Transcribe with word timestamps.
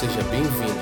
seja 0.00 0.22
bem-vindo. 0.30 0.80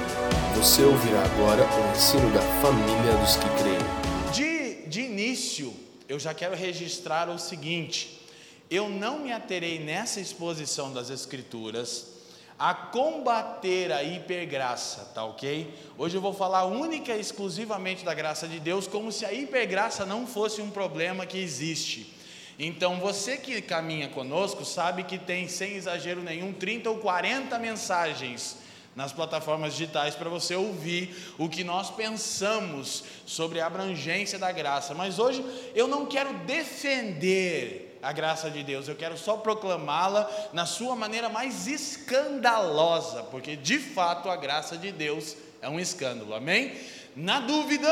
Você 0.55 0.81
ouvirá 0.85 1.25
agora 1.25 1.65
o 1.65 1.91
ensino 1.91 2.33
da 2.33 2.41
família 2.63 3.17
dos 3.17 3.35
que 3.35 3.49
creem. 3.59 4.33
De, 4.33 4.89
de 4.89 5.01
início, 5.01 5.75
eu 6.09 6.21
já 6.21 6.33
quero 6.33 6.55
registrar 6.55 7.29
o 7.29 7.37
seguinte: 7.37 8.25
eu 8.71 8.89
não 8.89 9.19
me 9.19 9.33
aterei 9.33 9.81
nessa 9.81 10.21
exposição 10.21 10.93
das 10.93 11.11
Escrituras 11.11 12.13
a 12.57 12.73
combater 12.73 13.91
a 13.91 14.05
hipergraça, 14.05 15.11
tá 15.13 15.25
ok? 15.25 15.75
Hoje 15.99 16.17
eu 16.17 16.21
vou 16.21 16.33
falar 16.33 16.67
única 16.67 17.13
e 17.13 17.21
exclusivamente 17.21 18.05
da 18.05 18.15
graça 18.15 18.47
de 18.47 18.61
Deus, 18.61 18.87
como 18.87 19.11
se 19.11 19.27
a 19.27 19.33
hipergraça 19.33 20.07
não 20.07 20.29
fosse 20.29 20.63
um 20.63 20.71
problema 20.71 21.27
que 21.27 21.39
existe. 21.39 22.15
Então, 22.57 23.01
você 23.01 23.37
que 23.37 23.61
caminha 23.63 24.09
conosco 24.11 24.65
sabe 24.65 25.03
que 25.03 25.19
tem, 25.19 25.49
sem 25.49 25.75
exagero 25.75 26.23
nenhum, 26.23 26.53
30 26.53 26.89
ou 26.89 26.99
40 26.99 27.59
mensagens 27.59 28.68
nas 28.99 29.13
plataformas 29.13 29.75
digitais 29.75 30.17
para 30.17 30.29
você 30.29 30.57
ouvir 30.57 31.33
o 31.39 31.49
que 31.49 31.63
nós 31.63 31.89
pensamos 31.89 33.05
sobre 33.25 33.61
a 33.61 33.67
abrangência 33.67 34.41
da 34.41 34.51
graça. 34.51 34.93
Mas 34.93 35.21
hoje 35.21 35.45
eu 35.73 35.87
não 35.87 36.05
quero 36.05 36.35
defender 36.39 37.97
a 38.03 38.11
graça 38.11 38.51
de 38.51 38.65
Deus, 38.65 38.89
eu 38.89 38.97
quero 38.97 39.17
só 39.17 39.37
proclamá-la 39.37 40.29
na 40.53 40.67
sua 40.67 40.97
maneira 40.97 41.29
mais 41.29 41.69
escandalosa, 41.69 43.23
porque 43.31 43.55
de 43.55 43.79
fato 43.79 44.29
a 44.29 44.35
graça 44.35 44.77
de 44.77 44.91
Deus 44.91 45.37
é 45.63 45.69
um 45.69 45.79
escândalo, 45.79 46.35
amém? 46.35 46.77
Na 47.15 47.39
dúvida, 47.39 47.89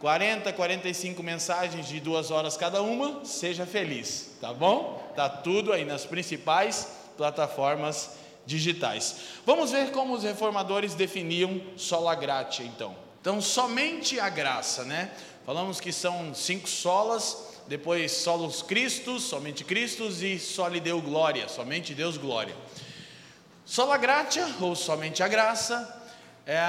40, 0.00 0.52
45 0.52 1.22
mensagens 1.22 1.88
de 1.88 1.98
duas 1.98 2.30
horas 2.30 2.58
cada 2.58 2.82
uma, 2.82 3.24
seja 3.24 3.64
feliz, 3.64 4.36
tá 4.38 4.52
bom? 4.52 5.02
Tá 5.16 5.30
tudo 5.30 5.72
aí 5.72 5.86
nas 5.86 6.04
principais 6.04 6.88
plataformas 7.16 7.94
digitais. 7.94 8.21
Vamos 9.46 9.70
ver 9.70 9.90
como 9.92 10.14
os 10.14 10.22
reformadores 10.22 10.94
definiam 10.94 11.60
sola 11.76 12.14
gratia, 12.14 12.64
então. 12.66 12.94
Então, 13.20 13.40
somente 13.40 14.18
a 14.18 14.28
graça, 14.28 14.84
né? 14.84 15.12
Falamos 15.46 15.80
que 15.80 15.92
são 15.92 16.34
cinco 16.34 16.68
solas, 16.68 17.60
depois 17.68 18.10
solos 18.12 18.62
Cristos, 18.62 19.22
somente 19.22 19.64
Cristos 19.64 20.22
e 20.22 20.38
só 20.38 20.68
lhe 20.68 20.80
deu 20.80 21.00
glória, 21.00 21.48
somente 21.48 21.94
Deus 21.94 22.16
glória. 22.16 22.54
Sola 23.64 23.96
gratia 23.96 24.46
ou 24.60 24.74
somente 24.74 25.22
a 25.22 25.28
graça 25.28 26.02
é, 26.44 26.60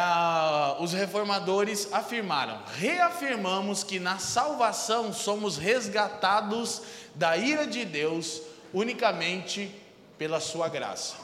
os 0.79 0.93
reformadores 0.93 1.91
afirmaram, 1.91 2.61
reafirmamos 2.77 3.83
que 3.83 3.99
na 3.99 4.19
salvação 4.19 5.11
somos 5.11 5.57
resgatados 5.57 6.81
da 7.15 7.35
ira 7.35 7.65
de 7.65 7.83
Deus 7.83 8.41
unicamente 8.71 9.73
pela 10.17 10.39
sua 10.39 10.69
graça. 10.69 11.22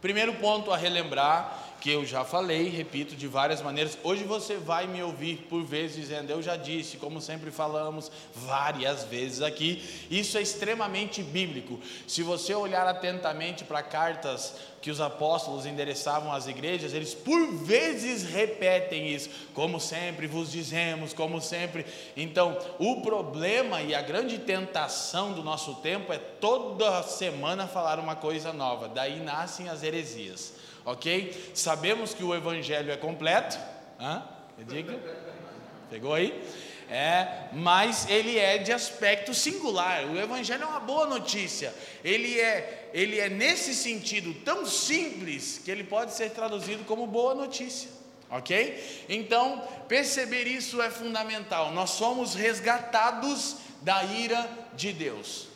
Primeiro 0.00 0.34
ponto 0.34 0.72
a 0.72 0.76
relembrar 0.76 1.65
que 1.86 1.92
eu 1.92 2.04
já 2.04 2.24
falei, 2.24 2.68
repito 2.68 3.14
de 3.14 3.28
várias 3.28 3.62
maneiras. 3.62 3.96
Hoje 4.02 4.24
você 4.24 4.56
vai 4.56 4.88
me 4.88 5.00
ouvir 5.04 5.46
por 5.48 5.62
vezes 5.62 5.94
dizendo, 5.94 6.32
eu 6.32 6.42
já 6.42 6.56
disse, 6.56 6.96
como 6.96 7.20
sempre 7.20 7.52
falamos 7.52 8.10
várias 8.34 9.04
vezes 9.04 9.40
aqui, 9.40 9.80
isso 10.10 10.36
é 10.36 10.42
extremamente 10.42 11.22
bíblico. 11.22 11.78
Se 12.04 12.24
você 12.24 12.52
olhar 12.56 12.88
atentamente 12.88 13.62
para 13.62 13.84
cartas 13.84 14.56
que 14.82 14.90
os 14.90 15.00
apóstolos 15.00 15.64
endereçavam 15.64 16.32
às 16.32 16.48
igrejas, 16.48 16.92
eles 16.92 17.14
por 17.14 17.52
vezes 17.54 18.24
repetem 18.24 19.14
isso, 19.14 19.30
como 19.54 19.78
sempre 19.78 20.26
vos 20.26 20.50
dizemos, 20.50 21.12
como 21.12 21.40
sempre. 21.40 21.86
Então, 22.16 22.58
o 22.80 23.00
problema 23.00 23.80
e 23.80 23.94
a 23.94 24.02
grande 24.02 24.40
tentação 24.40 25.34
do 25.34 25.44
nosso 25.44 25.76
tempo 25.76 26.12
é 26.12 26.18
toda 26.18 27.04
semana 27.04 27.68
falar 27.68 28.00
uma 28.00 28.16
coisa 28.16 28.52
nova, 28.52 28.88
daí 28.88 29.20
nascem 29.20 29.68
as 29.68 29.84
heresias 29.84 30.65
ok? 30.86 31.50
Sabemos 31.52 32.14
que 32.14 32.22
o 32.24 32.34
Evangelho 32.34 32.90
é 32.90 32.96
completo, 32.96 33.58
hã? 34.00 34.22
diga, 34.66 34.98
pegou 35.90 36.14
aí? 36.14 36.32
É, 36.88 37.48
mas 37.52 38.08
ele 38.08 38.38
é 38.38 38.58
de 38.58 38.72
aspecto 38.72 39.34
singular. 39.34 40.04
O 40.06 40.16
Evangelho 40.16 40.62
é 40.62 40.66
uma 40.66 40.78
boa 40.78 41.04
notícia. 41.06 41.74
Ele 42.04 42.38
é, 42.40 42.90
ele 42.94 43.18
é 43.18 43.28
nesse 43.28 43.74
sentido 43.74 44.32
tão 44.44 44.64
simples 44.64 45.60
que 45.64 45.70
ele 45.70 45.82
pode 45.82 46.14
ser 46.14 46.30
traduzido 46.30 46.84
como 46.84 47.04
boa 47.06 47.34
notícia. 47.34 47.90
Ok? 48.30 49.04
Então, 49.08 49.62
perceber 49.88 50.46
isso 50.46 50.80
é 50.80 50.88
fundamental. 50.88 51.72
Nós 51.72 51.90
somos 51.90 52.34
resgatados 52.34 53.56
da 53.82 54.04
ira 54.04 54.48
de 54.74 54.92
Deus. 54.92 55.48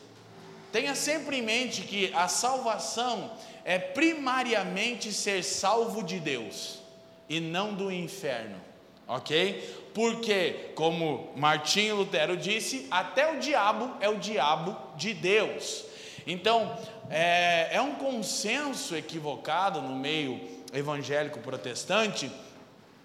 Tenha 0.73 0.95
sempre 0.95 1.39
em 1.39 1.43
mente 1.43 1.83
que 1.83 2.13
a 2.15 2.29
salvação 2.29 3.33
é 3.65 3.79
primariamente 3.79 5.13
ser 5.13 5.43
salvo 5.43 6.03
de 6.03 6.19
Deus 6.19 6.81
e 7.29 7.41
não 7.41 7.75
do 7.75 7.91
inferno, 7.91 8.61
ok? 9.07 9.91
Porque, 9.95 10.71
como 10.75 11.33
Martinho 11.37 11.97
Lutero 11.97 12.37
disse, 12.37 12.87
até 12.91 13.33
o 13.33 13.39
diabo 13.39 13.97
é 14.01 14.09
o 14.09 14.19
diabo 14.19 14.77
de 14.97 15.15
Deus. 15.15 15.85
Então, 16.27 16.77
é, 17.09 17.69
é 17.73 17.81
um 17.81 17.95
consenso 17.97 18.97
equivocado 18.97 19.81
no 19.83 19.95
meio 19.97 20.41
evangélico 20.73 21.41
protestante 21.41 22.31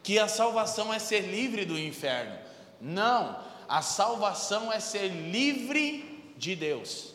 que 0.03 0.19
a 0.19 0.27
salvação 0.27 0.94
é 0.94 0.99
ser 0.99 1.21
livre 1.21 1.65
do 1.65 1.77
inferno. 1.79 2.38
Não, 2.79 3.39
a 3.67 3.81
salvação 3.81 4.71
é 4.71 4.79
ser 4.79 5.07
livre 5.07 6.33
de 6.38 6.55
Deus, 6.55 7.13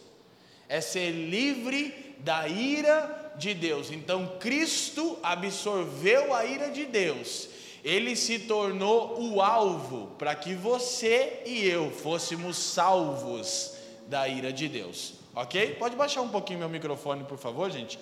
é 0.68 0.80
ser 0.80 1.10
livre 1.10 2.16
da 2.18 2.48
ira 2.48 3.19
de 3.40 3.54
Deus. 3.54 3.90
Então 3.90 4.34
Cristo 4.38 5.18
absorveu 5.22 6.32
a 6.32 6.44
ira 6.44 6.70
de 6.70 6.84
Deus. 6.84 7.48
Ele 7.82 8.14
se 8.14 8.40
tornou 8.40 9.18
o 9.20 9.40
alvo 9.40 10.08
para 10.18 10.34
que 10.34 10.54
você 10.54 11.42
e 11.46 11.66
eu 11.66 11.90
fôssemos 11.90 12.56
salvos 12.58 13.74
da 14.06 14.28
ira 14.28 14.52
de 14.52 14.68
Deus. 14.68 15.14
Ok? 15.34 15.76
Pode 15.78 15.96
baixar 15.96 16.20
um 16.20 16.28
pouquinho 16.28 16.58
meu 16.58 16.68
microfone, 16.68 17.24
por 17.24 17.38
favor, 17.38 17.70
gente. 17.70 17.98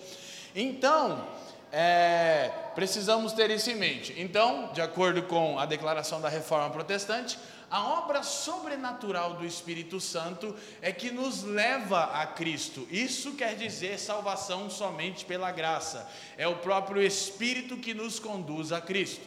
Então, 0.54 1.24
é, 1.70 2.50
precisamos 2.74 3.32
ter 3.32 3.50
isso 3.50 3.70
em 3.70 3.76
mente. 3.76 4.14
Então, 4.16 4.70
de 4.72 4.80
acordo 4.80 5.22
com 5.22 5.58
a 5.58 5.66
declaração 5.66 6.20
da 6.20 6.28
reforma 6.28 6.70
protestante, 6.70 7.38
a 7.70 7.84
obra 7.84 8.22
sobrenatural 8.22 9.34
do 9.34 9.44
Espírito 9.44 10.00
Santo 10.00 10.56
é 10.80 10.90
que 10.90 11.10
nos 11.10 11.42
leva 11.42 12.04
a 12.04 12.26
Cristo. 12.26 12.88
Isso 12.90 13.32
quer 13.32 13.56
dizer 13.56 13.98
salvação 13.98 14.70
somente 14.70 15.26
pela 15.26 15.52
graça. 15.52 16.10
É 16.38 16.48
o 16.48 16.56
próprio 16.56 17.02
Espírito 17.02 17.76
que 17.76 17.92
nos 17.92 18.18
conduz 18.18 18.72
a 18.72 18.80
Cristo, 18.80 19.26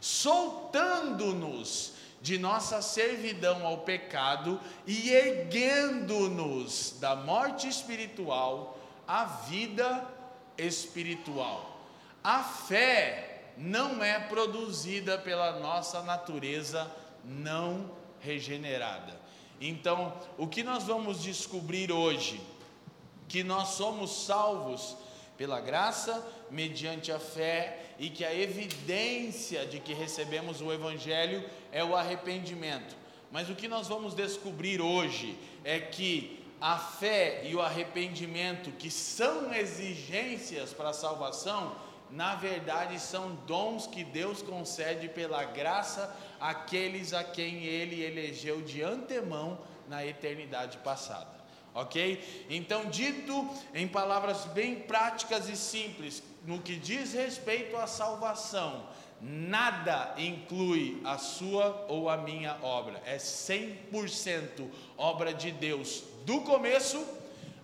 soltando-nos 0.00 1.92
de 2.20 2.36
nossa 2.36 2.82
servidão 2.82 3.64
ao 3.64 3.78
pecado 3.78 4.60
e 4.84 5.10
erguendo-nos 5.10 6.96
da 6.98 7.14
morte 7.14 7.68
espiritual 7.68 8.76
à 9.06 9.24
vida 9.24 10.04
espiritual. 10.56 11.78
A 12.24 12.42
fé 12.42 13.52
não 13.56 14.02
é 14.02 14.18
produzida 14.18 15.16
pela 15.16 15.60
nossa 15.60 16.02
natureza 16.02 16.90
não 17.28 17.90
regenerada. 18.20 19.18
Então, 19.60 20.14
o 20.36 20.46
que 20.46 20.62
nós 20.62 20.84
vamos 20.84 21.22
descobrir 21.22 21.92
hoje? 21.92 22.40
Que 23.28 23.42
nós 23.42 23.70
somos 23.70 24.24
salvos 24.24 24.96
pela 25.36 25.60
graça, 25.60 26.26
mediante 26.50 27.12
a 27.12 27.18
fé, 27.18 27.92
e 27.98 28.08
que 28.10 28.24
a 28.24 28.34
evidência 28.34 29.66
de 29.66 29.78
que 29.78 29.92
recebemos 29.92 30.60
o 30.60 30.72
Evangelho 30.72 31.44
é 31.70 31.84
o 31.84 31.94
arrependimento. 31.94 32.96
Mas 33.30 33.50
o 33.50 33.54
que 33.54 33.68
nós 33.68 33.86
vamos 33.86 34.14
descobrir 34.14 34.80
hoje 34.80 35.38
é 35.62 35.78
que 35.78 36.44
a 36.60 36.76
fé 36.76 37.42
e 37.44 37.54
o 37.54 37.60
arrependimento, 37.60 38.72
que 38.72 38.90
são 38.90 39.52
exigências 39.54 40.72
para 40.72 40.90
a 40.90 40.94
salvação, 40.94 41.76
na 42.10 42.34
verdade 42.34 42.98
são 42.98 43.34
dons 43.46 43.86
que 43.86 44.02
Deus 44.02 44.42
concede 44.42 45.08
pela 45.08 45.44
graça 45.44 46.16
àqueles 46.40 47.12
a 47.12 47.24
quem 47.24 47.64
Ele 47.64 48.02
elegeu 48.02 48.62
de 48.62 48.82
antemão 48.82 49.58
na 49.88 50.04
eternidade 50.04 50.78
passada. 50.78 51.38
Ok? 51.74 52.46
Então, 52.50 52.86
dito 52.86 53.48
em 53.74 53.86
palavras 53.86 54.44
bem 54.46 54.76
práticas 54.76 55.48
e 55.48 55.56
simples, 55.56 56.22
no 56.44 56.60
que 56.60 56.76
diz 56.76 57.12
respeito 57.12 57.76
à 57.76 57.86
salvação, 57.86 58.86
nada 59.20 60.14
inclui 60.16 61.00
a 61.04 61.18
sua 61.18 61.86
ou 61.88 62.08
a 62.08 62.16
minha 62.16 62.56
obra, 62.62 63.02
é 63.04 63.16
100% 63.16 64.68
obra 64.96 65.34
de 65.34 65.50
Deus, 65.50 66.04
do 66.24 66.40
começo 66.40 67.04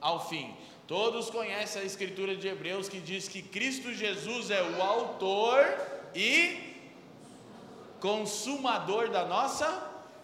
ao 0.01 0.29
fim. 0.29 0.55
Todos 0.87 1.31
conhecem 1.31 1.81
a 1.81 1.85
escritura 1.85 2.37
de 2.37 2.47
Hebreus 2.47 2.89
que 2.89 3.01
diz 3.01 3.27
que 3.27 3.41
Cristo 3.41 3.93
Jesus 3.95 4.51
é 4.51 4.63
o 4.63 4.83
autor 4.83 5.65
e 6.15 6.74
consumador 8.05 9.09
da 9.09 9.25
nossa 9.25 9.67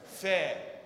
fé. 0.05 0.82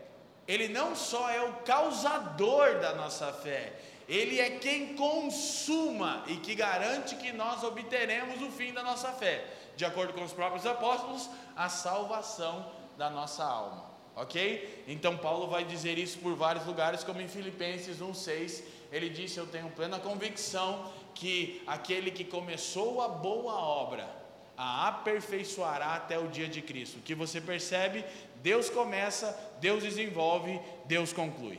Ele 0.46 0.68
não 0.68 0.94
só 0.94 1.28
é 1.28 1.42
o 1.42 1.52
causador 1.64 2.78
da 2.78 2.94
nossa 2.94 3.32
fé, 3.32 3.72
Ele 4.08 4.38
é 4.38 4.50
quem 4.58 4.94
consuma 4.94 6.22
e 6.28 6.36
que 6.36 6.54
garante 6.54 7.16
que 7.16 7.32
nós 7.32 7.64
obteremos 7.64 8.40
o 8.40 8.50
fim 8.50 8.72
da 8.72 8.82
nossa 8.84 9.10
fé, 9.10 9.44
de 9.74 9.84
acordo 9.84 10.12
com 10.12 10.22
os 10.22 10.32
próprios 10.32 10.64
apóstolos, 10.66 11.28
a 11.56 11.68
salvação 11.68 12.70
da 12.96 13.10
nossa 13.10 13.42
alma. 13.42 13.86
Ok? 14.14 14.84
Então 14.86 15.16
Paulo 15.16 15.48
vai 15.48 15.64
dizer 15.64 15.98
isso 15.98 16.18
por 16.18 16.36
vários 16.36 16.64
lugares, 16.64 17.02
como 17.02 17.20
em 17.20 17.26
Filipenses 17.26 17.98
1,6, 17.98 18.62
ele 18.92 19.08
disse: 19.08 19.38
Eu 19.38 19.48
tenho 19.48 19.68
plena 19.70 19.98
convicção 19.98 20.92
que 21.12 21.60
aquele 21.66 22.12
que 22.12 22.22
começou 22.22 23.02
a 23.02 23.08
boa 23.08 23.54
obra 23.54 24.23
a 24.56 24.88
aperfeiçoará 24.88 25.94
até 25.94 26.18
o 26.18 26.28
dia 26.28 26.48
de 26.48 26.62
Cristo. 26.62 26.98
Que 27.04 27.14
você 27.14 27.40
percebe, 27.40 28.04
Deus 28.36 28.70
começa, 28.70 29.38
Deus 29.60 29.82
desenvolve, 29.82 30.60
Deus 30.86 31.12
conclui. 31.12 31.58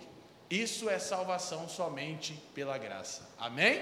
Isso 0.50 0.89
é 0.89 1.00
salvação 1.00 1.68
somente 1.68 2.33
pela 2.53 2.77
graça. 2.77 3.27
Amém? 3.38 3.81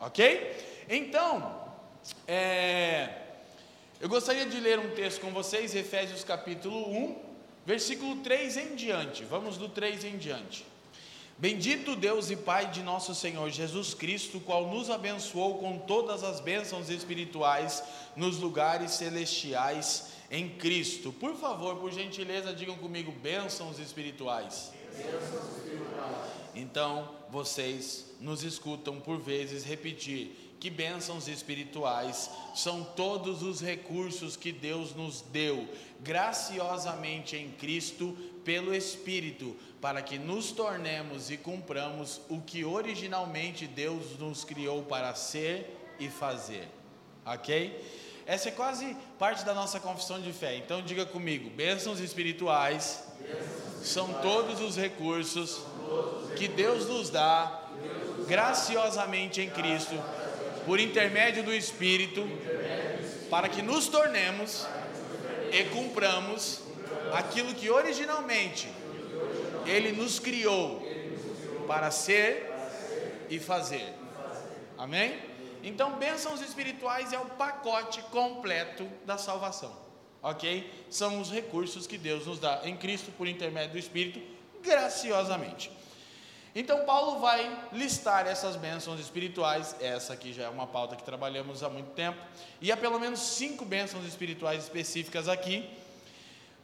Ok? 0.00 0.84
Então, 0.88 1.64
é, 2.26 3.08
eu 4.00 4.08
gostaria 4.08 4.44
de 4.44 4.58
ler 4.60 4.78
um 4.78 4.90
texto 4.90 5.20
com 5.20 5.30
vocês, 5.30 5.74
Efésios 5.74 6.24
capítulo 6.24 6.90
1, 6.90 7.22
versículo 7.64 8.16
3 8.16 8.56
em 8.56 8.74
diante. 8.74 9.24
Vamos 9.24 9.56
do 9.56 9.68
3 9.68 10.04
em 10.04 10.18
diante. 10.18 10.66
Bendito 11.36 11.96
Deus 11.96 12.30
e 12.30 12.36
Pai 12.36 12.70
de 12.70 12.80
nosso 12.80 13.12
Senhor 13.12 13.50
Jesus 13.50 13.92
Cristo, 13.92 14.38
qual 14.38 14.68
nos 14.68 14.88
abençoou 14.88 15.58
com 15.58 15.78
todas 15.78 16.22
as 16.22 16.40
bênçãos 16.40 16.88
espirituais 16.88 17.82
nos 18.14 18.38
lugares 18.38 18.92
celestiais 18.92 20.12
em 20.30 20.48
Cristo. 20.48 21.12
Por 21.12 21.34
favor, 21.34 21.76
por 21.76 21.92
gentileza, 21.92 22.54
digam 22.54 22.76
comigo: 22.76 23.10
bênçãos 23.10 23.80
espirituais. 23.80 24.72
Bênçãos 24.96 25.56
espirituais. 25.56 26.30
Então, 26.54 27.10
vocês 27.30 28.06
nos 28.20 28.44
escutam 28.44 29.00
por 29.00 29.18
vezes 29.18 29.64
repetir 29.64 30.54
que 30.60 30.70
bênçãos 30.70 31.28
espirituais 31.28 32.30
são 32.54 32.84
todos 32.84 33.42
os 33.42 33.60
recursos 33.60 34.36
que 34.36 34.52
Deus 34.52 34.94
nos 34.94 35.20
deu 35.20 35.68
graciosamente 36.00 37.36
em 37.36 37.50
Cristo 37.50 38.16
pelo 38.44 38.74
Espírito 38.74 39.56
para 39.84 40.00
que 40.00 40.18
nos 40.18 40.50
tornemos 40.50 41.30
e 41.30 41.36
cumpramos 41.36 42.18
o 42.30 42.40
que 42.40 42.64
originalmente 42.64 43.66
Deus 43.66 44.18
nos 44.18 44.42
criou 44.42 44.82
para 44.82 45.14
ser 45.14 45.76
e 46.00 46.08
fazer. 46.08 46.66
Ok? 47.22 47.84
Essa 48.24 48.48
é 48.48 48.52
quase 48.52 48.96
parte 49.18 49.44
da 49.44 49.52
nossa 49.52 49.78
confissão 49.78 50.22
de 50.22 50.32
fé. 50.32 50.56
Então 50.56 50.80
diga 50.80 51.04
comigo: 51.04 51.50
bênçãos 51.50 52.00
espirituais 52.00 53.04
são 53.82 54.10
todos 54.22 54.58
os 54.62 54.74
recursos 54.74 55.60
que 56.34 56.48
Deus 56.48 56.88
nos 56.88 57.10
dá 57.10 57.68
graciosamente 58.26 59.42
em 59.42 59.50
Cristo, 59.50 60.02
por 60.64 60.80
intermédio 60.80 61.42
do 61.42 61.52
Espírito, 61.52 62.26
para 63.28 63.50
que 63.50 63.60
nos 63.60 63.88
tornemos 63.88 64.66
e 65.52 65.62
cumpramos 65.64 66.62
aquilo 67.12 67.52
que 67.52 67.68
originalmente 67.68 68.66
ele 69.66 69.92
nos 69.92 70.18
criou 70.18 70.82
para 71.66 71.90
ser 71.90 72.52
e 73.28 73.38
fazer. 73.38 73.92
Amém? 74.76 75.18
Então, 75.62 75.92
bênçãos 75.92 76.40
espirituais 76.40 77.12
é 77.12 77.18
o 77.18 77.26
pacote 77.26 78.02
completo 78.02 78.86
da 79.06 79.16
salvação. 79.16 79.74
Ok? 80.22 80.70
São 80.90 81.20
os 81.20 81.30
recursos 81.30 81.86
que 81.86 81.96
Deus 81.96 82.26
nos 82.26 82.38
dá 82.38 82.60
em 82.64 82.76
Cristo 82.76 83.10
por 83.12 83.26
intermédio 83.26 83.72
do 83.72 83.78
Espírito, 83.78 84.20
graciosamente. 84.62 85.70
Então, 86.54 86.84
Paulo 86.84 87.18
vai 87.18 87.68
listar 87.72 88.26
essas 88.26 88.56
bênçãos 88.56 89.00
espirituais. 89.00 89.74
Essa 89.80 90.12
aqui 90.12 90.32
já 90.32 90.44
é 90.44 90.48
uma 90.48 90.66
pauta 90.66 90.94
que 90.94 91.02
trabalhamos 91.02 91.62
há 91.62 91.68
muito 91.68 91.90
tempo. 91.90 92.18
E 92.60 92.70
há 92.70 92.76
pelo 92.76 92.98
menos 93.00 93.20
cinco 93.20 93.64
bênçãos 93.64 94.06
espirituais 94.06 94.62
específicas 94.62 95.28
aqui 95.28 95.68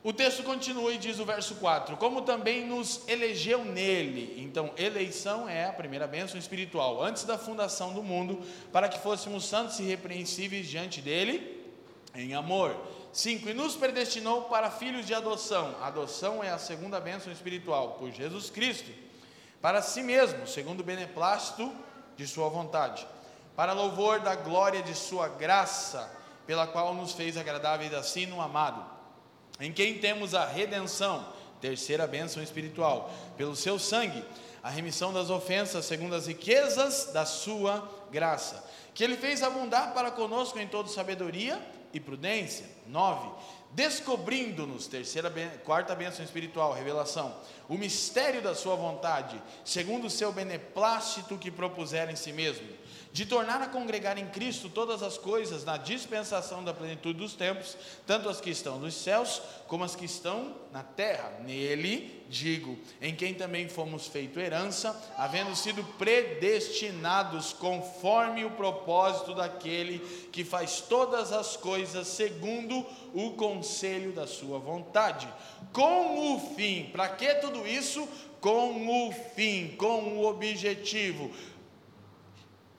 o 0.03 0.15
texto 0.15 0.43
continua 0.43 0.95
e 0.95 0.99
diz 0.99 1.19
o 1.19 1.27
verso 1.27 1.57
4: 1.57 1.97
Como 1.99 2.23
também 2.23 2.67
nos 2.67 3.07
elegeu 3.07 3.65
nele. 3.65 4.43
Então, 4.43 4.73
eleição 4.79 5.47
é 5.47 5.67
a 5.67 5.73
primeira 5.73 6.07
bênção 6.07 6.39
espiritual, 6.39 7.03
antes 7.03 7.25
da 7.25 7.37
fundação 7.37 7.93
do 7.93 8.03
mundo, 8.03 8.41
para 8.73 8.89
que 8.89 8.99
fôssemos 8.99 9.45
santos 9.45 9.79
e 9.79 9.83
repreensíveis 9.83 10.67
diante 10.67 11.03
dele 11.03 11.63
em 12.15 12.35
amor. 12.35 12.75
5. 13.13 13.51
E 13.51 13.53
nos 13.53 13.77
predestinou 13.77 14.45
para 14.45 14.71
filhos 14.71 15.05
de 15.05 15.13
adoção. 15.13 15.75
adoção 15.83 16.43
é 16.43 16.49
a 16.49 16.59
segunda 16.59 16.99
bênção 16.99 17.31
espiritual, 17.31 17.97
por 17.99 18.11
Jesus 18.11 18.49
Cristo, 18.49 18.91
para 19.61 19.83
si 19.83 20.01
mesmo, 20.03 20.47
segundo 20.47 20.81
o 20.81 20.85
beneplácito 20.85 21.71
de 22.17 22.27
Sua 22.27 22.49
vontade, 22.49 23.07
para 23.55 23.75
louvor 23.75 24.21
da 24.21 24.35
glória 24.35 24.83
de 24.83 24.95
Sua 24.95 25.29
graça, 25.29 26.11
pela 26.47 26.67
qual 26.67 26.95
nos 26.95 27.13
fez 27.13 27.37
agradáveis 27.37 27.93
assim 27.93 28.25
no 28.25 28.41
amado 28.41 29.00
em 29.61 29.73
quem 29.73 29.99
temos 29.99 30.35
a 30.35 30.47
redenção, 30.47 31.27
terceira 31.61 32.07
bênção 32.07 32.43
espiritual, 32.43 33.13
pelo 33.37 33.55
seu 33.55 33.79
sangue, 33.79 34.25
a 34.63 34.71
remissão 34.71 35.13
das 35.13 35.31
ofensas, 35.31 35.85
segundo 35.85 36.15
as 36.15 36.27
riquezas 36.27 37.11
da 37.13 37.27
sua 37.27 37.89
graça, 38.11 38.65
que 38.95 39.05
ele 39.05 39.17
fez 39.17 39.43
abundar 39.43 39.93
para 39.93 40.11
conosco 40.11 40.59
em 40.59 40.67
toda 40.67 40.89
sabedoria 40.89 41.61
e 41.93 42.01
prudência. 42.01 42.67
9. 42.87 43.29
Descobrindo-nos, 43.73 44.89
terceira, 44.89 45.31
quarta 45.65 45.95
bênção 45.95 46.25
espiritual, 46.25 46.73
revelação, 46.73 47.37
o 47.69 47.79
mistério 47.79 48.43
da 48.43 48.55
sua 48.55 48.75
vontade, 48.75 49.41
segundo 49.65 50.07
o 50.07 50.11
seu 50.11 50.33
beneplácito 50.33 51.39
que 51.39 51.51
propuseram 51.51 52.11
em 52.11 52.17
si 52.17 52.33
mesmo 52.33 52.67
de 53.13 53.27
tornar 53.27 53.61
a 53.61 53.67
congregar 53.67 54.19
em 54.19 54.27
Cristo 54.27 54.69
todas 54.69 55.03
as 55.03 55.19
coisas 55.19 55.65
na 55.65 55.77
dispensação 55.77 56.63
da 56.63 56.73
plenitude 56.73 57.19
dos 57.19 57.35
tempos, 57.35 57.77
tanto 58.07 58.29
as 58.29 58.41
que 58.41 58.51
estão 58.51 58.79
nos 58.79 58.95
céus 58.95 59.43
como 59.67 59.83
as 59.83 59.97
que 59.97 60.05
estão 60.05 60.55
na 60.73 60.83
terra. 60.83 61.33
Nele, 61.45 62.25
digo, 62.29 62.79
em 63.03 63.15
quem 63.15 63.35
também 63.35 63.69
fomos 63.69 64.07
feito 64.07 64.39
herança, 64.39 64.97
havendo 65.17 65.55
sido 65.57 65.83
predestinados 65.99 67.53
conforme 67.53 68.45
o 68.45 68.53
propósito 68.53 69.35
daquele 69.35 69.99
que 70.31 70.45
faz 70.45 70.81
todas 70.81 71.33
as 71.33 71.57
coisas 71.57 72.07
segundo 72.07 72.87
o 73.13 73.33
conselho 73.33 74.13
da 74.13 74.27
sua 74.27 74.59
vontade, 74.59 75.29
com 75.73 76.35
o 76.35 76.55
fim, 76.55 76.91
para 76.93 77.09
que 77.09 77.35
tudo 77.37 77.67
isso? 77.67 78.09
Com 78.41 79.09
o 79.09 79.13
fim, 79.13 79.75
com 79.77 80.17
o 80.17 80.25
objetivo 80.25 81.31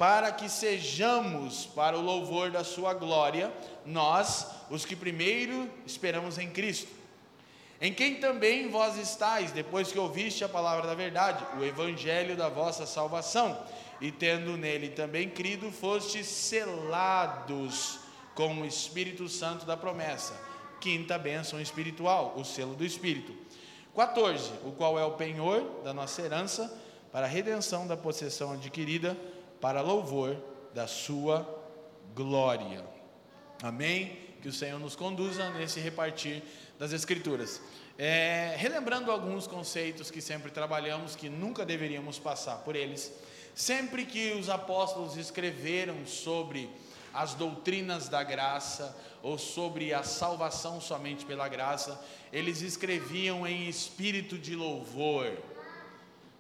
para 0.02 0.32
que 0.32 0.50
sejamos 0.50 1.68
para 1.68 1.96
o 1.96 2.02
louvor 2.02 2.50
da 2.50 2.64
Sua 2.64 2.92
glória, 2.92 3.54
nós, 3.86 4.48
os 4.68 4.84
que 4.84 4.96
primeiro 4.96 5.70
esperamos 5.86 6.40
em 6.40 6.50
Cristo, 6.50 6.92
em 7.80 7.94
quem 7.94 8.16
também 8.16 8.68
vós 8.68 8.98
estáis, 8.98 9.52
depois 9.52 9.92
que 9.92 10.00
ouviste 10.00 10.44
a 10.44 10.50
palavra 10.50 10.88
da 10.88 10.96
verdade, 10.96 11.46
o 11.56 11.64
evangelho 11.64 12.36
da 12.36 12.50
vossa 12.50 12.88
salvação, 12.88 13.56
e 14.02 14.12
tendo 14.12 14.58
nele 14.58 14.90
também 14.90 15.30
crido, 15.30 15.72
fostes 15.72 16.26
selados 16.26 18.00
com 18.34 18.60
o 18.62 18.66
Espírito 18.66 19.30
Santo 19.30 19.68
da 19.68 19.78
promessa. 19.78 20.34
Quinta 20.80 21.16
bênção 21.20 21.62
espiritual, 21.62 22.34
o 22.36 22.44
selo 22.44 22.74
do 22.74 22.84
Espírito. 22.84 23.36
14, 23.96 24.52
o 24.66 24.72
qual 24.72 24.98
é 24.98 25.06
o 25.06 25.12
penhor 25.12 25.62
da 25.84 25.94
nossa 25.94 26.24
herança, 26.24 26.76
para 27.12 27.28
a 27.28 27.30
redenção 27.30 27.86
da 27.86 27.96
possessão 27.96 28.54
adquirida 28.54 29.16
para 29.62 29.82
louvor 29.82 30.36
da 30.74 30.88
sua 30.88 31.48
glória. 32.16 32.84
Amém? 33.62 34.18
Que 34.42 34.50
o 34.50 34.54
Senhor 34.54 34.80
nos 34.80 34.96
conduza 34.96 35.52
nesse 35.52 35.80
repartir 35.80 36.42
das 36.80 36.92
Escrituras. 36.92 37.62
É, 37.98 38.56
relembrando 38.58 39.12
alguns 39.12 39.46
conceitos 39.46 40.10
que 40.10 40.20
sempre 40.20 40.50
trabalhamos, 40.50 41.16
que 41.16 41.30
nunca 41.30 41.64
deveríamos 41.64 42.18
passar 42.18 42.58
por 42.64 42.76
eles. 42.76 43.14
Sempre 43.54 44.06
que 44.06 44.32
os 44.32 44.50
apóstolos 44.50 45.16
escreveram 45.16 46.08
sobre 46.08 46.68
as 47.14 47.36
doutrinas 47.36 48.10
da 48.10 48.24
graça 48.24 48.98
ou 49.22 49.38
sobre 49.38 49.94
a 49.94 50.02
salvação 50.02 50.82
somente 50.82 51.26
pela 51.26 51.48
graça, 51.48 52.04
eles 52.34 52.62
escreviam 52.62 53.46
em 53.46 53.68
espírito 53.68 54.40
de 54.40 54.56
louvor 54.56 55.38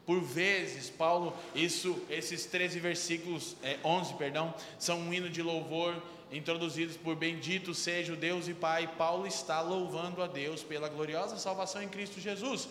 por 0.05 0.19
vezes, 0.19 0.89
Paulo, 0.89 1.33
isso, 1.53 1.97
esses 2.09 2.45
13 2.45 2.79
versículos, 2.79 3.55
é, 3.63 3.77
11, 3.83 4.15
perdão, 4.15 4.53
são 4.79 4.99
um 4.99 5.13
hino 5.13 5.29
de 5.29 5.41
louvor 5.41 6.01
introduzidos 6.31 6.95
por 6.95 7.15
Bendito 7.15 7.73
seja 7.73 8.13
o 8.13 8.15
Deus 8.15 8.47
e 8.47 8.53
Pai. 8.53 8.89
Paulo 8.97 9.27
está 9.27 9.61
louvando 9.61 10.21
a 10.21 10.27
Deus 10.27 10.63
pela 10.63 10.87
gloriosa 10.87 11.37
salvação 11.37 11.83
em 11.83 11.89
Cristo 11.89 12.19
Jesus. 12.19 12.67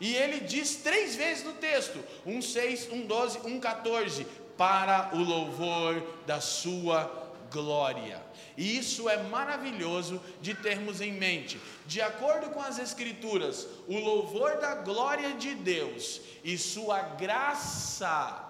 E 0.00 0.14
ele 0.14 0.40
diz 0.40 0.76
três 0.76 1.14
vezes 1.14 1.44
no 1.44 1.52
texto: 1.52 1.98
1,6, 2.26 2.90
1,12, 2.90 3.40
1,14, 3.60 4.26
para 4.56 5.10
o 5.14 5.18
louvor 5.18 6.02
da 6.26 6.40
sua 6.40 7.30
glória. 7.50 8.20
E 8.56 8.78
isso 8.78 9.08
é 9.08 9.22
maravilhoso 9.24 10.22
de 10.40 10.54
termos 10.54 11.00
em 11.00 11.12
mente. 11.12 11.60
De 11.86 12.00
acordo 12.00 12.50
com 12.50 12.60
as 12.60 12.78
Escrituras, 12.78 13.66
o 13.88 13.98
louvor 13.98 14.58
da 14.58 14.76
glória 14.76 15.34
de 15.34 15.54
Deus 15.54 16.20
e 16.44 16.56
sua 16.56 17.00
graça 17.00 18.42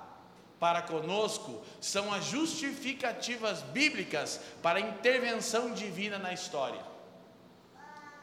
para 0.61 0.83
conosco 0.83 1.63
são 1.81 2.13
as 2.13 2.27
justificativas 2.27 3.63
bíblicas 3.63 4.41
para 4.63 4.79
a 4.79 4.83
intervenção 4.83 5.73
divina 5.73 6.19
na 6.19 6.33
história. 6.33 6.81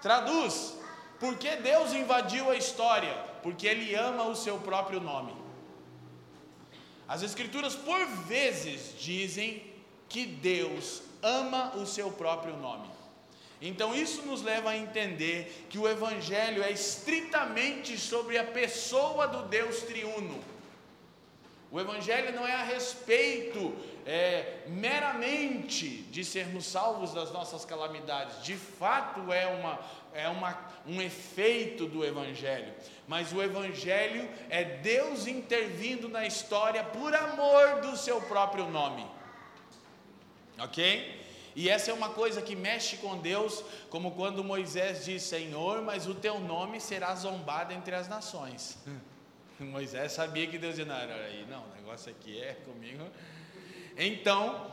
Traduz: 0.01 0.75
por 1.19 1.37
que 1.37 1.55
Deus 1.57 1.93
invadiu 1.93 2.49
a 2.49 2.55
história? 2.55 3.13
Porque 3.43 3.67
Ele 3.67 3.95
ama 3.95 4.23
o 4.23 4.35
seu 4.35 4.57
próprio 4.59 4.99
nome. 4.99 5.35
As 7.07 7.21
Escrituras, 7.21 7.75
por 7.75 8.05
vezes, 8.25 8.95
dizem 8.99 9.63
que 10.07 10.25
Deus 10.25 11.03
ama 11.21 11.73
o 11.75 11.85
seu 11.85 12.11
próprio 12.11 12.55
nome. 12.57 12.89
Então, 13.61 13.93
isso 13.93 14.23
nos 14.23 14.41
leva 14.41 14.71
a 14.71 14.77
entender 14.77 15.67
que 15.69 15.77
o 15.77 15.87
Evangelho 15.87 16.63
é 16.63 16.71
estritamente 16.71 17.97
sobre 17.97 18.37
a 18.37 18.43
pessoa 18.43 19.27
do 19.27 19.43
Deus 19.43 19.81
triuno. 19.81 20.43
O 21.71 21.79
Evangelho 21.79 22.33
não 22.35 22.45
é 22.45 22.53
a 22.53 22.63
respeito 22.63 23.73
é, 24.05 24.63
meramente 24.67 25.87
de 25.87 26.25
sermos 26.25 26.65
salvos 26.65 27.13
das 27.13 27.31
nossas 27.31 27.63
calamidades, 27.63 28.43
de 28.43 28.55
fato 28.55 29.31
é, 29.31 29.47
uma, 29.47 29.79
é 30.13 30.27
uma, 30.27 30.57
um 30.85 31.01
efeito 31.01 31.85
do 31.85 32.03
Evangelho, 32.03 32.73
mas 33.07 33.31
o 33.31 33.41
Evangelho 33.41 34.27
é 34.49 34.63
Deus 34.63 35.27
intervindo 35.27 36.09
na 36.09 36.25
história 36.25 36.83
por 36.83 37.15
amor 37.15 37.79
do 37.81 37.95
seu 37.95 38.19
próprio 38.19 38.67
nome, 38.69 39.05
ok? 40.63 41.21
E 41.55 41.69
essa 41.69 41.91
é 41.91 41.93
uma 41.93 42.09
coisa 42.09 42.41
que 42.41 42.55
mexe 42.55 42.97
com 42.97 43.17
Deus, 43.17 43.63
como 43.89 44.11
quando 44.11 44.43
Moisés 44.43 45.05
diz: 45.05 45.23
Senhor, 45.23 45.81
mas 45.81 46.07
o 46.07 46.15
teu 46.15 46.39
nome 46.39 46.79
será 46.79 47.13
zombado 47.15 47.73
entre 47.73 47.93
as 47.93 48.07
nações. 48.07 48.77
Moisés 49.59 50.13
sabia 50.13 50.47
que 50.47 50.57
Deus 50.57 50.77
ia, 50.77 50.85
aí, 50.85 51.45
não, 51.49 51.63
o 51.63 51.75
negócio 51.75 52.11
aqui 52.11 52.41
é 52.41 52.53
comigo. 52.65 53.05
Então, 53.95 54.71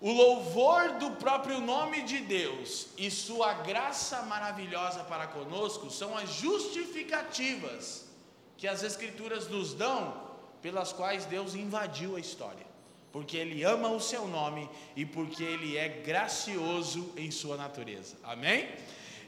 o 0.00 0.12
louvor 0.12 0.92
do 0.98 1.12
próprio 1.12 1.60
nome 1.60 2.02
de 2.02 2.18
Deus 2.20 2.88
e 2.96 3.10
sua 3.10 3.54
graça 3.54 4.22
maravilhosa 4.22 5.02
para 5.04 5.26
conosco 5.26 5.90
são 5.90 6.16
as 6.16 6.30
justificativas 6.34 8.08
que 8.56 8.68
as 8.68 8.82
Escrituras 8.82 9.48
nos 9.48 9.74
dão 9.74 10.28
pelas 10.62 10.92
quais 10.92 11.24
Deus 11.24 11.54
invadiu 11.54 12.16
a 12.16 12.20
história 12.20 12.69
porque 13.12 13.36
Ele 13.36 13.62
ama 13.64 13.88
o 13.88 14.00
seu 14.00 14.26
nome 14.26 14.68
e 14.96 15.04
porque 15.04 15.42
Ele 15.42 15.76
é 15.76 15.88
gracioso 15.88 17.12
em 17.16 17.30
sua 17.30 17.56
natureza. 17.56 18.16
Amém? 18.22 18.68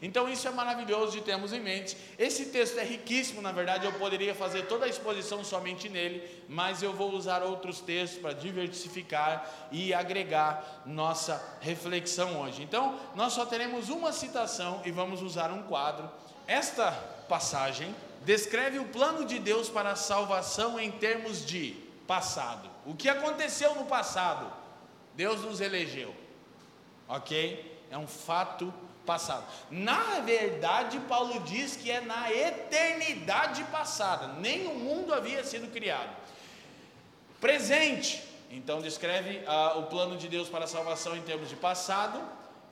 Então 0.03 0.27
isso 0.27 0.45
é 0.49 0.51
maravilhoso 0.51 1.13
de 1.13 1.21
termos 1.21 1.53
em 1.53 1.61
mente. 1.61 1.95
Esse 2.19 2.47
texto 2.47 2.77
é 2.77 2.83
riquíssimo, 2.83 3.41
na 3.41 3.53
verdade, 3.53 3.85
eu 3.85 3.93
poderia 3.93 4.35
fazer 4.35 4.63
toda 4.63 4.85
a 4.85 4.89
exposição 4.89 5.45
somente 5.45 5.87
nele, 5.87 6.21
mas 6.49 6.83
eu 6.83 6.91
vou 6.91 7.13
usar 7.13 7.41
outros 7.41 7.79
textos 7.79 8.19
para 8.19 8.33
diversificar 8.33 9.49
e 9.71 9.93
agregar 9.93 10.83
nossa 10.85 11.41
reflexão 11.61 12.41
hoje. 12.41 12.61
Então, 12.61 12.99
nós 13.15 13.31
só 13.31 13.45
teremos 13.45 13.87
uma 13.87 14.11
citação 14.11 14.81
e 14.83 14.91
vamos 14.91 15.21
usar 15.21 15.51
um 15.51 15.63
quadro. 15.63 16.11
Esta 16.45 16.91
passagem 17.29 17.95
descreve 18.25 18.79
o 18.79 18.85
plano 18.89 19.23
de 19.23 19.39
Deus 19.39 19.69
para 19.69 19.91
a 19.91 19.95
salvação 19.95 20.77
em 20.77 20.91
termos 20.91 21.45
de 21.45 21.82
passado. 22.13 22.69
O 22.85 22.93
que 22.93 23.09
aconteceu 23.09 23.73
no 23.73 23.85
passado? 23.85 24.45
Deus 25.15 25.41
nos 25.41 25.59
elegeu. 25.59 26.13
Ok? 27.07 27.35
É 27.89 27.97
um 27.97 28.05
fato 28.05 28.71
passado. 29.03 29.43
Na 29.71 30.19
verdade, 30.19 30.99
Paulo 31.09 31.39
diz 31.39 31.75
que 31.75 31.89
é 31.89 32.01
na 32.01 32.31
eternidade 32.31 33.63
passada, 33.77 34.27
nem 34.39 34.67
o 34.67 34.75
mundo 34.75 35.11
havia 35.11 35.43
sido 35.43 35.71
criado. 35.71 36.15
Presente, 37.41 38.23
então 38.51 38.79
descreve 38.79 39.41
ah, 39.47 39.73
o 39.77 39.87
plano 39.87 40.15
de 40.15 40.27
Deus 40.27 40.47
para 40.47 40.65
a 40.65 40.67
salvação 40.67 41.17
em 41.17 41.21
termos 41.23 41.49
de 41.49 41.55
passado. 41.55 42.21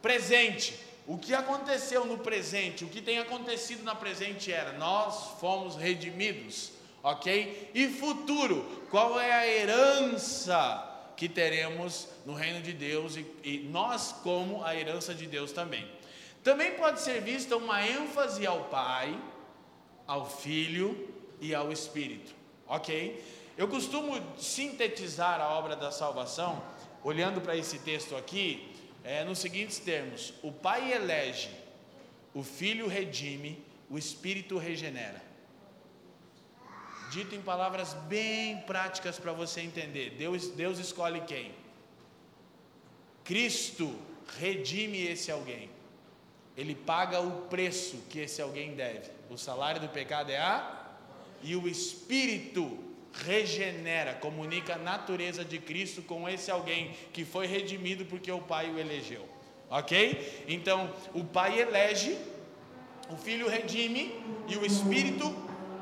Presente, 0.03 0.79
o 1.07 1.17
que 1.17 1.33
aconteceu 1.33 2.05
no 2.05 2.19
presente, 2.19 2.85
o 2.85 2.89
que 2.89 3.01
tem 3.01 3.17
acontecido 3.17 3.83
na 3.83 3.95
presente 3.95 4.53
era: 4.53 4.73
nós 4.73 5.39
fomos 5.39 5.75
redimidos 5.75 6.80
ok? 7.03 7.71
E 7.73 7.87
futuro, 7.87 8.85
qual 8.89 9.19
é 9.19 9.31
a 9.31 9.47
herança 9.47 10.87
que 11.21 11.29
teremos 11.29 12.07
no 12.25 12.33
reino 12.33 12.63
de 12.63 12.73
Deus 12.73 13.15
e, 13.15 13.23
e 13.43 13.59
nós, 13.71 14.11
como 14.23 14.63
a 14.63 14.75
herança 14.75 15.13
de 15.13 15.27
Deus 15.27 15.51
também. 15.51 15.87
Também 16.43 16.71
pode 16.71 16.99
ser 16.99 17.21
vista 17.21 17.55
uma 17.55 17.85
ênfase 17.85 18.43
ao 18.47 18.63
Pai, 18.63 19.15
ao 20.07 20.27
Filho 20.27 21.13
e 21.39 21.53
ao 21.53 21.71
Espírito, 21.71 22.33
ok? 22.67 23.23
Eu 23.55 23.67
costumo 23.67 24.19
sintetizar 24.35 25.39
a 25.39 25.49
obra 25.49 25.75
da 25.75 25.91
salvação, 25.91 26.59
olhando 27.03 27.39
para 27.39 27.55
esse 27.55 27.77
texto 27.77 28.15
aqui, 28.15 28.73
é, 29.03 29.23
nos 29.23 29.37
seguintes 29.37 29.77
termos: 29.77 30.33
o 30.41 30.51
Pai 30.51 30.91
elege, 30.91 31.51
o 32.33 32.41
Filho 32.41 32.87
redime, 32.87 33.63
o 33.91 33.97
Espírito 33.99 34.57
regenera. 34.57 35.21
Dito 37.11 37.35
em 37.35 37.41
palavras 37.41 37.93
bem 38.07 38.57
práticas 38.61 39.19
para 39.19 39.33
você 39.33 39.59
entender. 39.59 40.11
Deus, 40.11 40.47
Deus 40.47 40.79
escolhe 40.79 41.19
quem? 41.21 41.51
Cristo 43.25 43.93
redime 44.39 45.05
esse 45.05 45.29
alguém. 45.29 45.69
Ele 46.55 46.73
paga 46.73 47.19
o 47.19 47.41
preço 47.47 47.97
que 48.09 48.19
esse 48.19 48.41
alguém 48.41 48.75
deve. 48.75 49.11
O 49.29 49.37
salário 49.37 49.81
do 49.81 49.89
pecado 49.89 50.31
é 50.31 50.37
a 50.37 50.87
e 51.43 51.53
o 51.53 51.67
Espírito 51.67 52.79
regenera, 53.13 54.13
comunica 54.13 54.75
a 54.75 54.77
natureza 54.77 55.43
de 55.43 55.59
Cristo 55.59 56.01
com 56.01 56.29
esse 56.29 56.49
alguém 56.49 56.95
que 57.11 57.25
foi 57.25 57.45
redimido 57.45 58.05
porque 58.05 58.31
o 58.31 58.39
Pai 58.39 58.71
o 58.71 58.79
elegeu. 58.79 59.27
Ok? 59.69 60.45
Então, 60.47 60.89
o 61.13 61.25
Pai 61.25 61.59
elege, 61.59 62.17
o 63.09 63.17
Filho 63.17 63.49
redime 63.49 64.15
e 64.47 64.55
o 64.55 64.65
Espírito 64.65 65.35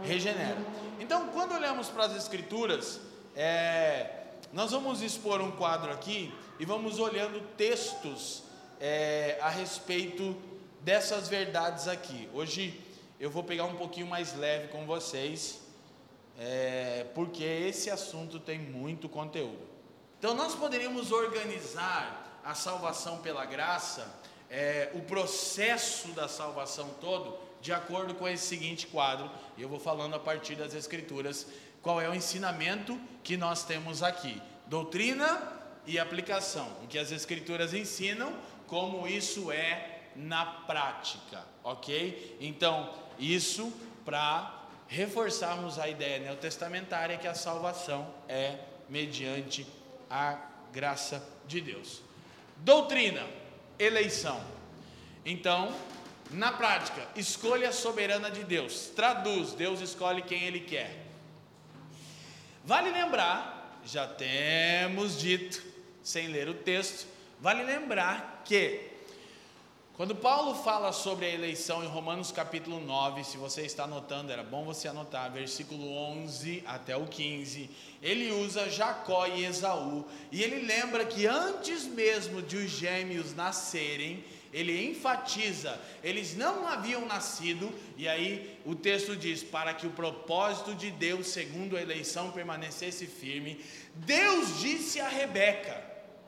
regenera. 0.04 0.58
Então, 1.00 1.30
quando 1.30 1.54
olhamos 1.54 1.88
para 1.88 2.08
as 2.08 2.16
Escrituras, 2.16 3.00
é, 3.34 4.10
nós 4.52 4.72
vamos 4.72 5.02
expor 5.02 5.40
um 5.40 5.50
quadro 5.50 5.94
aqui 5.94 6.34
e 6.60 6.66
vamos 6.66 7.00
olhando 7.00 7.40
textos 7.56 8.44
é, 8.82 9.38
a 9.42 9.48
respeito 9.48 10.36
dessas 10.82 11.30
verdades 11.30 11.88
aqui. 11.88 12.30
Hoje 12.34 12.82
eu 13.18 13.32
vou 13.32 13.46
pegar 13.46 13.64
um 13.64 13.78
pouquinho 13.78 14.08
mais 14.08 14.36
leve 14.36 14.68
com 14.68 14.86
vocês, 14.86 15.62
é, 16.38 17.06
porque 17.16 17.46
esse 17.46 17.90
assunto 17.90 18.38
tem 18.38 18.60
muito 18.60 19.08
conteúdo. 19.08 19.70
Então, 20.18 20.34
nós 20.34 20.54
poderíamos 20.54 21.14
organizar 21.14 22.42
a 22.44 22.54
salvação 22.54 23.20
pela 23.20 23.46
graça, 23.46 24.06
é, 24.50 24.92
o 24.94 25.00
processo 25.04 26.10
da 26.10 26.28
salvação 26.28 26.90
todo 27.00 27.49
de 27.62 27.74
acordo 27.74 28.14
com 28.16 28.28
esse 28.28 28.46
seguinte 28.46 28.88
quadro, 28.88 29.30
e 29.58 29.62
eu 29.62 29.70
vou 29.70 29.80
falando 29.80 30.16
a 30.16 30.20
partir 30.20 30.56
das 30.56 30.74
Escrituras 30.74 31.48
qual 31.82 32.02
é 32.02 32.10
o 32.10 32.16
ensinamento 32.16 33.00
que 33.24 33.38
nós 33.38 33.64
temos 33.64 34.04
aqui: 34.04 34.42
doutrina 34.68 35.42
e 35.86 35.98
aplicação, 35.98 36.68
o 36.84 36.88
que 36.88 36.98
as 36.98 37.12
Escrituras 37.12 37.74
ensinam, 37.74 38.34
como 38.68 39.08
isso 39.08 39.52
é 39.52 40.02
na 40.16 40.46
prática, 40.46 41.44
ok? 41.64 42.38
Então, 42.40 42.94
isso 43.18 43.72
para 44.06 44.56
reforçarmos 44.88 45.78
a 45.78 45.88
ideia 45.88 46.20
neotestamentária 46.20 47.18
que 47.18 47.28
a 47.28 47.36
salvação 47.36 48.12
é 48.28 48.60
mediante 48.90 49.66
a 50.10 50.38
graça 50.74 51.24
de 51.48 51.62
Deus. 51.62 52.02
Doutrina, 52.58 53.26
eleição. 53.78 54.42
Então, 55.26 55.74
na 56.30 56.52
prática, 56.52 57.08
escolha 57.16 57.72
soberana 57.72 58.30
de 58.30 58.44
Deus. 58.44 58.92
Traduz: 58.96 59.54
Deus 59.54 59.82
escolhe 59.82 60.22
quem 60.22 60.44
Ele 60.44 60.60
quer. 60.60 61.06
Vale 62.64 62.92
lembrar, 62.92 63.80
já 63.84 64.06
temos 64.06 65.18
dito, 65.20 65.64
sem 66.04 66.28
ler 66.28 66.48
o 66.48 66.54
texto, 66.54 67.08
vale 67.40 67.64
lembrar 67.64 68.44
que, 68.46 68.82
quando 69.94 70.16
Paulo 70.16 70.54
fala 70.54 70.92
sobre 70.92 71.26
a 71.26 71.34
eleição 71.34 71.84
em 71.84 71.88
Romanos 71.88 72.32
capítulo 72.32 72.80
9, 72.80 73.24
se 73.24 73.38
você 73.38 73.64
está 73.64 73.86
anotando, 73.86 74.32
era 74.32 74.44
bom 74.44 74.66
você 74.66 74.88
anotar, 74.88 75.32
versículo 75.32 75.92
11 75.92 76.64
até 76.68 76.96
o 76.96 77.08
15, 77.08 77.70
ele 78.02 78.32
usa 78.32 78.70
Jacó 78.70 79.26
e 79.26 79.46
Esaú, 79.46 80.06
e 80.32 80.44
ele 80.44 80.66
lembra 80.68 81.06
que 81.06 81.26
antes 81.26 81.86
mesmo 81.86 82.42
de 82.42 82.58
os 82.58 82.70
gêmeos 82.70 83.34
nascerem, 83.34 84.24
ele 84.52 84.90
enfatiza, 84.90 85.80
eles 86.04 86.36
não 86.36 86.68
haviam 86.68 87.06
nascido, 87.06 87.74
e 87.98 88.08
aí 88.08 88.60
o 88.66 88.76
texto 88.76 89.16
diz: 89.16 89.44
para 89.44 89.74
que 89.74 89.86
o 89.86 89.92
propósito 89.92 90.74
de 90.74 90.90
Deus, 90.92 91.28
segundo 91.28 91.78
a 91.78 91.82
eleição, 91.82 92.32
permanecesse 92.32 93.06
firme, 93.06 93.64
Deus 93.94 94.60
disse 94.60 95.00
a 95.00 95.08
Rebeca: 95.08 95.84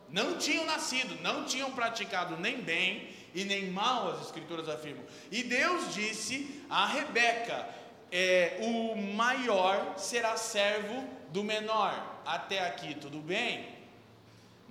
não 0.09 0.37
tinham 0.37 0.65
nascido, 0.65 1.21
não 1.21 1.45
tinham 1.45 1.71
praticado 1.71 2.37
nem 2.37 2.61
bem 2.61 3.09
e 3.33 3.43
nem 3.43 3.71
mal, 3.71 4.11
as 4.11 4.25
Escrituras 4.25 4.67
afirmam, 4.69 5.03
e 5.31 5.41
Deus 5.43 5.93
disse 5.93 6.61
a 6.69 6.85
Rebeca: 6.85 7.67
é, 8.11 8.57
o 8.61 8.95
maior 8.95 9.97
será 9.97 10.35
servo 10.37 11.07
do 11.29 11.43
menor. 11.43 12.21
Até 12.25 12.59
aqui 12.67 12.93
tudo 12.93 13.19
bem? 13.19 13.80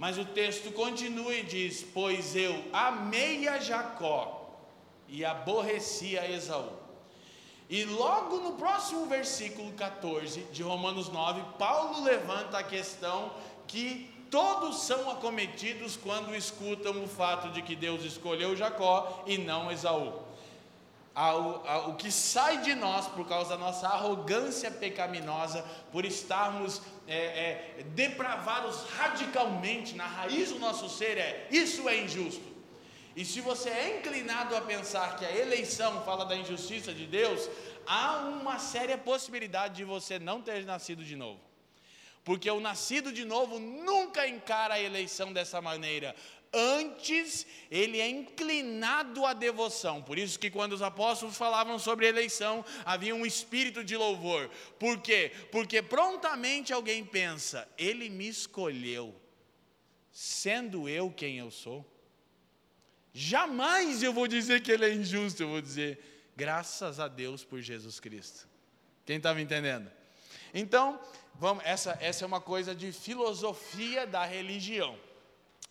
Mas 0.00 0.16
o 0.16 0.24
texto 0.24 0.72
continua 0.72 1.34
e 1.34 1.42
diz: 1.42 1.84
Pois 1.92 2.34
eu 2.34 2.64
amei 2.72 3.46
a 3.46 3.58
Jacó 3.58 4.58
e 5.06 5.26
aborreci 5.26 6.18
a 6.18 6.26
Esaú. 6.26 6.72
E 7.68 7.84
logo 7.84 8.38
no 8.38 8.52
próximo 8.52 9.04
versículo 9.04 9.70
14 9.72 10.40
de 10.52 10.62
Romanos 10.62 11.10
9, 11.10 11.42
Paulo 11.58 12.02
levanta 12.02 12.56
a 12.56 12.62
questão 12.62 13.30
que 13.66 14.10
todos 14.30 14.84
são 14.84 15.10
acometidos 15.10 15.98
quando 15.98 16.34
escutam 16.34 17.04
o 17.04 17.06
fato 17.06 17.50
de 17.50 17.60
que 17.60 17.76
Deus 17.76 18.02
escolheu 18.02 18.56
Jacó 18.56 19.22
e 19.26 19.36
não 19.36 19.70
Esaú 19.70 20.19
ao, 21.14 21.66
ao, 21.66 21.90
o 21.90 21.94
que 21.96 22.10
sai 22.10 22.58
de 22.58 22.74
nós 22.74 23.06
por 23.08 23.26
causa 23.26 23.50
da 23.50 23.58
nossa 23.58 23.88
arrogância 23.88 24.70
pecaminosa, 24.70 25.64
por 25.90 26.04
estarmos 26.04 26.80
é, 27.06 27.16
é, 27.16 27.82
depravados 27.94 28.84
radicalmente 28.96 29.94
na 29.96 30.06
raiz 30.06 30.50
do 30.50 30.58
nosso 30.58 30.88
ser, 30.88 31.18
é 31.18 31.48
isso 31.50 31.88
é 31.88 31.98
injusto. 31.98 32.50
E 33.16 33.24
se 33.24 33.40
você 33.40 33.68
é 33.68 33.98
inclinado 33.98 34.56
a 34.56 34.60
pensar 34.60 35.16
que 35.16 35.24
a 35.24 35.36
eleição 35.36 36.02
fala 36.04 36.24
da 36.24 36.36
injustiça 36.36 36.94
de 36.94 37.06
Deus, 37.06 37.48
há 37.86 38.18
uma 38.18 38.58
séria 38.58 38.96
possibilidade 38.96 39.74
de 39.76 39.84
você 39.84 40.18
não 40.18 40.40
ter 40.40 40.64
nascido 40.64 41.04
de 41.04 41.16
novo. 41.16 41.40
Porque 42.24 42.50
o 42.50 42.60
nascido 42.60 43.12
de 43.12 43.24
novo 43.24 43.58
nunca 43.58 44.28
encara 44.28 44.74
a 44.74 44.80
eleição 44.80 45.32
dessa 45.32 45.60
maneira. 45.60 46.14
Antes, 46.52 47.46
ele 47.70 48.00
é 48.00 48.08
inclinado 48.08 49.24
à 49.24 49.32
devoção. 49.32 50.02
Por 50.02 50.18
isso 50.18 50.38
que 50.38 50.50
quando 50.50 50.72
os 50.72 50.82
apóstolos 50.82 51.36
falavam 51.36 51.78
sobre 51.78 52.08
eleição, 52.08 52.64
havia 52.84 53.14
um 53.14 53.24
espírito 53.24 53.84
de 53.84 53.96
louvor. 53.96 54.50
Por 54.76 55.00
quê? 55.00 55.30
Porque 55.52 55.80
prontamente 55.80 56.72
alguém 56.72 57.04
pensa: 57.04 57.68
ele 57.78 58.08
me 58.08 58.28
escolheu, 58.28 59.14
sendo 60.10 60.88
eu 60.88 61.08
quem 61.10 61.38
eu 61.38 61.52
sou. 61.52 61.86
Jamais 63.12 64.02
eu 64.02 64.12
vou 64.12 64.26
dizer 64.26 64.60
que 64.60 64.72
ele 64.72 64.84
é 64.84 64.92
injusto, 64.92 65.42
eu 65.42 65.48
vou 65.48 65.60
dizer, 65.60 66.32
graças 66.36 66.98
a 66.98 67.06
Deus 67.06 67.44
por 67.44 67.60
Jesus 67.60 68.00
Cristo. 68.00 68.48
Quem 69.06 69.18
está 69.18 69.32
me 69.34 69.42
entendendo? 69.42 69.90
Então, 70.52 71.00
vamos, 71.34 71.64
essa, 71.64 71.96
essa 72.00 72.24
é 72.24 72.26
uma 72.26 72.40
coisa 72.40 72.74
de 72.74 72.90
filosofia 72.90 74.04
da 74.04 74.24
religião. 74.24 74.98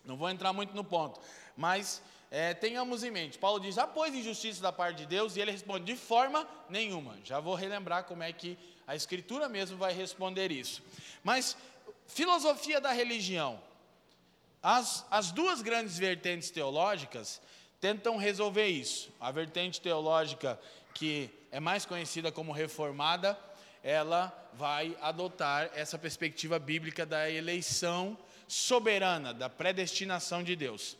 Não 0.06 0.18
vou 0.18 0.30
entrar 0.30 0.54
muito 0.54 0.76
no 0.76 0.84
ponto, 0.84 1.20
mas 1.56 2.02
é, 2.32 2.54
tenhamos 2.54 3.04
em 3.04 3.12
mente. 3.12 3.38
Paulo 3.38 3.60
diz: 3.60 3.78
após 3.78 4.14
injustiça 4.14 4.62
da 4.62 4.72
parte 4.72 4.98
de 4.98 5.06
Deus, 5.06 5.36
e 5.36 5.42
ele 5.42 5.52
responde: 5.52 5.86
de 5.86 5.96
forma 5.96 6.48
nenhuma. 6.70 7.18
Já 7.24 7.40
vou 7.40 7.56
relembrar 7.56 8.04
como 8.04 8.24
é 8.24 8.32
que 8.32 8.58
a 8.86 8.96
Escritura 8.96 9.50
mesmo 9.50 9.78
vai 9.78 9.94
responder 9.94 10.52
isso. 10.52 10.82
Mas, 11.24 11.58
filosofia 12.08 12.80
da 12.80 12.92
religião. 12.92 13.62
As, 14.62 15.06
as 15.10 15.32
duas 15.32 15.62
grandes 15.62 15.98
vertentes 15.98 16.52
teológicas 16.52 17.42
tentam 17.80 18.18
resolver 18.18 18.68
isso. 18.68 19.10
A 19.20 19.32
vertente 19.32 19.80
teológica, 19.80 20.60
que 20.94 21.30
é 21.50 21.60
mais 21.60 21.86
conhecida 21.86 22.32
como 22.32 22.52
reformada, 22.52 23.40
ela 23.82 24.34
vai 24.54 24.98
adotar 25.02 25.72
essa 25.74 25.98
perspectiva 25.98 26.60
bíblica 26.60 27.06
da 27.06 27.30
eleição 27.30 28.18
soberana, 28.50 29.34
da 29.34 29.48
predestinação 29.48 30.44
de 30.44 30.56
Deus. 30.56 30.98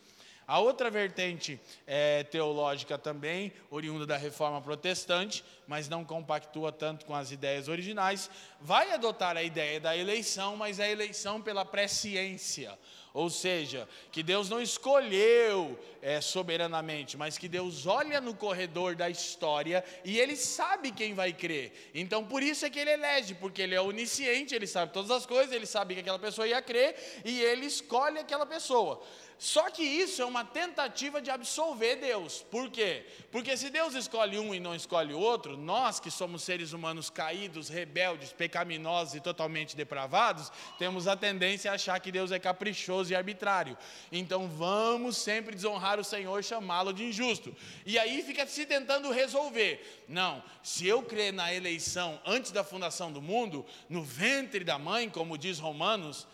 A 0.48 0.58
outra 0.58 0.90
vertente 0.90 1.60
é, 1.86 2.24
teológica 2.24 2.98
também, 2.98 3.54
oriunda 3.70 4.06
da 4.06 4.18
reforma 4.18 4.62
protestante, 4.62 5.44
mas 5.68 5.88
não 5.88 6.04
compactua 6.04 6.72
tanto 6.72 7.06
com 7.06 7.14
as 7.14 7.32
ideias 7.32 7.68
originais, 7.68 8.32
vai 8.60 8.92
adotar 8.92 9.38
a 9.38 9.44
ideia 9.44 9.80
da 9.80 9.96
eleição, 9.96 10.56
mas 10.56 10.80
a 10.80 10.88
eleição 10.88 11.40
pela 11.40 11.64
presciência, 11.64 12.78
ou 13.14 13.30
seja, 13.30 13.88
que 14.12 14.22
Deus 14.22 14.50
não 14.50 14.62
escolheu 14.62 15.78
é, 16.02 16.22
soberanamente, 16.22 17.18
mas 17.18 17.38
que 17.38 17.48
Deus 17.48 17.86
olha 17.86 18.22
no 18.22 18.34
corredor 18.34 18.96
da 18.96 19.10
história 19.10 19.84
e 20.06 20.20
Ele 20.20 20.36
sabe 20.36 20.92
quem 20.92 21.14
vai 21.14 21.34
crer. 21.34 21.92
Então, 21.94 22.24
por 22.24 22.44
isso 22.44 22.66
é 22.66 22.70
que 22.70 22.80
Ele 22.80 22.92
elege, 22.92 23.34
porque 23.36 23.62
Ele 23.62 23.76
é 23.76 23.82
onisciente, 23.82 24.54
Ele 24.54 24.68
sabe 24.68 24.94
todas 24.94 25.12
as 25.12 25.26
coisas, 25.26 25.54
Ele 25.54 25.66
sabe 25.66 25.96
que 25.96 26.02
aquela 26.02 26.20
pessoa 26.20 26.48
ia 26.48 26.62
crer 26.62 26.96
e 27.26 27.42
Ele 27.42 27.66
escolhe 27.66 28.20
aquela 28.20 28.46
pessoa. 28.46 29.02
Só 29.40 29.70
que 29.70 29.82
isso 29.82 30.22
é 30.22 30.26
uma 30.26 30.44
tentativa 30.44 31.22
de 31.22 31.32
absolver 31.32 31.96
Deus. 31.96 32.46
Por 32.52 32.70
quê? 32.70 33.06
Porque 33.32 33.56
se 33.56 33.70
Deus 33.70 33.96
escolhe 33.96 34.38
um 34.38 34.54
e 34.54 34.60
não 34.60 34.76
escolhe 34.76 35.14
outro, 35.14 35.56
nós 35.56 35.98
que 35.98 36.12
somos 36.12 36.44
seres 36.44 36.74
humanos 36.74 37.10
caídos, 37.10 37.70
rebeldes, 37.70 38.34
pecaminosos 38.34 39.16
e 39.16 39.22
totalmente 39.22 39.78
depravados, 39.78 40.52
temos 40.78 41.08
a 41.08 41.16
tendência 41.16 41.72
a 41.72 41.76
achar 41.76 41.98
que 42.02 42.12
Deus 42.12 42.34
é 42.34 42.38
caprichoso 42.38 43.14
e 43.14 43.16
arbitrário. 43.16 43.78
Então 44.12 44.50
vamos 44.50 45.16
sempre 45.16 45.56
desonrar 45.56 46.02
o 46.02 46.04
Senhor 46.04 46.44
chamá-lo 46.44 46.92
de 46.92 47.06
injusto. 47.06 47.56
E 47.86 47.98
aí 47.98 48.22
fica 48.22 48.46
se 48.46 48.66
tentando 48.66 49.10
resolver. 49.10 50.04
Não, 50.06 50.44
se 50.62 50.86
eu 50.86 51.02
crer 51.02 51.32
na 51.32 51.54
eleição 51.54 52.20
antes 52.26 52.52
da 52.52 52.66
fundação 52.66 53.10
do 53.10 53.22
mundo, 53.22 53.66
no 53.88 54.04
ventre 54.04 54.66
da 54.66 54.78
mãe, 54.78 55.10
como 55.10 55.38
diz 55.38 55.60
Romanos, 55.60 56.28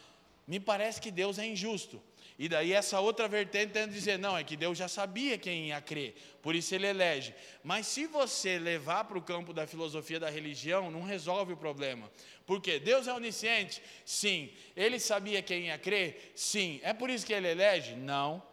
me 0.47 0.59
parece 0.59 0.99
que 0.99 1.11
Deus 1.11 1.37
é 1.37 1.45
injusto. 1.45 2.01
E 2.37 2.49
daí 2.49 2.73
essa 2.73 2.99
outra 2.99 3.29
vertente 3.29 3.71
tenta 3.71 3.91
dizer, 3.91 4.19
não, 4.19 4.37
é 4.37 4.43
que 4.43 4.57
Deus 4.57 4.77
já 4.77 4.89
sabia 4.89 5.37
quem 5.37 5.69
ia 5.69 5.79
crer, 5.79 6.15
por 6.41 6.53
isso 6.53 6.75
ele 6.75 6.85
elege. 6.85 7.33
Mas 7.63 7.87
se 7.87 8.07
você 8.07 8.59
levar 8.59 9.05
para 9.05 9.17
o 9.17 9.21
campo 9.21 9.53
da 9.53 9.65
filosofia 9.65 10.19
da 10.19 10.29
religião, 10.29 10.91
não 10.91 11.01
resolve 11.01 11.53
o 11.53 11.57
problema. 11.57 12.11
Por 12.45 12.61
quê? 12.61 12.77
Deus 12.77 13.07
é 13.07 13.13
onisciente? 13.13 13.81
Sim. 14.03 14.51
Ele 14.75 14.99
sabia 14.99 15.41
quem 15.41 15.67
ia 15.67 15.77
crer? 15.77 16.33
Sim. 16.35 16.81
É 16.83 16.93
por 16.93 17.09
isso 17.09 17.25
que 17.25 17.33
ele 17.33 17.47
elege? 17.47 17.95
Não. 17.95 18.43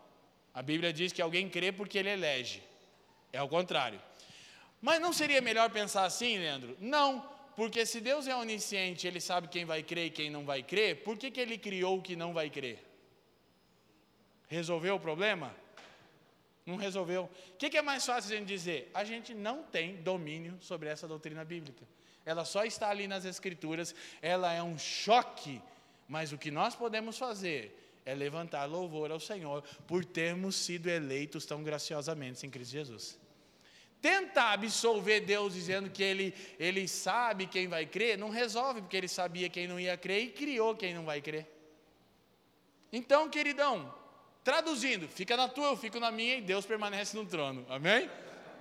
A 0.55 0.63
Bíblia 0.63 0.93
diz 0.93 1.13
que 1.13 1.21
alguém 1.21 1.49
crê 1.49 1.73
porque 1.73 1.99
ele 1.99 2.11
elege. 2.11 2.63
É 3.33 3.43
o 3.43 3.49
contrário. 3.49 4.01
Mas 4.81 5.01
não 5.01 5.13
seria 5.13 5.41
melhor 5.41 5.71
pensar 5.71 6.05
assim, 6.05 6.39
Leandro? 6.39 6.77
Não, 6.79 7.29
porque 7.57 7.85
se 7.85 8.01
Deus 8.01 8.27
é 8.27 8.35
onisciente, 8.35 9.07
ele 9.07 9.21
sabe 9.21 9.49
quem 9.49 9.65
vai 9.65 9.83
crer 9.83 10.07
e 10.07 10.11
quem 10.11 10.31
não 10.31 10.45
vai 10.45 10.63
crer, 10.63 11.03
por 11.03 11.17
que, 11.17 11.31
que 11.31 11.41
ele 11.41 11.59
criou 11.59 11.99
o 11.99 12.03
que 12.03 12.15
não 12.15 12.33
vai 12.33 12.49
crer? 12.49 12.92
Resolveu 14.53 14.97
o 14.97 15.01
problema? 15.01 15.55
Não 16.67 16.77
resolveu. 16.77 17.23
O 17.55 17.57
que, 17.57 17.71
que 17.71 17.79
é 17.79 17.83
mais 17.83 18.05
fácil 18.05 18.35
a 18.35 18.37
gente 18.37 18.49
dizer? 18.49 18.91
A 18.93 19.03
gente 19.03 19.35
não 19.35 19.63
tem 19.63 19.97
domínio 19.97 20.59
sobre 20.61 20.91
essa 20.91 21.09
doutrina 21.09 21.43
bíblica. 21.43 21.83
Ela 22.27 22.45
só 22.45 22.63
está 22.63 22.91
ali 22.91 23.09
nas 23.09 23.25
Escrituras, 23.25 23.95
ela 24.21 24.53
é 24.53 24.63
um 24.63 24.79
choque, 24.79 25.59
mas 26.07 26.33
o 26.33 26.39
que 26.39 26.51
nós 26.51 26.75
podemos 26.75 27.17
fazer 27.17 27.75
é 28.05 28.15
levantar 28.15 28.67
louvor 28.67 29.11
ao 29.11 29.19
Senhor 29.19 29.65
por 29.87 30.05
termos 30.05 30.55
sido 30.55 30.87
eleitos 30.87 31.47
tão 31.47 31.63
graciosamente 31.63 32.47
em 32.47 32.51
Cristo 32.51 32.73
Jesus. 32.73 33.19
Tenta 34.03 34.51
absolver 34.51 35.21
Deus 35.21 35.55
dizendo 35.55 35.89
que 35.89 36.03
ele, 36.03 36.35
ele 36.59 36.87
sabe 36.87 37.47
quem 37.47 37.69
vai 37.69 37.87
crer, 37.87 38.19
não 38.19 38.29
resolve, 38.29 38.83
porque 38.83 38.99
ele 38.99 39.09
sabia 39.09 39.49
quem 39.49 39.67
não 39.67 39.81
ia 39.81 39.97
crer 39.97 40.25
e 40.25 40.31
criou 40.31 40.77
quem 40.77 40.93
não 40.93 41.07
vai 41.07 41.23
crer. 41.23 41.47
Então, 42.93 43.31
queridão, 43.31 44.02
Traduzindo, 44.45 45.07
fica 45.09 45.37
na 45.37 45.49
tua, 45.49 45.69
eu 45.69 45.77
fico 45.77 46.01
na 46.01 46.11
minha 46.11 46.37
e 46.37 46.41
Deus 46.41 46.67
permanece 46.67 47.17
no 47.17 47.25
trono. 47.25 47.65
Amém? 47.69 48.11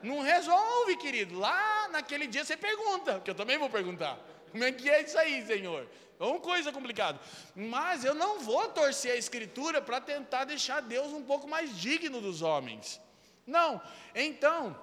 Não 0.04 0.22
resolve, 0.22 0.96
querido. 0.98 1.38
Lá 1.38 1.88
naquele 1.90 2.28
dia 2.28 2.46
você 2.46 2.56
pergunta, 2.56 3.20
que 3.20 3.30
eu 3.30 3.36
também 3.36 3.58
vou 3.58 3.70
perguntar. 3.70 4.20
Como 4.52 4.64
é 4.64 4.72
que 4.72 4.90
é 4.90 5.02
isso 5.02 5.18
aí, 5.18 5.46
Senhor? 5.46 5.88
É 6.20 6.24
uma 6.24 6.40
coisa 6.40 6.72
complicada. 6.72 7.20
Mas 7.56 8.06
eu 8.06 8.14
não 8.14 8.40
vou 8.40 8.68
torcer 8.70 9.14
a 9.14 9.16
Escritura 9.16 9.82
para 9.82 10.00
tentar 10.00 10.46
deixar 10.46 10.82
Deus 10.82 11.12
um 11.14 11.24
pouco 11.24 11.48
mais 11.48 11.76
digno 11.76 12.22
dos 12.22 12.42
homens. 12.42 13.02
Não. 13.48 13.82
Então, 14.14 14.78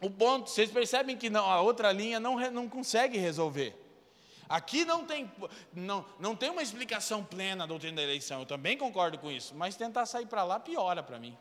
o 0.00 0.10
ponto, 0.10 0.50
vocês 0.50 0.70
percebem 0.70 1.16
que 1.16 1.30
não, 1.30 1.48
a 1.48 1.60
outra 1.60 1.92
linha 1.92 2.18
não, 2.18 2.36
não 2.50 2.68
consegue 2.68 3.16
resolver. 3.16 3.76
Aqui 4.52 4.84
não 4.84 5.06
tem, 5.06 5.32
não, 5.72 6.04
não 6.20 6.36
tem 6.36 6.50
uma 6.50 6.62
explicação 6.62 7.24
plena 7.24 7.60
da 7.60 7.66
doutrina 7.68 7.96
da 7.96 8.02
eleição, 8.02 8.40
eu 8.40 8.44
também 8.44 8.76
concordo 8.76 9.16
com 9.16 9.32
isso, 9.32 9.54
mas 9.54 9.76
tentar 9.76 10.04
sair 10.04 10.26
para 10.26 10.44
lá 10.44 10.60
piora 10.60 11.02
para 11.02 11.18
mim. 11.18 11.34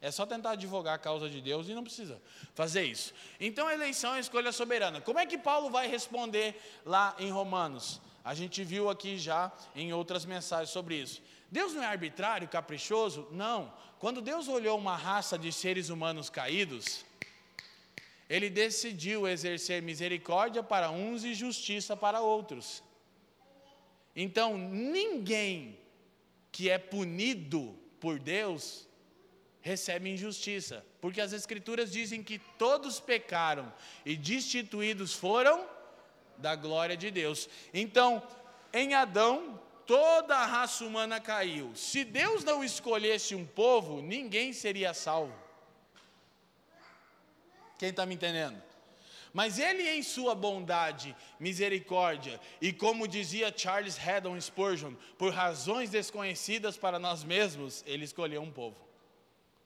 É 0.00 0.10
só 0.10 0.26
tentar 0.26 0.50
advogar 0.50 0.96
a 0.96 0.98
causa 0.98 1.30
de 1.30 1.40
Deus 1.40 1.68
e 1.68 1.72
não 1.72 1.84
precisa 1.84 2.20
fazer 2.56 2.82
isso. 2.82 3.14
Então 3.38 3.68
a 3.68 3.74
eleição 3.74 4.12
é 4.12 4.16
a 4.16 4.20
escolha 4.20 4.50
soberana. 4.50 5.00
Como 5.00 5.20
é 5.20 5.24
que 5.24 5.38
Paulo 5.38 5.70
vai 5.70 5.86
responder 5.86 6.60
lá 6.84 7.14
em 7.20 7.30
Romanos? 7.30 8.00
A 8.24 8.34
gente 8.34 8.64
viu 8.64 8.90
aqui 8.90 9.18
já 9.18 9.52
em 9.76 9.92
outras 9.92 10.24
mensagens 10.24 10.70
sobre 10.70 10.96
isso. 10.96 11.22
Deus 11.48 11.74
não 11.74 11.84
é 11.84 11.86
arbitrário, 11.86 12.48
caprichoso? 12.48 13.28
Não. 13.30 13.72
Quando 14.00 14.20
Deus 14.20 14.48
olhou 14.48 14.76
uma 14.76 14.96
raça 14.96 15.38
de 15.38 15.52
seres 15.52 15.90
humanos 15.90 16.28
caídos, 16.28 17.06
ele 18.28 18.50
decidiu 18.50 19.26
exercer 19.26 19.82
misericórdia 19.82 20.62
para 20.62 20.90
uns 20.90 21.24
e 21.24 21.32
justiça 21.34 21.96
para 21.96 22.20
outros. 22.20 22.82
Então, 24.14 24.58
ninguém 24.58 25.78
que 26.52 26.68
é 26.68 26.76
punido 26.76 27.78
por 28.00 28.18
Deus 28.18 28.86
recebe 29.60 30.10
injustiça, 30.10 30.84
porque 31.00 31.20
as 31.20 31.32
Escrituras 31.32 31.90
dizem 31.90 32.22
que 32.22 32.38
todos 32.58 33.00
pecaram 33.00 33.72
e 34.04 34.16
destituídos 34.16 35.14
foram 35.14 35.66
da 36.36 36.54
glória 36.54 36.96
de 36.96 37.10
Deus. 37.10 37.48
Então, 37.72 38.22
em 38.72 38.94
Adão, 38.94 39.60
toda 39.86 40.36
a 40.36 40.46
raça 40.46 40.84
humana 40.84 41.20
caiu. 41.20 41.74
Se 41.74 42.04
Deus 42.04 42.44
não 42.44 42.62
escolhesse 42.62 43.34
um 43.34 43.44
povo, 43.44 44.02
ninguém 44.02 44.52
seria 44.52 44.92
salvo. 44.92 45.47
Quem 47.78 47.90
está 47.90 48.04
me 48.04 48.14
entendendo? 48.14 48.60
Mas 49.32 49.58
ele, 49.58 49.88
em 49.88 50.02
sua 50.02 50.34
bondade, 50.34 51.14
misericórdia, 51.38 52.40
e 52.60 52.72
como 52.72 53.06
dizia 53.06 53.54
Charles 53.56 53.98
Haddon 53.98 54.40
Spurgeon, 54.40 54.94
por 55.16 55.32
razões 55.32 55.90
desconhecidas 55.90 56.76
para 56.76 56.98
nós 56.98 57.22
mesmos, 57.22 57.84
ele 57.86 58.04
escolheu 58.04 58.42
um 58.42 58.50
povo. 58.50 58.88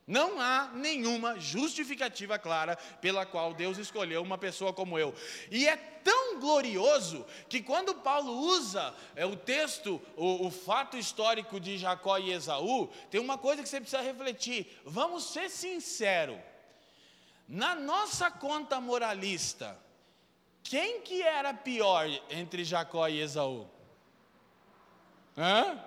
Não 0.06 0.40
há 0.40 0.72
nenhuma 0.74 1.38
justificativa 1.38 2.38
clara 2.38 2.76
pela 3.00 3.24
qual 3.24 3.54
Deus 3.54 3.78
escolheu 3.78 4.20
uma 4.20 4.36
pessoa 4.36 4.72
como 4.72 4.98
eu. 4.98 5.14
E 5.48 5.66
é 5.66 5.76
tão 5.76 6.40
glorioso 6.40 7.24
que 7.48 7.62
quando 7.62 7.94
Paulo 7.94 8.32
usa 8.32 8.92
é, 9.14 9.24
o 9.24 9.36
texto, 9.36 10.02
o, 10.16 10.48
o 10.48 10.50
fato 10.50 10.96
histórico 10.96 11.60
de 11.60 11.78
Jacó 11.78 12.18
e 12.18 12.32
Esaú, 12.32 12.88
tem 13.10 13.20
uma 13.20 13.38
coisa 13.38 13.62
que 13.62 13.68
você 13.68 13.80
precisa 13.80 14.02
refletir. 14.02 14.66
Vamos 14.84 15.32
ser 15.32 15.48
sinceros. 15.48 16.51
Na 17.52 17.74
nossa 17.74 18.30
conta 18.30 18.80
moralista, 18.80 19.78
quem 20.62 21.02
que 21.02 21.20
era 21.20 21.52
pior 21.52 22.06
entre 22.30 22.64
Jacó 22.64 23.06
e 23.06 23.20
Esaú? 23.20 23.68
Hã? 25.36 25.84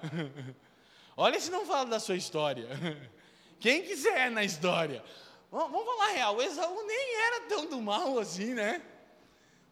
Olha 1.18 1.40
se 1.40 1.50
não 1.50 1.66
fala 1.66 1.88
da 1.88 2.00
sua 2.00 2.16
história. 2.16 2.70
Quem 3.60 3.82
quiser 3.82 4.30
na 4.30 4.44
história. 4.44 5.04
Vamos 5.50 5.86
falar 5.86 6.12
real, 6.12 6.36
o 6.36 6.42
Esaú 6.44 6.86
nem 6.86 7.16
era 7.16 7.42
tão 7.48 7.66
do 7.66 7.82
mal 7.82 8.20
assim, 8.20 8.54
né? 8.54 8.80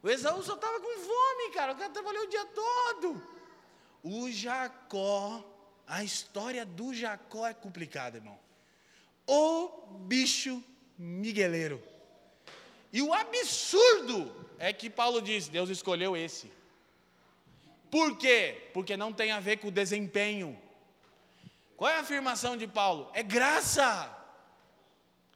O 0.01 0.09
Esaú 0.09 0.41
só 0.41 0.55
estava 0.55 0.79
com 0.79 0.99
fome, 0.99 1.53
cara. 1.53 1.73
O 1.73 1.75
cara 1.75 1.91
trabalhou 1.91 2.23
o 2.23 2.29
dia 2.29 2.45
todo. 2.45 3.27
O 4.01 4.31
Jacó, 4.31 5.45
a 5.85 6.03
história 6.03 6.65
do 6.65 6.91
Jacó 6.91 7.45
é 7.45 7.53
complicada, 7.53 8.17
irmão. 8.17 8.39
O 9.27 9.85
bicho 10.07 10.63
migueleiro. 10.97 11.81
E 12.91 13.01
o 13.01 13.13
absurdo 13.13 14.31
é 14.59 14.71
que 14.71 14.89
Paulo 14.89 15.21
diz: 15.21 15.47
Deus 15.47 15.69
escolheu 15.69 16.15
esse. 16.15 16.51
Por 17.89 18.17
quê? 18.17 18.69
Porque 18.73 18.97
não 18.97 19.13
tem 19.13 19.31
a 19.31 19.39
ver 19.39 19.57
com 19.57 19.67
o 19.67 19.71
desempenho. 19.71 20.59
Qual 21.75 21.89
é 21.91 21.97
a 21.97 22.01
afirmação 22.01 22.55
de 22.55 22.67
Paulo? 22.67 23.09
É 23.13 23.21
graça. 23.21 24.19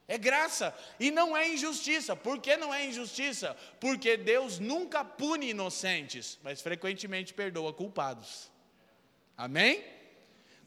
É 0.08 0.16
graça 0.16 0.74
e 0.98 1.10
não 1.10 1.36
é 1.36 1.52
injustiça. 1.52 2.16
Por 2.16 2.40
que 2.40 2.56
não 2.56 2.72
é 2.72 2.86
injustiça? 2.86 3.54
Porque 3.78 4.16
Deus 4.16 4.58
nunca 4.58 5.04
pune 5.04 5.50
inocentes, 5.50 6.38
mas 6.42 6.62
frequentemente 6.62 7.34
perdoa 7.34 7.74
culpados. 7.74 8.50
Amém? 9.36 9.84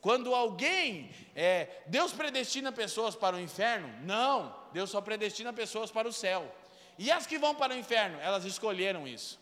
Quando 0.01 0.33
alguém, 0.33 1.11
é, 1.35 1.83
Deus 1.85 2.11
predestina 2.11 2.71
pessoas 2.71 3.15
para 3.15 3.35
o 3.35 3.39
inferno? 3.39 3.87
Não, 4.03 4.53
Deus 4.73 4.89
só 4.89 4.99
predestina 4.99 5.53
pessoas 5.53 5.91
para 5.91 6.07
o 6.07 6.13
céu. 6.13 6.53
E 6.97 7.11
as 7.11 7.27
que 7.27 7.37
vão 7.37 7.53
para 7.53 7.73
o 7.73 7.77
inferno? 7.77 8.19
Elas 8.19 8.43
escolheram 8.43 9.07
isso. 9.07 9.39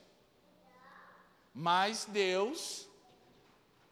Mas 1.53 2.05
Deus 2.05 2.89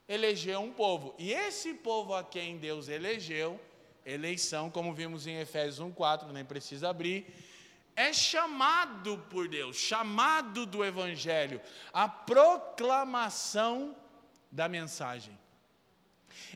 elegeu 0.06 0.60
um 0.60 0.70
povo. 0.70 1.14
E 1.18 1.32
esse 1.32 1.72
povo 1.72 2.14
a 2.14 2.22
quem 2.22 2.58
Deus 2.58 2.88
elegeu, 2.88 3.58
eleição, 4.04 4.70
como 4.70 4.92
vimos 4.92 5.26
em 5.26 5.38
Efésios 5.38 5.80
1,4, 5.80 6.30
nem 6.32 6.44
precisa 6.44 6.90
abrir, 6.90 7.26
é 7.96 8.12
chamado 8.12 9.18
por 9.30 9.48
Deus, 9.48 9.76
chamado 9.76 10.64
do 10.66 10.84
Evangelho, 10.84 11.60
a 11.92 12.06
proclamação 12.08 13.96
da 14.52 14.68
mensagem. 14.68 15.36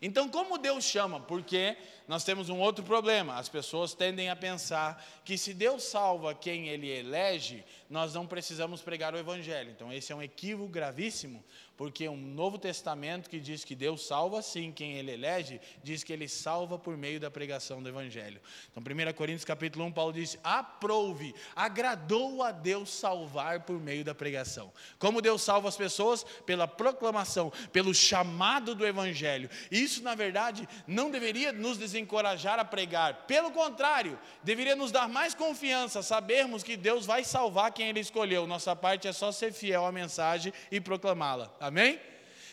Então, 0.01 0.29
como 0.29 0.59
Deus 0.59 0.85
chama? 0.85 1.21
Porque 1.21 1.77
nós 2.09 2.25
temos 2.25 2.49
um 2.49 2.59
outro 2.59 2.85
problema. 2.85 3.37
As 3.37 3.49
pessoas 3.49 3.95
tendem 3.95 4.29
a 4.29 4.37
pensar 4.37 5.03
que 5.25 5.39
se 5.39 5.55
Deus 5.55 5.85
salva 5.85 6.35
quem 6.35 6.69
Ele 6.69 6.89
elege, 6.89 7.65
nós 7.89 8.15
não 8.15 8.27
precisamos 8.27 8.81
pregar 8.81 9.15
o 9.15 9.19
Evangelho. 9.19 9.71
Então, 9.71 9.93
esse 9.93 10.13
é 10.13 10.17
um 10.17 10.23
equívoco 10.23 10.69
gravíssimo, 10.69 11.45
porque 11.77 12.09
um 12.09 12.17
Novo 12.17 12.59
Testamento 12.59 13.29
que 13.29 13.39
diz 13.39 13.65
que 13.65 13.75
Deus 13.75 14.07
salva 14.07 14.41
sim 14.41 14.73
quem 14.73 14.95
ele 14.95 15.13
elege, 15.13 15.61
diz 15.83 16.03
que 16.03 16.13
ele 16.13 16.29
salva 16.29 16.79
por 16.79 16.97
meio 16.97 17.21
da 17.21 17.31
pregação 17.31 17.83
do 17.83 17.89
Evangelho. 17.89 18.41
Então, 18.71 18.83
1 18.83 19.13
Coríntios 19.13 19.45
capítulo 19.45 19.85
1, 19.87 19.93
Paulo 19.93 20.13
diz: 20.13 20.39
aprove, 20.43 21.35
agradou 21.55 22.43
a 22.43 22.51
Deus 22.51 22.89
salvar 22.91 23.61
por 23.61 23.79
meio 23.79 24.05
da 24.05 24.15
pregação. 24.15 24.73
Como 24.99 25.21
Deus 25.21 25.43
salva 25.43 25.69
as 25.69 25.77
pessoas? 25.77 26.25
Pela 26.47 26.67
proclamação, 26.67 27.53
pelo 27.73 27.95
chamado 27.95 28.75
do 28.75 28.87
Evangelho. 28.87 29.51
Isso, 29.73 30.03
na 30.03 30.15
verdade, 30.15 30.69
não 30.87 31.11
deveria 31.11 31.51
nos 31.51 31.79
desencorajar 31.79 32.59
a 32.59 32.65
pregar, 32.65 33.25
pelo 33.27 33.51
contrário, 33.51 34.19
deveria 34.43 34.77
nos 34.77 34.93
dar 34.93 35.09
mais 35.09 35.33
confiança, 35.33 36.03
sabermos 36.03 36.63
que 36.63 36.77
Deus 36.77 37.07
vai 37.07 37.25
salvar 37.25 37.73
quem 37.73 37.89
ele 37.89 38.01
escolheu. 38.01 38.47
Nossa 38.47 38.77
parte 38.77 39.09
é 39.09 39.15
só 39.15 39.33
ser 39.33 39.51
fiel 39.51 39.87
à 39.87 39.91
mensagem 39.91 40.53
e 40.71 40.79
proclamá-la. 40.79 41.51
Amém? 41.59 41.99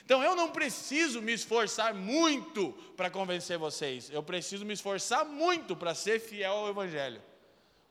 Então 0.05 0.23
eu 0.23 0.33
não 0.33 0.49
preciso 0.49 1.21
me 1.21 1.33
esforçar 1.33 1.93
muito 1.93 2.71
para 2.95 3.09
convencer 3.09 3.57
vocês, 3.57 4.09
eu 4.09 4.23
preciso 4.23 4.65
me 4.65 4.73
esforçar 4.73 5.25
muito 5.25 5.75
para 5.75 5.93
ser 5.93 6.21
fiel 6.21 6.53
ao 6.53 6.69
Evangelho. 6.69 7.21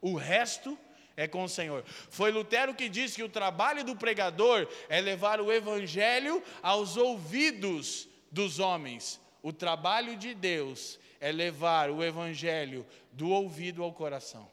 O 0.01 0.15
resto 0.15 0.79
é 1.15 1.29
com 1.29 1.45
o 1.45 1.49
Senhor. 1.51 1.85
Foi 2.09 2.31
Lutero 2.31 2.75
que 2.75 2.89
disse 2.89 3.17
que 3.17 3.23
o 3.23 3.29
trabalho 3.29 3.85
do 3.85 3.95
pregador 3.95 4.67
é 4.89 5.03
levar 5.03 5.39
o 5.39 5.53
Evangelho 5.53 6.43
aos 6.63 6.97
ouvidos 6.97 8.08
dos 8.31 8.59
homens. 8.59 9.21
O 9.43 9.53
trabalho 9.53 10.17
de 10.17 10.35
Deus 10.35 10.99
é 11.21 11.33
levar 11.33 11.91
o 11.91 12.03
Evangelho 12.03 12.87
do 13.13 13.31
ouvido 13.31 13.83
ao 13.83 13.93
coração. 13.93 14.49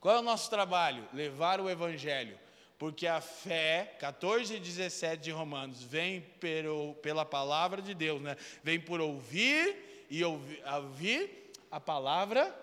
Qual 0.00 0.16
é 0.16 0.18
o 0.18 0.22
nosso 0.22 0.48
trabalho? 0.48 1.08
Levar 1.12 1.60
o 1.60 1.68
Evangelho 1.68 2.38
porque 2.78 3.08
a 3.08 3.20
fé, 3.20 3.96
14 3.98 4.54
e 4.54 4.60
17 4.60 5.20
de 5.20 5.30
Romanos, 5.32 5.82
vem 5.82 6.20
pelo, 6.20 6.94
pela 6.96 7.24
palavra 7.24 7.82
de 7.82 7.92
Deus, 7.92 8.22
né? 8.22 8.36
vem 8.62 8.78
por 8.78 9.00
ouvir 9.00 10.06
e 10.08 10.22
ouvir, 10.22 10.62
ouvir 10.64 11.50
a 11.72 11.80
palavra 11.80 12.54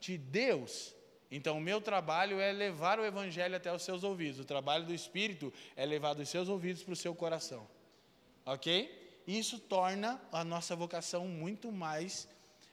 de 0.00 0.18
Deus. 0.18 0.92
Então, 1.30 1.58
o 1.58 1.60
meu 1.60 1.80
trabalho 1.80 2.40
é 2.40 2.50
levar 2.50 2.98
o 2.98 3.04
Evangelho 3.04 3.54
até 3.54 3.72
os 3.72 3.82
seus 3.82 4.02
ouvidos. 4.02 4.40
O 4.40 4.44
trabalho 4.44 4.84
do 4.84 4.92
Espírito 4.92 5.52
é 5.76 5.86
levar 5.86 6.14
dos 6.14 6.28
seus 6.28 6.48
ouvidos 6.48 6.82
para 6.82 6.92
o 6.92 6.96
seu 6.96 7.14
coração. 7.14 7.66
Ok? 8.44 9.22
Isso 9.26 9.58
torna 9.58 10.20
a 10.32 10.42
nossa 10.42 10.74
vocação 10.74 11.28
muito 11.28 11.70
mais 11.70 12.26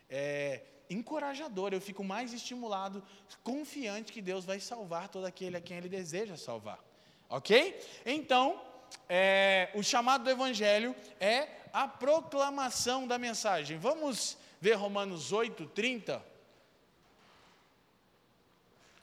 é, 0.09 0.61
encorajadora. 0.89 1.75
Eu 1.75 1.81
fico 1.81 2.03
mais 2.03 2.33
estimulado, 2.33 3.03
confiante 3.43 4.11
que 4.11 4.21
Deus 4.21 4.43
vai 4.43 4.59
salvar 4.59 5.07
todo 5.09 5.25
aquele 5.25 5.57
a 5.57 5.61
quem 5.61 5.77
Ele 5.77 5.89
deseja 5.89 6.35
salvar. 6.35 6.83
Ok? 7.29 7.79
Então, 8.05 8.59
é, 9.07 9.69
o 9.75 9.83
chamado 9.83 10.23
do 10.23 10.29
Evangelho 10.29 10.95
é 11.19 11.47
a 11.71 11.87
proclamação 11.87 13.07
da 13.07 13.19
mensagem. 13.19 13.77
Vamos 13.77 14.37
ver 14.59 14.73
Romanos 14.73 15.31
8, 15.31 15.65
30. 15.67 16.36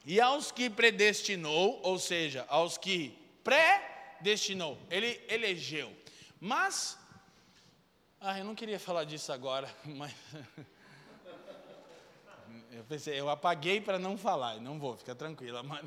E 0.04 0.20
aos 0.20 0.52
que 0.52 0.68
predestinou, 0.68 1.80
ou 1.82 1.98
seja, 1.98 2.44
aos 2.48 2.76
que 2.76 3.16
predestinou, 3.42 4.78
ele 4.90 5.18
elegeu. 5.28 5.90
Mas, 6.38 6.98
ah, 8.20 8.38
eu 8.38 8.44
não 8.44 8.54
queria 8.54 8.78
falar 8.78 9.04
disso 9.04 9.32
agora, 9.32 9.74
mas 9.84 10.12
eu 12.72 12.84
pensei, 12.84 13.18
eu 13.18 13.30
apaguei 13.30 13.80
para 13.80 13.98
não 13.98 14.18
falar, 14.18 14.60
não 14.60 14.78
vou, 14.78 14.96
fica 14.96 15.14
tranquila, 15.14 15.60
mas 15.64 15.82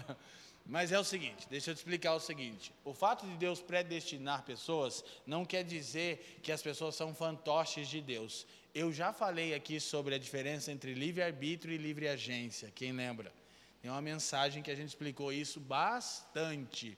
mas 0.70 0.92
é 0.92 1.00
o 1.00 1.04
seguinte, 1.04 1.48
deixa 1.50 1.72
eu 1.72 1.76
te 1.76 1.78
explicar 1.78 2.14
o 2.14 2.20
seguinte: 2.20 2.74
o 2.84 2.94
fato 2.94 3.26
de 3.26 3.38
Deus 3.38 3.62
predestinar 3.62 4.44
pessoas 4.44 5.02
não 5.26 5.46
quer 5.46 5.64
dizer 5.64 6.40
que 6.44 6.52
as 6.52 6.62
pessoas 6.62 6.94
são 6.94 7.16
fantoches 7.16 7.88
de 7.88 8.02
Deus. 8.02 8.46
Eu 8.76 8.92
já 8.92 9.14
falei 9.14 9.54
aqui 9.54 9.80
sobre 9.80 10.14
a 10.14 10.20
diferença 10.20 10.70
entre 10.70 10.94
livre-arbítrio 10.94 11.74
e 11.74 11.78
livre 11.78 12.10
agência, 12.10 12.70
quem 12.76 12.92
lembra? 12.92 13.32
Tem 13.82 13.92
uma 13.92 14.02
mensagem 14.02 14.64
que 14.64 14.72
a 14.72 14.76
gente 14.76 14.90
explicou 14.90 15.32
isso 15.32 15.60
bastante. 15.60 16.98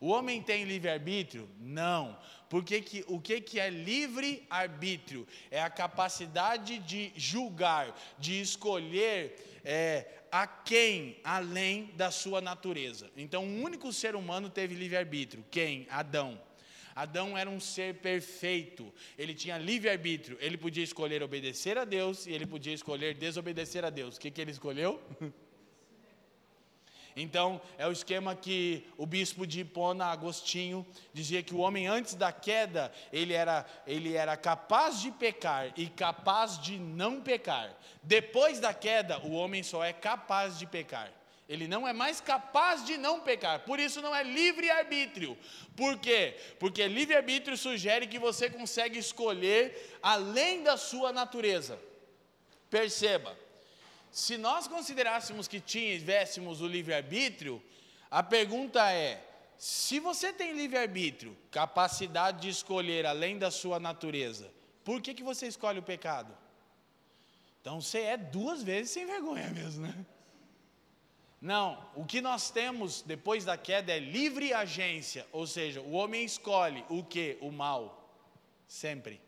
O 0.00 0.08
homem 0.08 0.42
tem 0.42 0.64
livre-arbítrio? 0.64 1.48
Não. 1.60 2.18
Porque 2.48 2.80
que, 2.80 3.04
o 3.06 3.20
que, 3.20 3.40
que 3.40 3.60
é 3.60 3.70
livre-arbítrio? 3.70 5.26
É 5.48 5.62
a 5.62 5.70
capacidade 5.70 6.80
de 6.80 7.12
julgar, 7.14 7.96
de 8.18 8.40
escolher 8.40 9.60
é, 9.64 10.06
a 10.32 10.44
quem 10.44 11.20
além 11.22 11.92
da 11.94 12.10
sua 12.10 12.40
natureza. 12.40 13.10
Então, 13.16 13.44
um 13.44 13.62
único 13.62 13.92
ser 13.92 14.16
humano 14.16 14.50
teve 14.50 14.74
livre-arbítrio. 14.74 15.44
Quem? 15.50 15.86
Adão. 15.88 16.40
Adão 16.96 17.38
era 17.38 17.48
um 17.48 17.60
ser 17.60 17.94
perfeito, 18.00 18.92
ele 19.16 19.34
tinha 19.34 19.56
livre-arbítrio, 19.56 20.36
ele 20.40 20.58
podia 20.58 20.84
escolher 20.84 21.22
obedecer 21.22 21.78
a 21.78 21.84
Deus 21.84 22.26
e 22.26 22.32
ele 22.32 22.44
podia 22.44 22.74
escolher 22.74 23.14
desobedecer 23.14 23.84
a 23.84 23.88
Deus. 23.88 24.16
O 24.16 24.20
que, 24.20 24.30
que 24.30 24.40
ele 24.40 24.50
escolheu? 24.50 25.00
Então, 27.16 27.60
é 27.76 27.86
o 27.86 27.92
esquema 27.92 28.34
que 28.34 28.86
o 28.96 29.06
bispo 29.06 29.46
de 29.46 29.60
Hipona, 29.60 30.06
Agostinho, 30.06 30.86
dizia 31.12 31.42
que 31.42 31.54
o 31.54 31.58
homem 31.58 31.86
antes 31.86 32.14
da 32.14 32.32
queda, 32.32 32.92
ele 33.12 33.32
era, 33.32 33.66
ele 33.86 34.14
era 34.14 34.36
capaz 34.36 35.00
de 35.00 35.10
pecar 35.10 35.72
e 35.76 35.88
capaz 35.88 36.58
de 36.58 36.78
não 36.78 37.20
pecar. 37.20 37.76
Depois 38.02 38.58
da 38.58 38.72
queda, 38.72 39.18
o 39.20 39.32
homem 39.32 39.62
só 39.62 39.84
é 39.84 39.92
capaz 39.92 40.58
de 40.58 40.66
pecar. 40.66 41.12
Ele 41.48 41.68
não 41.68 41.86
é 41.86 41.92
mais 41.92 42.20
capaz 42.20 42.84
de 42.84 42.96
não 42.96 43.20
pecar. 43.20 43.60
Por 43.60 43.78
isso 43.78 44.00
não 44.00 44.14
é 44.14 44.22
livre-arbítrio. 44.22 45.36
Por 45.76 45.98
quê? 45.98 46.36
Porque 46.58 46.86
livre-arbítrio 46.86 47.58
sugere 47.58 48.06
que 48.06 48.18
você 48.18 48.48
consegue 48.48 48.98
escolher 48.98 49.98
além 50.02 50.62
da 50.62 50.78
sua 50.78 51.12
natureza. 51.12 51.78
Perceba, 52.70 53.36
se 54.12 54.36
nós 54.36 54.68
considerássemos 54.68 55.48
que 55.48 55.58
tivéssemos 55.58 56.60
o 56.60 56.66
livre-arbítrio, 56.66 57.62
a 58.10 58.22
pergunta 58.22 58.92
é: 58.92 59.26
se 59.56 59.98
você 59.98 60.32
tem 60.32 60.52
livre-arbítrio, 60.52 61.36
capacidade 61.50 62.42
de 62.42 62.50
escolher 62.50 63.06
além 63.06 63.38
da 63.38 63.50
sua 63.50 63.80
natureza, 63.80 64.52
por 64.84 65.00
que, 65.00 65.14
que 65.14 65.22
você 65.22 65.46
escolhe 65.46 65.78
o 65.78 65.82
pecado? 65.82 66.36
Então 67.60 67.80
você 67.80 68.00
é 68.00 68.16
duas 68.18 68.62
vezes 68.62 68.90
sem 68.90 69.06
vergonha 69.06 69.48
mesmo, 69.48 69.86
né? 69.86 70.06
Não, 71.40 71.88
o 71.96 72.04
que 72.04 72.20
nós 72.20 72.50
temos 72.50 73.02
depois 73.02 73.44
da 73.44 73.56
queda 73.56 73.92
é 73.92 73.98
livre 73.98 74.52
agência, 74.52 75.26
ou 75.32 75.46
seja, 75.46 75.80
o 75.80 75.92
homem 75.92 76.24
escolhe 76.24 76.84
o 76.88 77.02
que? 77.02 77.38
O 77.40 77.50
mal, 77.50 78.14
sempre. 78.68 79.20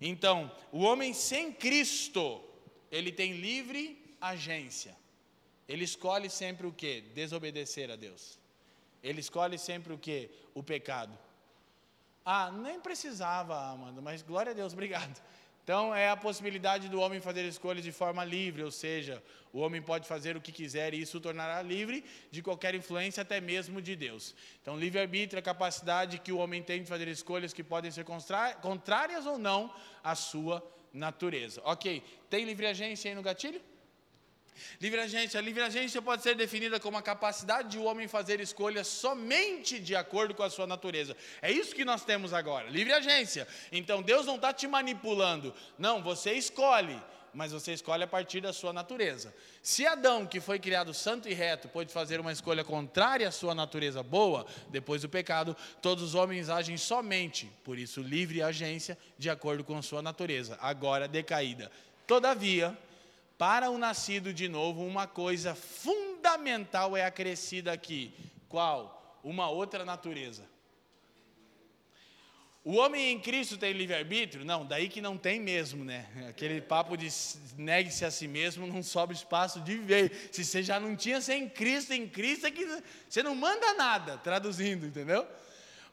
Então, 0.00 0.52
o 0.70 0.82
homem 0.82 1.14
sem 1.14 1.52
Cristo, 1.52 2.40
ele 2.92 3.10
tem 3.10 3.32
livre 3.32 3.98
agência. 4.20 4.94
Ele 5.66 5.82
escolhe 5.82 6.28
sempre 6.28 6.66
o 6.66 6.72
que? 6.72 7.00
Desobedecer 7.14 7.90
a 7.90 7.96
Deus. 7.96 8.38
Ele 9.02 9.20
escolhe 9.20 9.58
sempre 9.58 9.94
o 9.94 9.98
que? 9.98 10.30
O 10.54 10.62
pecado. 10.62 11.18
Ah, 12.24 12.52
nem 12.52 12.78
precisava, 12.78 13.58
Amanda, 13.70 14.00
mas 14.00 14.22
glória 14.22 14.52
a 14.52 14.54
Deus, 14.54 14.72
obrigado. 14.74 15.20
Então, 15.64 15.94
é 15.94 16.10
a 16.10 16.16
possibilidade 16.16 16.88
do 16.88 17.00
homem 17.00 17.20
fazer 17.20 17.44
escolhas 17.44 17.84
de 17.84 17.92
forma 17.92 18.24
livre, 18.24 18.64
ou 18.64 18.70
seja, 18.70 19.22
o 19.52 19.60
homem 19.60 19.80
pode 19.80 20.08
fazer 20.08 20.36
o 20.36 20.40
que 20.40 20.50
quiser 20.50 20.92
e 20.92 21.00
isso 21.00 21.18
o 21.18 21.20
tornará 21.20 21.62
livre 21.62 22.04
de 22.32 22.42
qualquer 22.42 22.74
influência, 22.74 23.22
até 23.22 23.40
mesmo 23.40 23.80
de 23.80 23.94
Deus. 23.94 24.34
Então, 24.60 24.76
livre-arbítrio 24.76 25.38
é 25.38 25.40
a 25.40 25.42
capacidade 25.42 26.18
que 26.18 26.32
o 26.32 26.38
homem 26.38 26.62
tem 26.62 26.82
de 26.82 26.88
fazer 26.88 27.06
escolhas 27.08 27.52
que 27.52 27.62
podem 27.62 27.90
ser 27.90 28.04
contrárias 28.60 29.24
ou 29.24 29.38
não 29.38 29.72
à 30.02 30.16
sua 30.16 30.62
natureza. 30.92 31.60
Ok, 31.64 32.02
tem 32.28 32.44
livre 32.44 32.66
agência 32.66 33.10
aí 33.10 33.14
no 33.14 33.22
gatilho? 33.22 33.60
Livre 34.80 35.00
agência. 35.00 35.40
Livre 35.40 35.62
agência 35.62 36.00
pode 36.02 36.22
ser 36.22 36.34
definida 36.34 36.78
como 36.78 36.96
a 36.96 37.02
capacidade 37.02 37.70
de 37.70 37.78
o 37.78 37.84
homem 37.84 38.08
fazer 38.08 38.40
escolhas 38.40 38.86
somente 38.86 39.78
de 39.78 39.94
acordo 39.94 40.34
com 40.34 40.42
a 40.42 40.50
sua 40.50 40.66
natureza. 40.66 41.16
É 41.40 41.50
isso 41.50 41.74
que 41.74 41.84
nós 41.84 42.04
temos 42.04 42.32
agora, 42.32 42.68
livre 42.68 42.92
agência. 42.92 43.46
Então 43.70 44.02
Deus 44.02 44.26
não 44.26 44.36
está 44.36 44.52
te 44.52 44.66
manipulando. 44.66 45.54
Não, 45.78 46.02
você 46.02 46.32
escolhe 46.32 47.00
mas 47.34 47.52
você 47.52 47.72
escolhe 47.72 48.02
a 48.02 48.06
partir 48.06 48.40
da 48.40 48.52
sua 48.52 48.72
natureza. 48.72 49.34
Se 49.62 49.86
Adão, 49.86 50.26
que 50.26 50.40
foi 50.40 50.58
criado 50.58 50.92
santo 50.92 51.28
e 51.28 51.32
reto, 51.32 51.68
pôde 51.68 51.92
fazer 51.92 52.20
uma 52.20 52.32
escolha 52.32 52.62
contrária 52.62 53.26
à 53.26 53.32
sua 53.32 53.54
natureza 53.54 54.02
boa, 54.02 54.46
depois 54.68 55.02
do 55.02 55.08
pecado, 55.08 55.56
todos 55.80 56.04
os 56.04 56.14
homens 56.14 56.50
agem 56.50 56.76
somente, 56.76 57.50
por 57.64 57.78
isso 57.78 58.02
livre 58.02 58.42
agência, 58.42 58.98
de 59.18 59.30
acordo 59.30 59.64
com 59.64 59.76
a 59.76 59.82
sua 59.82 60.02
natureza, 60.02 60.58
agora 60.60 61.08
decaída. 61.08 61.70
Todavia, 62.06 62.76
para 63.42 63.72
o 63.72 63.76
nascido 63.76 64.32
de 64.32 64.48
novo, 64.48 64.86
uma 64.86 65.04
coisa 65.04 65.52
fundamental 65.52 66.96
é 66.96 67.04
acrescida 67.04 67.72
aqui. 67.72 68.14
Qual? 68.48 69.18
Uma 69.24 69.50
outra 69.50 69.84
natureza. 69.84 70.44
O 72.64 72.76
homem 72.76 73.10
em 73.10 73.18
Cristo 73.18 73.58
tem 73.58 73.72
livre-arbítrio? 73.72 74.44
Não, 74.44 74.64
daí 74.64 74.88
que 74.88 75.00
não 75.00 75.18
tem 75.18 75.40
mesmo, 75.40 75.84
né? 75.84 76.06
Aquele 76.28 76.60
papo 76.60 76.96
de 76.96 77.08
negue-se 77.58 78.04
a 78.04 78.12
si 78.12 78.28
mesmo 78.28 78.64
não 78.64 78.80
sobe 78.80 79.12
espaço 79.12 79.60
de 79.60 79.76
viver. 79.76 80.30
Se 80.30 80.44
você 80.44 80.62
já 80.62 80.78
não 80.78 80.94
tinha 80.94 81.20
sem 81.20 81.48
Cristo, 81.48 81.92
em 81.92 82.08
Cristo 82.08 82.46
é 82.46 82.50
que 82.52 82.64
você 83.08 83.24
não 83.24 83.34
manda 83.34 83.74
nada, 83.74 84.18
traduzindo, 84.18 84.86
entendeu? 84.86 85.26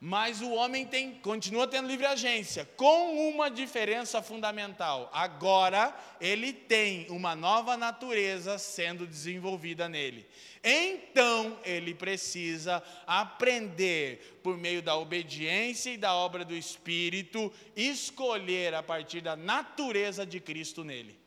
Mas 0.01 0.41
o 0.41 0.51
homem 0.51 0.85
tem, 0.85 1.15
continua 1.15 1.67
tendo 1.67 1.89
livre 1.89 2.05
agência, 2.05 2.63
com 2.77 3.29
uma 3.29 3.51
diferença 3.51 4.21
fundamental. 4.21 5.09
Agora 5.13 5.93
ele 6.21 6.53
tem 6.53 7.05
uma 7.09 7.35
nova 7.35 7.75
natureza 7.75 8.57
sendo 8.57 9.05
desenvolvida 9.05 9.89
nele. 9.89 10.25
Então 10.63 11.59
ele 11.65 11.93
precisa 11.93 12.81
aprender, 13.05 14.39
por 14.41 14.57
meio 14.57 14.81
da 14.81 14.95
obediência 14.95 15.89
e 15.91 15.97
da 15.97 16.13
obra 16.13 16.45
do 16.45 16.55
Espírito, 16.55 17.51
escolher 17.75 18.73
a 18.73 18.81
partir 18.81 19.19
da 19.19 19.35
natureza 19.35 20.25
de 20.25 20.39
Cristo 20.39 20.81
nele. 20.81 21.18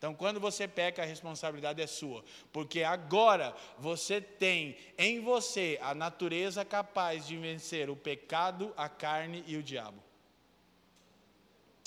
Então, 0.00 0.14
quando 0.14 0.40
você 0.40 0.66
peca, 0.66 1.02
a 1.02 1.04
responsabilidade 1.04 1.82
é 1.82 1.86
sua, 1.86 2.24
porque 2.50 2.82
agora 2.82 3.54
você 3.78 4.18
tem 4.18 4.74
em 4.96 5.20
você 5.20 5.78
a 5.82 5.94
natureza 5.94 6.64
capaz 6.64 7.26
de 7.26 7.36
vencer 7.36 7.90
o 7.90 7.94
pecado, 7.94 8.72
a 8.78 8.88
carne 8.88 9.44
e 9.46 9.58
o 9.58 9.62
diabo. 9.62 10.02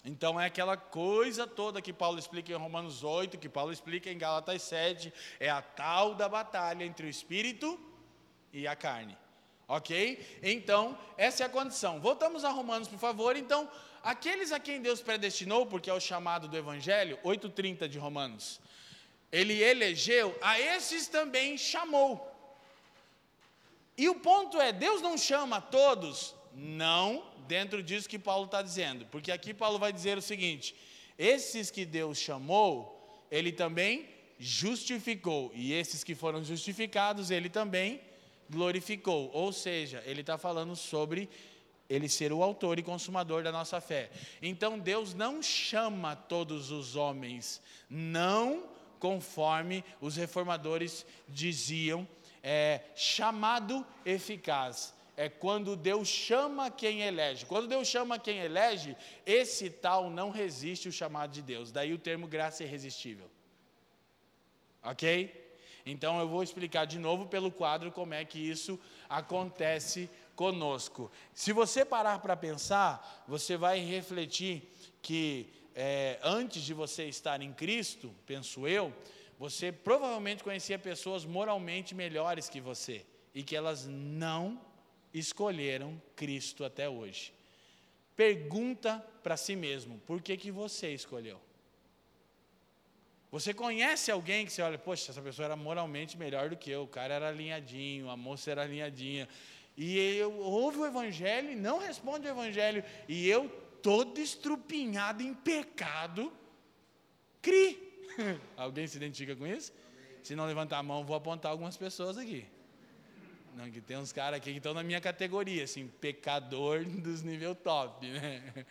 Então 0.06 0.40
é 0.40 0.46
aquela 0.46 0.78
coisa 0.78 1.48
toda 1.48 1.82
que 1.82 1.92
Paulo 1.92 2.20
explica 2.20 2.52
em 2.52 2.56
Romanos 2.56 3.04
8, 3.04 3.40
que 3.40 3.50
Paulo 3.50 3.74
explica 3.74 4.12
em 4.12 4.18
Gálatas 4.20 4.62
7, 4.62 5.12
é 5.40 5.50
a 5.50 5.64
tal 5.64 6.14
da 6.14 6.30
batalha 6.30 6.84
entre 6.84 7.08
o 7.08 7.10
espírito 7.10 7.80
e 8.52 8.68
a 8.68 8.76
carne. 8.76 9.18
Ok? 9.68 10.40
Então, 10.44 10.96
essa 11.18 11.42
é 11.42 11.46
a 11.48 11.50
condição. 11.50 12.00
Voltamos 12.00 12.44
a 12.44 12.52
Romanos, 12.52 12.88
por 12.88 13.00
favor. 13.00 13.36
Então, 13.36 13.68
aqueles 14.04 14.52
a 14.52 14.60
quem 14.60 14.82
Deus 14.82 15.02
predestinou, 15.02 15.66
porque 15.66 15.90
é 15.90 15.94
o 15.94 16.00
chamado 16.00 16.48
do 16.48 16.58
Evangelho, 16.58 17.18
8,30 17.24 17.88
de 17.88 17.98
Romanos, 17.98 18.60
ele 19.32 19.64
elegeu, 19.64 20.38
a 20.42 20.60
esses 20.60 21.08
também 21.08 21.58
chamou. 21.58 22.30
E 23.98 24.10
o 24.10 24.16
ponto 24.16 24.60
é: 24.60 24.72
Deus 24.72 25.02
não 25.02 25.18
chama 25.18 25.62
todos? 25.62 26.36
Não, 26.54 27.24
dentro 27.48 27.82
disso 27.82 28.10
que 28.10 28.20
Paulo 28.20 28.46
está 28.46 28.62
dizendo, 28.62 29.06
porque 29.08 29.32
aqui 29.32 29.54
Paulo 29.54 29.80
vai 29.80 29.92
dizer 29.92 30.18
o 30.18 30.22
seguinte: 30.22 30.76
esses 31.18 31.72
que 31.72 31.86
Deus 31.86 32.18
chamou, 32.18 33.26
ele 33.32 33.52
também 33.52 34.10
justificou, 34.40 35.52
e 35.56 35.74
esses 35.74 36.04
que 36.04 36.14
foram 36.14 36.44
justificados, 36.44 37.32
ele 37.32 37.50
também 37.50 38.02
glorificou. 38.50 39.32
Ou 39.34 39.52
seja, 39.52 40.04
ele 40.06 40.22
está 40.22 40.38
falando 40.38 40.76
sobre 40.76 41.30
ele 41.90 42.08
ser 42.10 42.32
o 42.32 42.42
autor 42.42 42.80
e 42.80 42.84
consumador 42.84 43.44
da 43.44 43.52
nossa 43.52 43.80
fé. 43.82 44.10
Então 44.42 44.80
Deus 44.80 45.14
não 45.14 45.42
chama 45.42 46.16
todos 46.16 46.72
os 46.72 46.96
homens, 46.96 47.62
não 47.90 48.64
conforme 49.00 49.84
os 50.00 50.16
reformadores 50.16 51.06
diziam, 51.28 52.08
é, 52.42 52.82
chamado 52.96 53.86
eficaz. 54.06 54.94
É 55.16 55.30
quando 55.30 55.76
Deus 55.76 56.08
chama 56.08 56.72
quem 56.72 57.02
elege. 57.02 57.46
Quando 57.46 57.68
Deus 57.68 57.88
chama 57.88 58.18
quem 58.18 58.40
elege, 58.40 58.98
esse 59.26 59.70
tal 59.70 60.10
não 60.10 60.32
resiste 60.32 60.90
o 60.90 60.92
chamado 60.92 61.32
de 61.32 61.42
Deus. 61.42 61.72
Daí 61.72 61.94
o 61.94 62.00
termo 62.00 62.28
graça 62.28 62.64
irresistível. 62.64 63.30
Ok? 64.82 65.44
Então 65.86 66.20
eu 66.20 66.28
vou 66.28 66.42
explicar 66.42 66.86
de 66.86 66.98
novo 66.98 67.28
pelo 67.28 67.52
quadro 67.52 67.92
como 67.92 68.14
é 68.14 68.24
que 68.24 68.40
isso 68.40 68.80
acontece 69.10 70.10
conosco. 70.36 71.12
Se 71.34 71.52
você 71.52 71.86
parar 71.86 72.20
para 72.20 72.36
pensar, 72.36 73.24
você 73.28 73.58
vai 73.58 73.80
refletir 73.80 74.70
que 75.02 75.52
é, 75.76 76.20
antes 76.24 76.62
de 76.64 76.74
você 76.74 77.06
estar 77.06 77.42
em 77.42 77.54
Cristo, 77.54 78.14
penso 78.26 78.68
eu, 78.68 78.94
você 79.38 79.72
provavelmente 79.72 80.44
conhecia 80.44 80.78
pessoas 80.78 81.26
moralmente 81.26 81.96
melhores 81.96 82.48
que 82.48 82.62
você 82.62 83.06
e 83.34 83.44
que 83.44 83.56
elas 83.56 83.88
não 83.88 84.60
escolheram 85.14 86.02
Cristo 86.16 86.64
até 86.64 86.88
hoje. 86.88 87.34
Pergunta 88.16 89.04
para 89.24 89.36
si 89.36 89.56
mesmo: 89.56 90.00
por 90.06 90.22
que, 90.22 90.38
que 90.38 90.52
você 90.52 90.94
escolheu? 90.94 91.40
Você 93.32 93.52
conhece 93.52 94.12
alguém 94.12 94.46
que 94.46 94.54
você 94.54 94.62
olha, 94.62 94.78
poxa, 94.78 95.12
essa 95.12 95.20
pessoa 95.20 95.46
era 95.46 95.56
moralmente 95.56 96.16
melhor 96.16 96.50
do 96.50 96.56
que 96.56 96.70
eu, 96.70 96.84
o 96.84 96.88
cara 96.88 97.16
era 97.16 97.30
alinhadinho, 97.30 98.08
a 98.08 98.16
moça 98.16 98.52
era 98.52 98.62
alinhadinha. 98.62 99.28
E 99.76 99.98
eu 100.18 100.34
ouve 100.38 100.80
o 100.80 100.86
evangelho 100.86 101.52
e 101.52 101.56
não 101.56 101.80
responde 101.80 102.28
o 102.28 102.30
evangelho. 102.30 102.84
E 103.08 103.28
eu, 103.28 103.50
todo 103.82 104.20
estrupinhado 104.20 105.24
em 105.24 105.34
pecado, 105.34 106.32
cri. 107.42 107.80
Alguém 108.56 108.86
se 108.88 108.98
identifica 108.98 109.36
com 109.36 109.48
isso? 109.48 109.74
Se 110.22 110.36
não 110.36 110.46
levantar 110.46 110.78
a 110.78 110.84
mão, 110.84 111.04
vou 111.04 111.16
apontar 111.16 111.52
algumas 111.52 111.76
pessoas 111.76 112.18
aqui. 112.18 112.46
Não, 113.56 113.70
que 113.70 113.82
tem 113.82 113.98
uns 113.98 114.12
caras 114.12 114.38
aqui 114.38 114.52
que 114.52 114.58
estão 114.58 114.74
na 114.74 114.84
minha 114.84 115.02
categoria, 115.02 115.64
assim, 115.64 115.88
pecador 115.88 116.84
dos 116.86 117.22
nível 117.22 117.56
top, 117.56 118.08
né? 118.08 118.44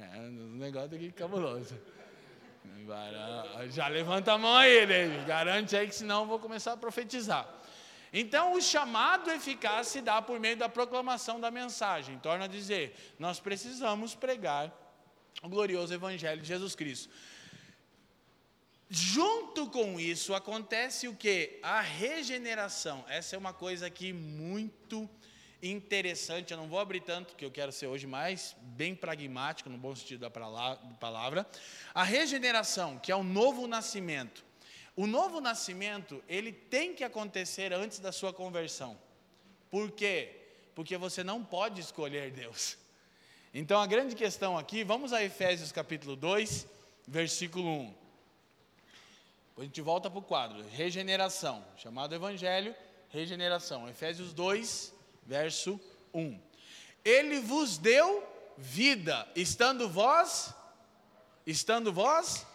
É, 0.00 0.16
um 0.20 0.54
negócio 0.54 0.94
aqui 0.94 1.10
cabuloso. 1.10 1.76
Já 3.70 3.88
levanta 3.88 4.32
a 4.34 4.38
mão 4.38 4.54
aí, 4.54 4.86
David. 4.86 5.24
Garante 5.24 5.76
aí 5.76 5.88
que 5.88 5.94
senão 5.96 6.20
eu 6.20 6.26
vou 6.28 6.38
começar 6.38 6.74
a 6.74 6.76
profetizar. 6.76 7.52
Então, 8.20 8.54
o 8.54 8.60
chamado 8.60 9.30
eficaz 9.30 9.86
se 9.86 10.00
dá 10.00 10.20
por 10.20 10.40
meio 10.40 10.56
da 10.56 10.68
proclamação 10.68 11.38
da 11.38 11.52
mensagem. 11.52 12.18
Torna 12.18 12.46
a 12.46 12.48
dizer, 12.48 13.14
nós 13.16 13.38
precisamos 13.38 14.12
pregar 14.12 14.64
o 15.40 15.48
glorioso 15.48 15.94
Evangelho 15.94 16.42
de 16.42 16.48
Jesus 16.48 16.74
Cristo. 16.74 17.08
Junto 18.90 19.68
com 19.70 20.00
isso 20.00 20.34
acontece 20.34 21.06
o 21.06 21.14
que? 21.14 21.60
A 21.62 21.80
regeneração. 21.80 23.04
Essa 23.08 23.36
é 23.36 23.38
uma 23.38 23.52
coisa 23.52 23.86
aqui 23.86 24.12
muito 24.12 25.08
interessante. 25.62 26.50
Eu 26.50 26.58
não 26.58 26.66
vou 26.66 26.80
abrir 26.80 27.02
tanto, 27.02 27.36
que 27.36 27.44
eu 27.44 27.52
quero 27.52 27.70
ser 27.70 27.86
hoje 27.86 28.08
mais 28.08 28.56
bem 28.62 28.96
pragmático, 28.96 29.70
no 29.70 29.78
bom 29.78 29.94
sentido 29.94 30.28
da 30.28 30.30
palavra. 30.98 31.46
A 31.94 32.02
regeneração, 32.02 32.98
que 32.98 33.12
é 33.12 33.14
o 33.14 33.22
novo 33.22 33.68
nascimento. 33.68 34.47
O 34.98 35.06
novo 35.06 35.40
nascimento, 35.40 36.20
ele 36.28 36.50
tem 36.50 36.92
que 36.92 37.04
acontecer 37.04 37.72
antes 37.72 38.00
da 38.00 38.10
sua 38.10 38.32
conversão. 38.32 38.98
Por 39.70 39.92
quê? 39.92 40.34
Porque 40.74 40.96
você 40.96 41.22
não 41.22 41.44
pode 41.44 41.80
escolher 41.80 42.32
Deus. 42.32 42.76
Então 43.54 43.80
a 43.80 43.86
grande 43.86 44.16
questão 44.16 44.58
aqui, 44.58 44.82
vamos 44.82 45.12
a 45.12 45.22
Efésios 45.22 45.70
capítulo 45.70 46.16
2, 46.16 46.66
versículo 47.06 47.68
1. 47.68 47.84
Depois 49.50 49.58
a 49.58 49.62
gente 49.66 49.80
volta 49.80 50.10
para 50.10 50.18
o 50.18 50.22
quadro, 50.22 50.66
regeneração, 50.70 51.64
chamado 51.76 52.12
Evangelho, 52.12 52.74
regeneração. 53.08 53.88
Efésios 53.88 54.32
2, 54.32 54.92
verso 55.24 55.80
1. 56.12 56.40
Ele 57.04 57.38
vos 57.38 57.78
deu 57.78 58.26
vida, 58.56 59.28
estando 59.36 59.88
vós, 59.88 60.52
estando 61.46 61.92
vós 61.92 62.47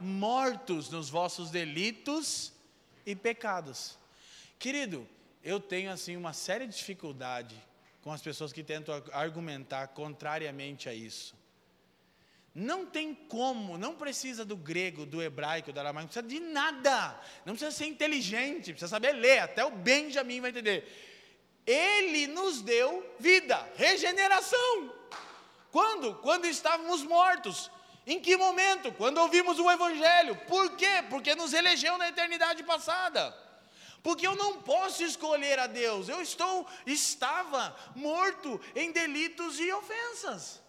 mortos 0.00 0.90
nos 0.90 1.08
vossos 1.08 1.50
delitos 1.50 2.52
e 3.04 3.14
pecados. 3.14 3.98
Querido, 4.58 5.06
eu 5.42 5.58
tenho 5.58 5.90
assim 5.90 6.16
uma 6.16 6.32
séria 6.32 6.66
dificuldade 6.66 7.56
com 8.02 8.12
as 8.12 8.22
pessoas 8.22 8.52
que 8.52 8.62
tentam 8.62 9.02
argumentar 9.12 9.88
contrariamente 9.88 10.88
a 10.88 10.94
isso. 10.94 11.34
Não 12.54 12.84
tem 12.84 13.14
como, 13.14 13.78
não 13.78 13.94
precisa 13.94 14.44
do 14.44 14.56
grego, 14.56 15.06
do 15.06 15.22
hebraico, 15.22 15.72
do 15.72 15.78
aramaico, 15.78 16.12
não 16.16 16.22
precisa 16.22 16.26
de 16.26 16.52
nada. 16.52 17.20
Não 17.46 17.54
precisa 17.54 17.70
ser 17.70 17.86
inteligente, 17.86 18.72
precisa 18.72 18.88
saber 18.88 19.12
ler, 19.12 19.38
até 19.38 19.64
o 19.64 19.70
Benjamin 19.70 20.40
vai 20.40 20.50
entender. 20.50 20.84
Ele 21.64 22.26
nos 22.26 22.60
deu 22.60 23.14
vida, 23.20 23.70
regeneração. 23.76 24.92
Quando? 25.70 26.16
Quando 26.16 26.46
estávamos 26.46 27.02
mortos. 27.04 27.70
Em 28.12 28.18
que 28.18 28.36
momento? 28.36 28.90
Quando 28.90 29.18
ouvimos 29.18 29.60
o 29.60 29.70
Evangelho. 29.70 30.34
Por 30.48 30.74
quê? 30.76 31.04
Porque 31.08 31.32
nos 31.36 31.52
elegeu 31.52 31.96
na 31.96 32.08
eternidade 32.08 32.60
passada. 32.64 33.32
Porque 34.02 34.26
eu 34.26 34.34
não 34.34 34.60
posso 34.62 35.04
escolher 35.04 35.60
a 35.60 35.68
Deus. 35.68 36.08
Eu 36.08 36.20
estou, 36.20 36.66
estava 36.84 37.76
morto 37.94 38.60
em 38.74 38.90
delitos 38.90 39.60
e 39.60 39.72
ofensas. 39.72 40.60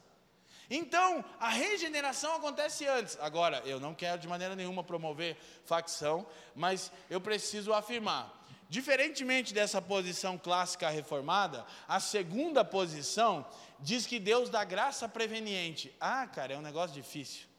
Então, 0.69 1.25
a 1.39 1.49
regeneração 1.49 2.35
acontece 2.35 2.85
antes. 2.85 3.17
Agora, 3.19 3.63
eu 3.65 3.79
não 3.79 3.95
quero 3.95 4.21
de 4.21 4.27
maneira 4.27 4.55
nenhuma 4.55 4.83
promover 4.83 5.35
facção, 5.65 6.27
mas 6.55 6.91
eu 7.09 7.19
preciso 7.19 7.73
afirmar. 7.73 8.31
Diferentemente 8.69 9.51
dessa 9.51 9.81
posição 9.81 10.37
clássica 10.37 10.89
reformada, 10.89 11.65
a 11.87 11.99
segunda 11.99 12.63
posição 12.63 13.45
diz 13.81 14.05
que 14.05 14.19
Deus 14.19 14.49
dá 14.49 14.63
graça 14.63 15.07
preveniente. 15.09 15.93
Ah, 15.99 16.27
cara, 16.27 16.53
é 16.53 16.57
um 16.57 16.61
negócio 16.61 16.95
difícil. 16.95 17.51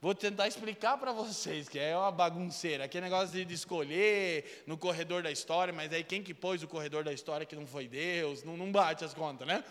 Vou 0.00 0.16
tentar 0.16 0.48
explicar 0.48 0.98
para 0.98 1.12
vocês, 1.12 1.68
que 1.68 1.78
é 1.78 1.96
uma 1.96 2.10
bagunceira. 2.10 2.84
Aquele 2.84 3.04
negócio 3.04 3.44
de 3.44 3.54
escolher 3.54 4.64
no 4.66 4.76
corredor 4.76 5.22
da 5.22 5.30
história, 5.30 5.72
mas 5.72 5.92
aí 5.92 6.02
quem 6.02 6.22
que 6.22 6.34
pôs 6.34 6.60
o 6.60 6.66
corredor 6.66 7.04
da 7.04 7.12
história 7.12 7.46
que 7.46 7.54
não 7.54 7.66
foi 7.68 7.86
Deus, 7.86 8.42
não, 8.42 8.56
não 8.56 8.72
bate 8.72 9.04
as 9.04 9.14
contas, 9.14 9.46
né? 9.46 9.62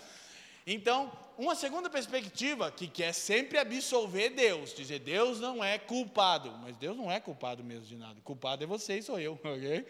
Então, 0.65 1.11
uma 1.37 1.53
segunda 1.53 1.89
perspectiva 1.89 2.71
que 2.71 2.87
quer 2.87 3.13
sempre 3.13 3.57
absolver 3.57 4.29
Deus, 4.29 4.73
dizer 4.73 4.99
Deus 4.99 5.39
não 5.39 5.61
é 5.61 5.77
culpado, 5.77 6.51
mas 6.61 6.77
Deus 6.77 6.95
não 6.95 7.11
é 7.11 7.19
culpado 7.19 7.61
mesmo 7.63 7.87
de 7.87 7.97
nada. 7.97 8.21
Culpado 8.23 8.63
é 8.63 8.67
você 8.67 8.99
e 8.99 9.03
sou 9.03 9.19
eu, 9.19 9.33
ok? 9.43 9.85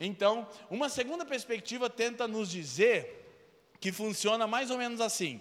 Então, 0.00 0.48
uma 0.68 0.88
segunda 0.88 1.24
perspectiva 1.24 1.88
tenta 1.88 2.26
nos 2.26 2.50
dizer 2.50 3.25
que 3.80 3.92
funciona 3.92 4.46
mais 4.46 4.70
ou 4.70 4.78
menos 4.78 5.00
assim. 5.00 5.40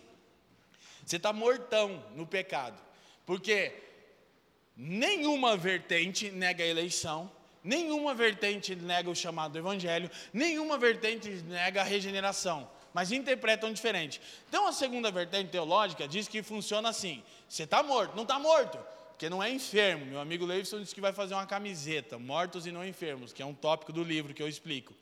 Você 1.05 1.17
está 1.17 1.31
mortão 1.31 2.03
no 2.15 2.25
pecado, 2.25 2.81
porque 3.25 3.73
nenhuma 4.75 5.55
vertente 5.55 6.31
nega 6.31 6.63
a 6.63 6.67
eleição, 6.67 7.31
nenhuma 7.63 8.13
vertente 8.13 8.75
nega 8.75 9.09
o 9.09 9.15
chamado 9.15 9.53
do 9.53 9.59
evangelho, 9.59 10.09
nenhuma 10.33 10.77
vertente 10.77 11.29
nega 11.47 11.81
a 11.81 11.83
regeneração, 11.83 12.69
mas 12.93 13.11
interpretam 13.11 13.71
diferente. 13.71 14.19
Então 14.49 14.67
a 14.67 14.73
segunda 14.73 15.11
vertente 15.11 15.51
teológica 15.51 16.07
diz 16.07 16.27
que 16.27 16.41
funciona 16.41 16.89
assim: 16.89 17.23
você 17.47 17.63
está 17.63 17.83
morto, 17.83 18.15
não 18.15 18.23
está 18.23 18.39
morto, 18.39 18.79
porque 19.09 19.29
não 19.29 19.41
é 19.41 19.49
enfermo. 19.49 20.05
Meu 20.05 20.19
amigo 20.19 20.45
Leivson 20.45 20.81
disse 20.81 20.93
que 20.93 21.01
vai 21.01 21.13
fazer 21.13 21.35
uma 21.35 21.45
camiseta, 21.45 22.17
mortos 22.17 22.65
e 22.65 22.71
não 22.71 22.85
enfermos, 22.85 23.31
que 23.31 23.41
é 23.41 23.45
um 23.45 23.53
tópico 23.53 23.93
do 23.93 24.03
livro 24.03 24.33
que 24.33 24.41
eu 24.41 24.47
explico. 24.47 24.93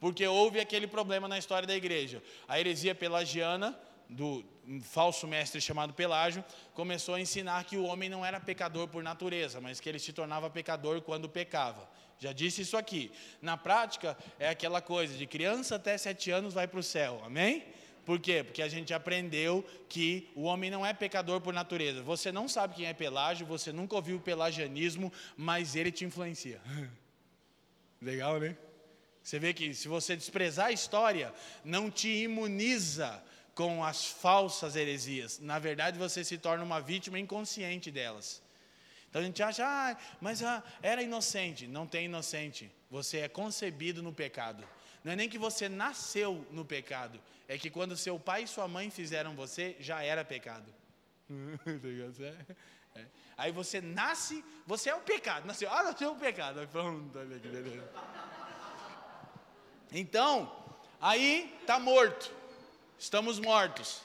Porque 0.00 0.26
houve 0.26 0.60
aquele 0.60 0.86
problema 0.86 1.26
na 1.26 1.38
história 1.38 1.66
da 1.66 1.74
igreja. 1.74 2.22
A 2.46 2.58
heresia 2.58 2.94
pelagiana, 2.94 3.78
do 4.08 4.44
falso 4.82 5.26
mestre 5.26 5.60
chamado 5.60 5.92
Pelágio, 5.92 6.44
começou 6.72 7.14
a 7.14 7.20
ensinar 7.20 7.64
que 7.64 7.76
o 7.76 7.84
homem 7.84 8.08
não 8.08 8.24
era 8.24 8.38
pecador 8.38 8.88
por 8.88 9.02
natureza, 9.02 9.60
mas 9.60 9.80
que 9.80 9.88
ele 9.88 9.98
se 9.98 10.12
tornava 10.12 10.48
pecador 10.48 11.00
quando 11.02 11.28
pecava. 11.28 11.88
Já 12.18 12.32
disse 12.32 12.62
isso 12.62 12.76
aqui. 12.76 13.10
Na 13.40 13.56
prática, 13.56 14.16
é 14.38 14.48
aquela 14.48 14.80
coisa 14.80 15.16
de 15.16 15.26
criança 15.26 15.76
até 15.76 15.96
sete 15.96 16.30
anos 16.30 16.54
vai 16.54 16.66
para 16.66 16.80
o 16.80 16.82
céu. 16.82 17.20
Amém? 17.24 17.64
Por 18.04 18.18
quê? 18.18 18.42
Porque 18.42 18.62
a 18.62 18.68
gente 18.68 18.94
aprendeu 18.94 19.62
que 19.88 20.30
o 20.34 20.44
homem 20.44 20.70
não 20.70 20.84
é 20.84 20.94
pecador 20.94 21.40
por 21.40 21.52
natureza. 21.52 22.02
Você 22.02 22.32
não 22.32 22.48
sabe 22.48 22.74
quem 22.74 22.86
é 22.86 22.94
Pelágio, 22.94 23.46
você 23.46 23.70
nunca 23.70 23.94
ouviu 23.96 24.16
o 24.16 24.20
pelagianismo, 24.20 25.12
mas 25.36 25.76
ele 25.76 25.92
te 25.92 26.04
influencia. 26.04 26.60
Legal, 28.00 28.40
né? 28.40 28.56
Você 29.28 29.38
vê 29.38 29.52
que 29.52 29.74
se 29.74 29.88
você 29.88 30.16
desprezar 30.16 30.68
a 30.68 30.72
história, 30.72 31.34
não 31.62 31.90
te 31.90 32.08
imuniza 32.08 33.22
com 33.54 33.84
as 33.84 34.06
falsas 34.06 34.74
heresias. 34.74 35.38
Na 35.38 35.58
verdade, 35.58 35.98
você 35.98 36.24
se 36.24 36.38
torna 36.38 36.64
uma 36.64 36.80
vítima 36.80 37.18
inconsciente 37.18 37.90
delas. 37.90 38.42
Então 39.10 39.20
a 39.20 39.24
gente 39.26 39.42
acha, 39.42 39.66
ah, 39.66 39.94
mas 40.18 40.42
ah, 40.42 40.64
era 40.80 41.02
inocente. 41.02 41.66
Não 41.66 41.86
tem 41.86 42.06
inocente. 42.06 42.72
Você 42.90 43.18
é 43.18 43.28
concebido 43.28 44.02
no 44.02 44.14
pecado. 44.14 44.66
Não 45.04 45.12
é 45.12 45.16
nem 45.16 45.28
que 45.28 45.36
você 45.36 45.68
nasceu 45.68 46.46
no 46.50 46.64
pecado, 46.64 47.20
é 47.46 47.58
que 47.58 47.68
quando 47.68 47.98
seu 47.98 48.18
pai 48.18 48.44
e 48.44 48.48
sua 48.48 48.66
mãe 48.66 48.88
fizeram 48.88 49.36
você, 49.36 49.76
já 49.78 50.02
era 50.02 50.24
pecado. 50.24 50.72
é. 52.96 53.04
Aí 53.36 53.52
você 53.52 53.82
nasce, 53.82 54.42
você 54.66 54.88
é 54.88 54.94
o 54.94 55.00
pecado. 55.00 55.46
Nasceu, 55.46 55.70
ah, 55.70 55.82
nasceu 55.82 56.12
o 56.12 56.16
pecado. 56.16 56.66
Pronto, 56.68 57.18
olha 57.18 57.38
que 57.38 57.48
beleza. 57.48 57.86
Então, 59.92 60.52
aí 61.00 61.54
está 61.60 61.78
morto. 61.78 62.32
Estamos 62.98 63.38
mortos. 63.38 64.02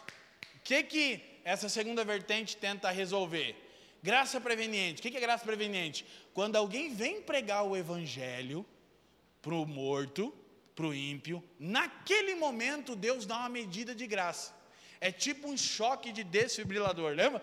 O 0.56 0.60
que, 0.64 0.84
que 0.84 1.22
essa 1.44 1.68
segunda 1.68 2.06
vertente 2.06 2.56
tenta 2.56 2.90
resolver? 2.90 3.56
Graça 4.02 4.40
preveniente. 4.40 5.00
O 5.00 5.02
que, 5.02 5.16
é 5.16 5.20
graça 5.20 5.46
preveniente? 5.46 6.06
Quando 6.34 6.56
alguém 6.56 6.94
vem 6.94 7.22
pregar 7.22 7.64
o 7.64 7.76
evangelho 7.76 8.66
para 9.42 9.56
o 9.56 9.66
morto, 9.66 10.34
para 10.76 10.86
o 10.86 10.94
ímpio, 10.94 11.44
naquele 11.60 12.36
momento 12.36 12.96
Deus 12.96 13.26
dá 13.26 13.38
uma 13.38 13.50
medida 13.50 13.94
de 13.94 14.08
graça. 14.08 14.54
É 15.00 15.12
tipo 15.12 15.50
um 15.50 15.58
choque 15.58 16.12
de 16.12 16.24
desfibrilador, 16.24 17.14
lembra? 17.14 17.42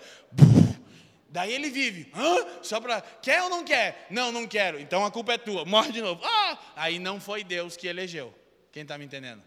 Daí 1.31 1.53
ele 1.53 1.71
vive. 1.71 2.11
Hã? 2.14 2.62
Só 2.62 2.81
para. 2.81 3.01
Quer 3.01 3.43
ou 3.45 3.49
não 3.49 3.64
quer? 3.64 4.07
Não, 4.11 4.33
não 4.33 4.47
quero. 4.47 4.81
Então 4.81 5.05
a 5.05 5.11
culpa 5.11 5.35
é 5.35 5.38
tua. 5.38 5.64
Morre 5.64 5.93
de 5.93 6.03
novo. 6.03 6.21
Ah! 6.25 6.59
Aí 6.75 6.99
não 6.99 7.21
foi 7.21 7.45
Deus 7.45 7.77
que 7.77 7.87
elegeu. 7.87 8.35
Quem 8.73 8.83
está 8.83 8.99
me 8.99 9.05
entendendo? 9.05 9.43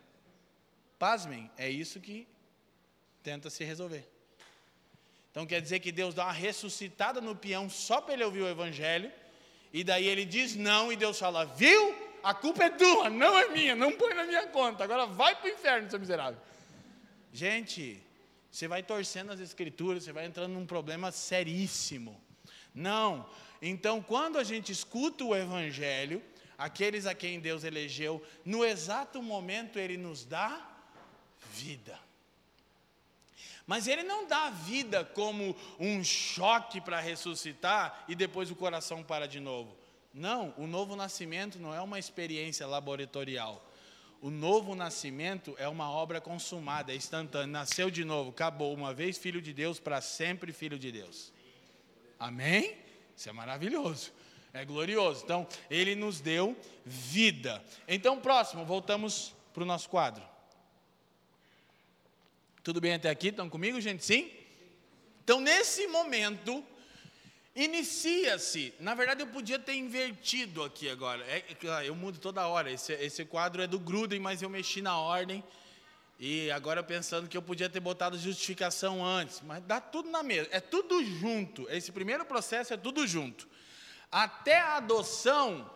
Pasmem, 0.97 1.51
é 1.57 1.69
isso 1.69 1.99
que 1.99 2.25
tenta 3.21 3.49
se 3.49 3.63
resolver. 3.65 4.07
Então 5.31 5.45
quer 5.45 5.61
dizer 5.61 5.79
que 5.79 5.91
Deus 5.91 6.13
dá 6.13 6.23
uma 6.25 6.31
ressuscitada 6.31 7.19
no 7.19 7.35
peão 7.35 7.69
só 7.69 7.99
para 7.99 8.13
ele 8.13 8.23
ouvir 8.23 8.41
o 8.41 8.47
evangelho. 8.47 9.11
E 9.73 9.83
daí 9.83 10.07
ele 10.07 10.23
diz 10.23 10.55
não, 10.55 10.91
e 10.91 10.95
Deus 10.95 11.19
fala: 11.19 11.45
Viu? 11.45 12.03
A 12.23 12.33
culpa 12.33 12.63
é 12.63 12.69
tua, 12.69 13.09
não 13.09 13.37
é 13.37 13.49
minha, 13.49 13.75
não 13.75 13.91
põe 13.91 14.13
na 14.13 14.23
minha 14.23 14.47
conta. 14.47 14.85
Agora 14.85 15.05
vai 15.05 15.35
para 15.35 15.49
o 15.49 15.53
inferno, 15.53 15.89
seu 15.89 15.99
miserável. 15.99 16.39
Gente, 17.33 18.01
você 18.53 18.67
vai 18.67 18.83
torcendo 18.83 19.31
as 19.31 19.39
escrituras, 19.39 20.03
você 20.03 20.13
vai 20.13 20.27
entrando 20.27 20.53
num 20.53 20.67
problema 20.67 21.11
seríssimo. 21.11 22.21
Não. 22.71 23.27
Então, 23.59 23.99
quando 23.99 24.37
a 24.37 24.43
gente 24.43 24.71
escuta 24.71 25.23
o 25.23 25.35
evangelho, 25.35 26.21
aqueles 26.55 27.07
a 27.07 27.15
quem 27.15 27.39
Deus 27.39 27.63
elegeu, 27.63 28.23
no 28.45 28.63
exato 28.63 29.23
momento 29.23 29.79
ele 29.79 29.97
nos 29.97 30.23
dá 30.23 30.69
vida. 31.51 31.99
Mas 33.65 33.87
ele 33.87 34.03
não 34.03 34.27
dá 34.27 34.51
vida 34.51 35.03
como 35.03 35.55
um 35.79 36.03
choque 36.03 36.79
para 36.79 36.99
ressuscitar 36.99 38.05
e 38.07 38.13
depois 38.13 38.51
o 38.51 38.55
coração 38.55 39.01
para 39.01 39.27
de 39.27 39.39
novo. 39.39 39.75
Não, 40.13 40.53
o 40.57 40.67
novo 40.67 40.95
nascimento 40.95 41.57
não 41.57 41.73
é 41.73 41.81
uma 41.81 41.97
experiência 41.97 42.67
laboratorial. 42.67 43.67
O 44.23 44.29
novo 44.29 44.73
nascimento 44.73 45.53
é 45.57 45.67
uma 45.67 45.91
obra 45.91 46.21
consumada, 46.21 46.93
é 46.93 46.95
instantânea. 46.95 47.45
Nasceu 47.45 47.91
de 47.91 48.05
novo, 48.05 48.29
acabou. 48.29 48.73
Uma 48.73 48.93
vez 48.93 49.17
filho 49.17 49.41
de 49.41 49.51
Deus, 49.51 49.81
para 49.81 49.99
sempre 49.99 50.53
filho 50.53 50.79
de 50.79 50.93
Deus. 50.93 51.33
Amém? 52.17 52.77
Isso 53.17 53.27
é 53.27 53.33
maravilhoso. 53.33 54.13
É 54.53 54.63
glorioso. 54.63 55.25
Então, 55.25 55.45
ele 55.69 55.93
nos 55.93 56.21
deu 56.21 56.55
vida. 56.85 57.61
Então, 57.85 58.17
próximo, 58.17 58.63
voltamos 58.63 59.35
para 59.53 59.63
o 59.63 59.65
nosso 59.65 59.89
quadro. 59.89 60.23
Tudo 62.63 62.79
bem 62.79 62.93
até 62.93 63.09
aqui? 63.09 63.27
Estão 63.27 63.49
comigo, 63.49 63.81
gente? 63.81 64.05
Sim? 64.05 64.31
Então, 65.21 65.41
nesse 65.41 65.85
momento, 65.87 66.63
inicia-se. 67.55 68.73
Na 68.79 68.93
verdade, 68.95 69.21
eu 69.21 69.27
podia 69.27 69.59
ter 69.59 69.75
invertido 69.75 70.63
aqui 70.63 70.89
agora. 70.89 71.23
É, 71.25 71.43
é 71.49 71.87
eu 71.87 71.95
mudo 71.95 72.19
toda 72.19 72.47
hora. 72.47 72.71
Esse, 72.71 72.93
esse 72.93 73.25
quadro 73.25 73.61
é 73.61 73.67
do 73.67 73.79
Gruden, 73.79 74.19
mas 74.19 74.41
eu 74.41 74.49
mexi 74.49 74.81
na 74.81 74.97
ordem. 74.97 75.43
E 76.19 76.49
agora 76.51 76.83
pensando 76.83 77.27
que 77.27 77.35
eu 77.35 77.41
podia 77.41 77.69
ter 77.69 77.79
botado 77.79 78.17
justificação 78.17 79.05
antes. 79.05 79.41
Mas 79.41 79.63
dá 79.63 79.81
tudo 79.81 80.09
na 80.09 80.23
mesa. 80.23 80.47
É 80.51 80.59
tudo 80.59 81.03
junto. 81.03 81.69
Esse 81.69 81.91
primeiro 81.91 82.25
processo 82.25 82.73
é 82.73 82.77
tudo 82.77 83.05
junto. 83.05 83.47
Até 84.11 84.59
a 84.59 84.77
adoção 84.77 85.69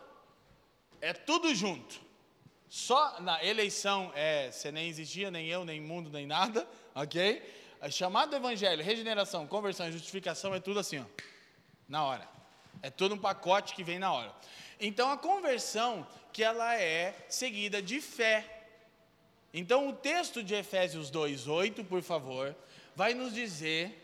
é 1.00 1.12
tudo 1.12 1.54
junto. 1.54 2.00
Só 2.68 3.20
na 3.20 3.42
eleição, 3.42 4.12
é, 4.14 4.50
você 4.50 4.70
nem 4.70 4.88
existia, 4.88 5.30
nem 5.30 5.48
eu, 5.48 5.64
nem 5.64 5.80
mundo, 5.80 6.10
nem 6.10 6.26
nada, 6.26 6.68
ok? 6.94 7.42
Chamado 7.90 8.36
evangelho, 8.36 8.84
regeneração, 8.84 9.46
conversão 9.46 9.88
e 9.88 9.92
justificação 9.92 10.54
é 10.54 10.60
tudo 10.60 10.78
assim, 10.80 10.98
ó, 10.98 11.04
na 11.88 12.04
hora. 12.04 12.28
É 12.82 12.90
todo 12.90 13.14
um 13.14 13.18
pacote 13.18 13.74
que 13.74 13.82
vem 13.82 13.98
na 13.98 14.12
hora. 14.12 14.32
Então 14.80 15.10
a 15.10 15.16
conversão, 15.16 16.06
que 16.32 16.44
ela 16.44 16.76
é 16.76 17.14
seguida 17.28 17.82
de 17.82 18.00
fé. 18.00 18.44
Então 19.52 19.88
o 19.88 19.92
texto 19.92 20.42
de 20.42 20.54
Efésios 20.54 21.10
2:8, 21.10 21.82
por 21.84 22.02
favor, 22.02 22.54
vai 22.94 23.14
nos 23.14 23.32
dizer 23.32 23.98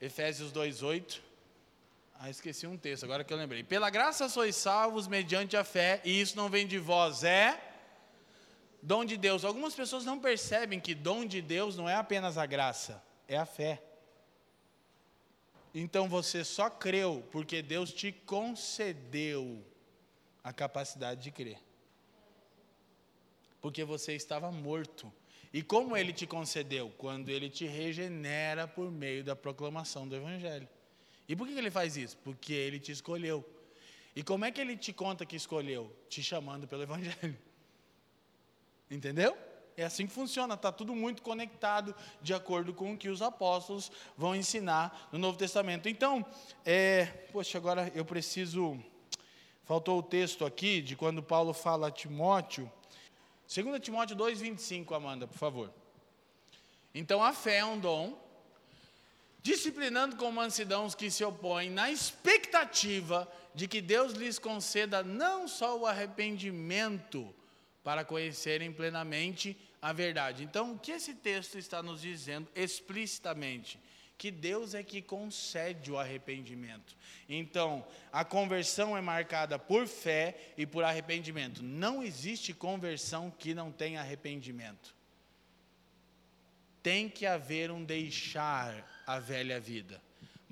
Efésios 0.00 0.52
2:8. 0.52 1.20
Ah, 2.20 2.30
esqueci 2.30 2.68
um 2.68 2.76
texto, 2.76 3.02
agora 3.02 3.24
que 3.24 3.32
eu 3.32 3.36
lembrei. 3.36 3.64
Pela 3.64 3.90
graça 3.90 4.28
sois 4.28 4.54
salvos 4.54 5.08
mediante 5.08 5.56
a 5.56 5.64
fé, 5.64 6.00
e 6.04 6.20
isso 6.20 6.36
não 6.36 6.48
vem 6.48 6.66
de 6.68 6.78
vós, 6.78 7.24
é 7.24 7.60
dom 8.80 9.04
de 9.04 9.16
Deus. 9.16 9.44
Algumas 9.44 9.74
pessoas 9.74 10.04
não 10.04 10.20
percebem 10.20 10.78
que 10.78 10.94
dom 10.94 11.26
de 11.26 11.42
Deus 11.42 11.76
não 11.76 11.88
é 11.88 11.96
apenas 11.96 12.38
a 12.38 12.46
graça, 12.46 13.02
é 13.26 13.36
a 13.36 13.44
fé. 13.44 13.82
Então 15.74 16.08
você 16.08 16.44
só 16.44 16.68
creu 16.68 17.26
porque 17.30 17.62
Deus 17.62 17.92
te 17.92 18.12
concedeu 18.12 19.64
a 20.44 20.52
capacidade 20.52 21.22
de 21.22 21.30
crer. 21.30 21.58
Porque 23.60 23.84
você 23.84 24.14
estava 24.14 24.50
morto. 24.50 25.12
E 25.52 25.62
como 25.62 25.96
ele 25.96 26.12
te 26.12 26.26
concedeu? 26.26 26.92
Quando 26.98 27.28
ele 27.28 27.48
te 27.48 27.66
regenera 27.66 28.66
por 28.66 28.90
meio 28.90 29.22
da 29.22 29.36
proclamação 29.36 30.08
do 30.08 30.16
Evangelho. 30.16 30.68
E 31.28 31.36
por 31.36 31.46
que 31.46 31.54
ele 31.54 31.70
faz 31.70 31.96
isso? 31.96 32.16
Porque 32.18 32.52
ele 32.52 32.80
te 32.80 32.90
escolheu. 32.90 33.44
E 34.14 34.22
como 34.22 34.44
é 34.44 34.50
que 34.50 34.60
ele 34.60 34.76
te 34.76 34.92
conta 34.92 35.24
que 35.24 35.36
escolheu? 35.36 35.94
Te 36.08 36.22
chamando 36.22 36.66
pelo 36.66 36.82
Evangelho. 36.82 37.38
Entendeu? 38.90 39.36
É 39.76 39.84
assim 39.84 40.06
que 40.06 40.12
funciona, 40.12 40.54
está 40.54 40.70
tudo 40.70 40.94
muito 40.94 41.22
conectado 41.22 41.94
de 42.20 42.34
acordo 42.34 42.74
com 42.74 42.92
o 42.92 42.98
que 42.98 43.08
os 43.08 43.22
apóstolos 43.22 43.90
vão 44.16 44.36
ensinar 44.36 45.08
no 45.10 45.18
Novo 45.18 45.38
Testamento. 45.38 45.88
Então, 45.88 46.24
é, 46.64 47.06
poxa, 47.32 47.56
agora 47.58 47.90
eu 47.94 48.04
preciso. 48.04 48.78
Faltou 49.64 49.98
o 49.98 50.02
texto 50.02 50.44
aqui 50.44 50.82
de 50.82 50.96
quando 50.96 51.22
Paulo 51.22 51.54
fala 51.54 51.88
a 51.88 51.90
Timóteo. 51.90 52.70
2 53.48 53.80
Timóteo 53.80 54.16
2,25, 54.16 54.94
Amanda, 54.94 55.26
por 55.26 55.38
favor. 55.38 55.72
Então 56.94 57.22
a 57.22 57.32
fé 57.32 57.58
é 57.58 57.64
um 57.64 57.78
dom, 57.78 58.18
disciplinando 59.42 60.16
com 60.16 60.30
mansidão 60.30 60.84
os 60.84 60.94
que 60.94 61.10
se 61.10 61.24
opõem, 61.24 61.70
na 61.70 61.90
expectativa 61.90 63.26
de 63.54 63.66
que 63.66 63.80
Deus 63.80 64.12
lhes 64.12 64.38
conceda 64.38 65.02
não 65.02 65.48
só 65.48 65.78
o 65.78 65.86
arrependimento, 65.86 67.34
para 67.82 68.04
conhecerem 68.04 68.72
plenamente 68.72 69.56
a 69.80 69.92
verdade. 69.92 70.44
Então, 70.44 70.72
o 70.72 70.78
que 70.78 70.92
esse 70.92 71.14
texto 71.14 71.58
está 71.58 71.82
nos 71.82 72.00
dizendo 72.00 72.48
explicitamente? 72.54 73.80
Que 74.16 74.30
Deus 74.30 74.74
é 74.74 74.82
que 74.84 75.02
concede 75.02 75.90
o 75.90 75.98
arrependimento. 75.98 76.96
Então, 77.28 77.84
a 78.12 78.24
conversão 78.24 78.96
é 78.96 79.00
marcada 79.00 79.58
por 79.58 79.88
fé 79.88 80.52
e 80.56 80.64
por 80.64 80.84
arrependimento. 80.84 81.62
Não 81.62 82.02
existe 82.02 82.54
conversão 82.54 83.30
que 83.30 83.52
não 83.52 83.72
tenha 83.72 84.00
arrependimento. 84.00 84.94
Tem 86.82 87.08
que 87.08 87.26
haver 87.26 87.70
um 87.70 87.84
deixar 87.84 89.02
a 89.06 89.18
velha 89.18 89.58
vida 89.58 90.00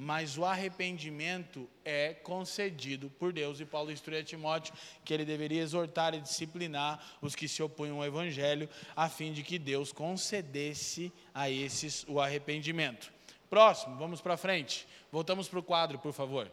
mas 0.02 0.38
o 0.38 0.46
arrependimento 0.46 1.68
é 1.84 2.14
concedido 2.14 3.10
por 3.10 3.34
Deus. 3.34 3.60
E 3.60 3.66
Paulo 3.66 3.92
instrui 3.92 4.18
a 4.18 4.24
Timóteo 4.24 4.72
que 5.04 5.12
ele 5.12 5.26
deveria 5.26 5.60
exortar 5.60 6.14
e 6.14 6.22
disciplinar 6.22 7.18
os 7.20 7.34
que 7.34 7.46
se 7.46 7.62
opunham 7.62 7.98
ao 7.98 8.06
Evangelho, 8.06 8.66
a 8.96 9.10
fim 9.10 9.30
de 9.30 9.42
que 9.42 9.58
Deus 9.58 9.92
concedesse 9.92 11.12
a 11.34 11.50
esses 11.50 12.06
o 12.08 12.18
arrependimento. 12.18 13.12
Próximo, 13.50 13.98
vamos 13.98 14.22
para 14.22 14.38
frente. 14.38 14.88
Voltamos 15.12 15.48
para 15.48 15.58
o 15.58 15.62
quadro, 15.62 15.98
por 15.98 16.14
favor. 16.14 16.50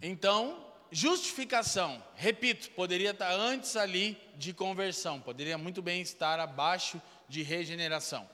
Então, 0.00 0.66
justificação, 0.90 2.02
repito, 2.16 2.70
poderia 2.70 3.10
estar 3.10 3.34
antes 3.34 3.76
ali 3.76 4.16
de 4.34 4.54
conversão, 4.54 5.20
poderia 5.20 5.58
muito 5.58 5.82
bem 5.82 6.00
estar 6.00 6.40
abaixo 6.40 7.02
de 7.28 7.42
regeneração. 7.42 8.26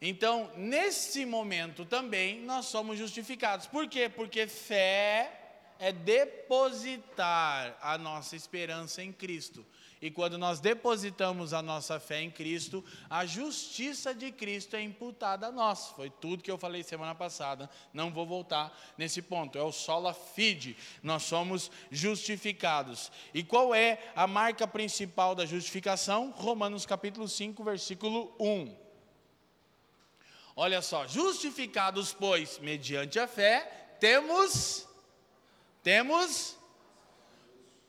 Então, 0.00 0.50
nesse 0.56 1.26
momento 1.26 1.84
também, 1.84 2.40
nós 2.40 2.66
somos 2.66 2.98
justificados. 2.98 3.66
Por 3.66 3.86
quê? 3.86 4.08
Porque 4.08 4.46
fé 4.46 5.40
é 5.78 5.92
depositar 5.92 7.76
a 7.82 7.98
nossa 7.98 8.34
esperança 8.34 9.02
em 9.02 9.12
Cristo. 9.12 9.64
E 10.00 10.10
quando 10.10 10.38
nós 10.38 10.60
depositamos 10.60 11.52
a 11.52 11.60
nossa 11.60 12.00
fé 12.00 12.22
em 12.22 12.30
Cristo, 12.30 12.82
a 13.10 13.26
justiça 13.26 14.14
de 14.14 14.32
Cristo 14.32 14.74
é 14.74 14.82
imputada 14.82 15.48
a 15.48 15.52
nós. 15.52 15.88
Foi 15.94 16.08
tudo 16.08 16.42
que 16.42 16.50
eu 16.50 16.56
falei 16.56 16.82
semana 16.82 17.14
passada. 17.14 17.68
Não 17.92 18.10
vou 18.10 18.24
voltar 18.26 18.74
nesse 18.96 19.20
ponto. 19.20 19.58
É 19.58 19.62
o 19.62 19.72
sola 19.72 20.14
fide. 20.14 20.74
Nós 21.02 21.24
somos 21.24 21.70
justificados. 21.90 23.12
E 23.34 23.42
qual 23.42 23.74
é 23.74 23.98
a 24.16 24.26
marca 24.26 24.66
principal 24.66 25.34
da 25.34 25.44
justificação? 25.44 26.30
Romanos 26.30 26.86
capítulo 26.86 27.28
5, 27.28 27.62
versículo 27.62 28.34
1. 28.40 28.89
Olha 30.62 30.82
só, 30.82 31.08
justificados, 31.08 32.12
pois, 32.12 32.58
mediante 32.58 33.18
a 33.18 33.26
fé, 33.26 33.96
temos 33.98 34.86
temos 35.82 36.54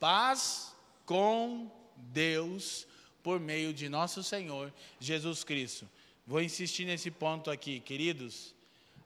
paz 0.00 0.74
com 1.04 1.70
Deus 1.94 2.86
por 3.22 3.38
meio 3.38 3.74
de 3.74 3.90
nosso 3.90 4.22
Senhor 4.22 4.72
Jesus 4.98 5.44
Cristo. 5.44 5.86
Vou 6.26 6.40
insistir 6.40 6.86
nesse 6.86 7.10
ponto 7.10 7.50
aqui, 7.50 7.78
queridos. 7.78 8.54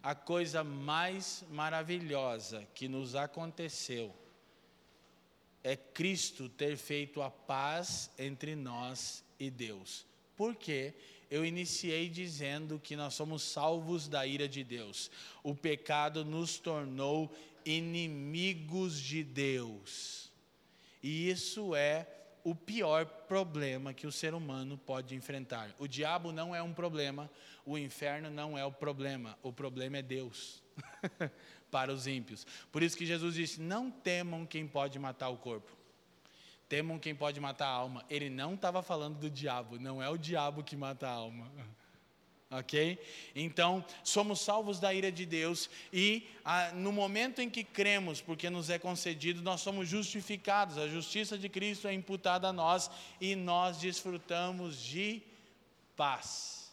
A 0.01 0.15
coisa 0.15 0.63
mais 0.63 1.43
maravilhosa 1.51 2.65
que 2.73 2.87
nos 2.87 3.17
aconteceu 3.17 4.15
é 5.65 5.75
Cristo 5.75 6.49
ter 6.49 6.77
feito 6.77 7.21
a 7.21 7.33
paz 7.33 8.13
entre 8.17 8.55
nós 8.55 9.25
e 9.41 9.51
Deus. 9.51 10.07
Por 10.37 10.55
quê? 10.55 10.95
Eu 11.31 11.45
iniciei 11.45 12.09
dizendo 12.09 12.79
que 12.79 12.97
nós 12.97 13.15
somos 13.15 13.43
salvos 13.43 14.09
da 14.09 14.27
ira 14.27 14.49
de 14.49 14.63
Deus. 14.63 15.11
O 15.43 15.55
pecado 15.55 16.25
nos 16.25 16.59
tornou 16.59 17.35
inimigos 17.65 19.01
de 19.01 19.25
Deus. 19.25 20.31
E 21.03 21.29
isso 21.29 21.75
é 21.75 22.07
o 22.45 22.55
pior 22.55 23.05
problema 23.05 23.93
que 23.93 24.07
o 24.07 24.13
ser 24.13 24.35
humano 24.35 24.79
pode 24.79 25.15
enfrentar. 25.15 25.75
O 25.79 25.89
diabo 25.89 26.31
não 26.31 26.55
é 26.55 26.63
um 26.63 26.73
problema, 26.73 27.31
o 27.65 27.77
inferno 27.77 28.31
não 28.31 28.57
é 28.57 28.65
o 28.65 28.73
problema, 28.73 29.37
o 29.43 29.53
problema 29.53 29.99
é 29.99 30.03
Deus. 30.03 30.63
para 31.71 31.93
os 31.93 32.07
ímpios. 32.07 32.47
Por 32.71 32.83
isso 32.83 32.97
que 32.97 33.05
Jesus 33.05 33.35
disse: 33.35 33.61
Não 33.61 33.91
temam 33.91 34.47
quem 34.47 34.67
pode 34.67 34.99
matar 34.99 35.29
o 35.31 35.37
corpo 35.37 35.77
Temam 36.69 36.99
quem 36.99 37.15
pode 37.15 37.41
matar 37.41 37.67
a 37.67 37.71
alma. 37.71 38.05
Ele 38.11 38.29
não 38.29 38.55
estava 38.55 38.83
falando 38.83 39.19
do 39.19 39.31
diabo, 39.31 39.79
não 39.79 40.03
é 40.03 40.09
o 40.09 40.17
diabo 40.17 40.65
que 40.65 40.77
mata 40.77 41.07
a 41.09 41.13
alma. 41.13 41.51
Ok? 42.49 42.97
Então, 43.35 43.85
somos 44.05 44.41
salvos 44.41 44.79
da 44.79 44.95
ira 44.95 45.11
de 45.11 45.27
Deus 45.27 45.69
e 45.93 46.29
ah, 46.45 46.71
no 46.71 46.93
momento 46.93 47.41
em 47.41 47.51
que 47.51 47.65
cremos, 47.65 48.21
porque 48.21 48.49
nos 48.49 48.71
é 48.71 48.79
concedido, 48.79 49.43
nós 49.43 49.63
somos 49.63 49.89
justificados. 49.89 50.79
A 50.79 50.87
justiça 50.87 51.37
de 51.37 51.49
Cristo 51.49 51.89
é 51.89 51.93
imputada 51.93 52.47
a 52.47 52.53
nós 52.53 52.89
e 53.21 53.35
nós 53.35 53.79
desfrutamos 53.79 54.81
de 54.81 55.23
paz. 55.97 56.73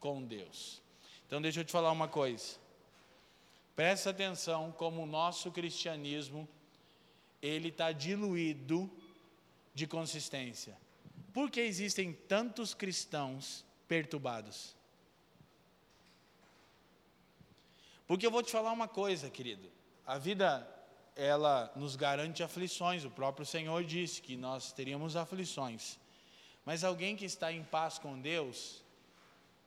com 0.00 0.20
Deus. 0.24 0.82
Então 1.26 1.40
deixa 1.40 1.60
eu 1.60 1.64
te 1.64 1.70
falar 1.70 1.92
uma 1.92 2.08
coisa. 2.08 2.56
Presta 3.76 4.10
atenção 4.10 4.72
como 4.72 5.02
o 5.02 5.06
nosso 5.06 5.52
cristianismo 5.52 6.48
ele 7.42 7.68
está 7.68 7.92
diluído 7.92 8.90
de 9.74 9.86
consistência. 9.86 10.76
Por 11.32 11.50
que 11.50 11.60
existem 11.60 12.12
tantos 12.12 12.74
cristãos 12.74 13.64
perturbados? 13.86 14.74
Porque 18.06 18.26
eu 18.26 18.30
vou 18.30 18.42
te 18.42 18.50
falar 18.50 18.72
uma 18.72 18.88
coisa, 18.88 19.30
querido. 19.30 19.70
A 20.04 20.18
vida 20.18 20.68
ela 21.14 21.72
nos 21.76 21.96
garante 21.96 22.42
aflições. 22.42 23.04
O 23.04 23.10
próprio 23.10 23.46
Senhor 23.46 23.84
disse 23.84 24.20
que 24.20 24.36
nós 24.36 24.72
teríamos 24.72 25.16
aflições. 25.16 25.98
Mas 26.64 26.82
alguém 26.82 27.14
que 27.14 27.24
está 27.24 27.52
em 27.52 27.62
paz 27.62 27.98
com 27.98 28.20
Deus 28.20 28.82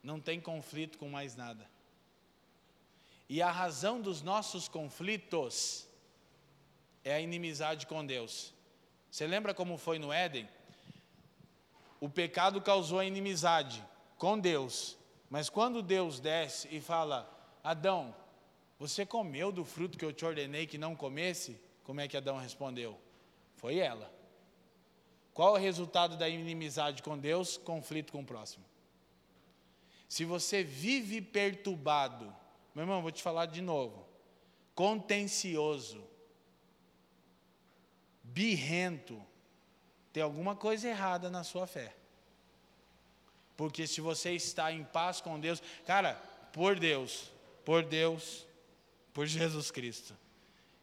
não 0.02 0.20
tem 0.20 0.42
conflito 0.42 0.98
com 0.98 1.08
mais 1.08 1.36
nada. 1.36 1.70
E 3.30 3.42
a 3.42 3.52
razão 3.52 4.02
dos 4.02 4.22
nossos 4.22 4.68
conflitos 4.68 5.88
é 7.04 7.14
a 7.14 7.22
inimizade 7.22 7.86
com 7.88 8.06
Deus. 8.06 8.54
Você 9.10 9.28
lembra 9.28 9.54
como 9.54 9.78
foi 9.78 10.00
no 10.00 10.12
Éden? 10.12 10.48
O 12.00 12.10
pecado 12.10 12.62
causou 12.62 13.00
a 13.00 13.06
inimizade 13.06 13.84
com 14.18 14.38
Deus. 14.40 14.98
Mas 15.30 15.50
quando 15.50 15.82
Deus 15.82 16.20
desce 16.20 16.68
e 16.72 16.82
fala: 16.82 17.30
Adão, 17.64 18.16
você 18.80 19.06
comeu 19.06 19.52
do 19.52 19.64
fruto 19.64 19.98
que 19.98 20.06
eu 20.06 20.14
te 20.14 20.26
ordenei 20.26 20.68
que 20.68 20.78
não 20.78 20.96
comesse? 20.96 21.60
Como 21.84 22.02
é 22.02 22.08
que 22.08 22.18
Adão 22.18 22.38
respondeu? 22.38 23.00
Foi 23.56 23.78
ela. 23.78 24.12
Qual 25.34 25.56
é 25.56 25.60
o 25.60 25.62
resultado 25.62 26.18
da 26.18 26.30
inimizade 26.30 27.02
com 27.02 27.18
Deus? 27.18 27.58
Conflito 27.58 28.12
com 28.12 28.22
o 28.22 28.26
próximo. 28.26 28.64
Se 30.08 30.26
você 30.26 30.64
vive 30.64 31.22
perturbado, 31.22 32.26
meu 32.76 32.84
irmão, 32.84 33.02
vou 33.02 33.12
te 33.12 33.24
falar 33.24 33.48
de 33.48 33.62
novo. 33.62 34.06
Contencioso, 34.76 36.04
birrento, 38.34 39.24
tem 40.12 40.24
alguma 40.24 40.56
coisa 40.56 40.90
errada 40.90 41.30
na 41.30 41.44
sua 41.44 41.68
fé. 41.68 41.96
Porque 43.56 43.86
se 43.86 44.02
você 44.02 44.32
está 44.32 44.72
em 44.72 44.84
paz 44.84 45.22
com 45.22 45.40
Deus, 45.40 45.62
cara, 45.86 46.16
por 46.52 46.80
Deus, 46.80 47.32
por 47.64 47.84
Deus, 47.84 48.46
por 49.14 49.28
Jesus 49.28 49.70
Cristo, 49.70 50.18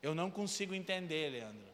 eu 0.01 0.14
não 0.14 0.30
consigo 0.30 0.74
entender, 0.74 1.30
Leandro, 1.30 1.68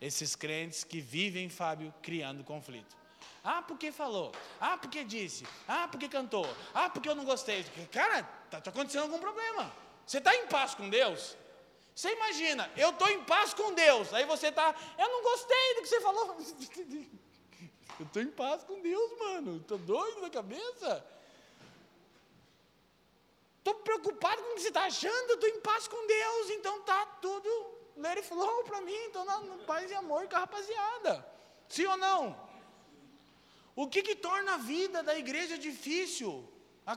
esses 0.00 0.36
crentes 0.36 0.84
que 0.84 1.00
vivem, 1.00 1.48
Fábio, 1.48 1.92
criando 2.00 2.44
conflito. 2.44 2.96
Ah, 3.42 3.62
porque 3.62 3.92
falou? 3.92 4.32
Ah, 4.60 4.78
porque 4.78 5.04
disse? 5.04 5.46
Ah, 5.68 5.88
porque 5.88 6.08
cantou? 6.08 6.46
Ah, 6.72 6.88
porque 6.88 7.08
eu 7.08 7.14
não 7.14 7.24
gostei? 7.24 7.64
Cara, 7.90 8.20
está 8.44 8.60
tá 8.60 8.70
acontecendo 8.70 9.02
algum 9.02 9.18
problema. 9.18 9.70
Você 10.06 10.18
está 10.18 10.34
em 10.34 10.46
paz 10.46 10.74
com 10.74 10.88
Deus? 10.88 11.36
Você 11.94 12.12
imagina, 12.12 12.70
eu 12.76 12.90
estou 12.90 13.08
em 13.08 13.22
paz 13.24 13.54
com 13.54 13.72
Deus, 13.72 14.12
aí 14.12 14.24
você 14.24 14.48
está, 14.48 14.74
eu 14.98 15.08
não 15.08 15.22
gostei 15.22 15.74
do 15.74 15.82
que 15.82 15.88
você 15.88 16.00
falou. 16.00 16.36
Eu 17.96 18.06
estou 18.06 18.20
em 18.20 18.30
paz 18.30 18.64
com 18.64 18.80
Deus, 18.80 19.18
mano. 19.20 19.58
Estou 19.58 19.78
doido 19.78 20.20
na 20.20 20.28
cabeça. 20.28 21.06
Estou 23.58 23.72
preocupado 23.76 24.42
com 24.42 24.50
o 24.50 24.54
que 24.56 24.62
você 24.62 24.68
está 24.68 24.86
achando, 24.86 25.34
estou 25.34 25.48
em 25.48 25.60
paz 25.60 25.86
com 25.86 26.04
Deus, 26.04 26.50
então 26.50 26.80
tá 26.82 27.06
tudo 27.22 27.48
let 27.96 28.16
it 28.16 28.26
flow 28.26 28.64
para 28.64 28.80
mim, 28.80 28.92
estou 29.06 29.24
na, 29.24 29.38
paz 29.66 29.90
e 29.90 29.94
amor 29.94 30.28
com 30.28 30.36
a 30.36 30.40
rapaziada. 30.40 31.26
Sim 31.68 31.86
ou 31.86 31.96
não? 31.96 32.36
O 33.76 33.88
que, 33.88 34.02
que 34.02 34.14
torna 34.14 34.54
a 34.54 34.58
vida 34.58 35.02
da 35.02 35.16
igreja 35.16 35.56
difícil? 35.56 36.46
A 36.86 36.94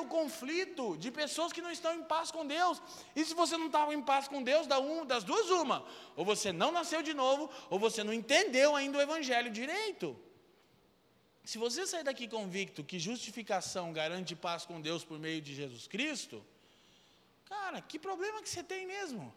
o 0.00 0.06
conflito 0.06 0.96
de 0.96 1.10
pessoas 1.10 1.52
que 1.52 1.60
não 1.60 1.70
estão 1.70 1.94
em 1.94 2.02
paz 2.02 2.30
com 2.30 2.46
Deus. 2.46 2.80
E 3.14 3.22
se 3.24 3.34
você 3.34 3.56
não 3.56 3.66
estava 3.66 3.92
em 3.92 4.00
paz 4.00 4.26
com 4.26 4.42
Deus, 4.42 4.66
da 4.66 4.78
um, 4.78 5.04
das 5.04 5.24
duas, 5.24 5.50
uma. 5.50 5.84
Ou 6.16 6.24
você 6.24 6.52
não 6.52 6.72
nasceu 6.72 7.02
de 7.02 7.12
novo, 7.12 7.50
ou 7.68 7.78
você 7.78 8.02
não 8.02 8.14
entendeu 8.14 8.74
ainda 8.74 8.96
o 8.96 9.00
Evangelho 9.00 9.50
direito. 9.50 10.18
Se 11.44 11.58
você 11.58 11.86
sair 11.86 12.04
daqui 12.04 12.28
convicto 12.28 12.84
que 12.84 12.98
justificação 12.98 13.92
garante 13.92 14.34
paz 14.36 14.64
com 14.64 14.80
Deus 14.80 15.04
por 15.04 15.18
meio 15.18 15.42
de 15.42 15.54
Jesus 15.54 15.86
Cristo, 15.86 16.44
cara, 17.44 17.80
que 17.82 17.98
problema 17.98 18.42
que 18.42 18.48
você 18.48 18.62
tem 18.62 18.86
mesmo? 18.86 19.34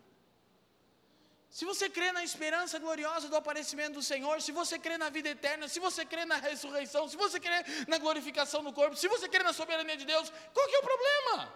Se 1.58 1.66
você 1.70 1.88
crê 1.88 2.12
na 2.12 2.24
esperança 2.24 2.80
gloriosa 2.80 3.30
do 3.30 3.36
aparecimento 3.36 3.94
do 3.98 4.02
Senhor, 4.02 4.42
se 4.42 4.52
você 4.52 4.80
crê 4.86 4.98
na 4.98 5.10
vida 5.16 5.30
eterna, 5.30 5.68
se 5.68 5.80
você 5.80 6.04
crê 6.04 6.26
na 6.26 6.38
ressurreição, 6.38 7.08
se 7.08 7.16
você 7.16 7.40
crê 7.40 7.58
na 7.88 8.00
glorificação 8.00 8.64
do 8.64 8.74
corpo, 8.74 8.96
se 8.96 9.08
você 9.08 9.30
crê 9.30 9.44
na 9.44 9.54
soberania 9.54 9.96
de 9.96 10.04
Deus, 10.04 10.32
qual 10.52 10.68
que 10.68 10.76
é 10.76 10.80
o 10.80 10.90
problema? 10.92 11.54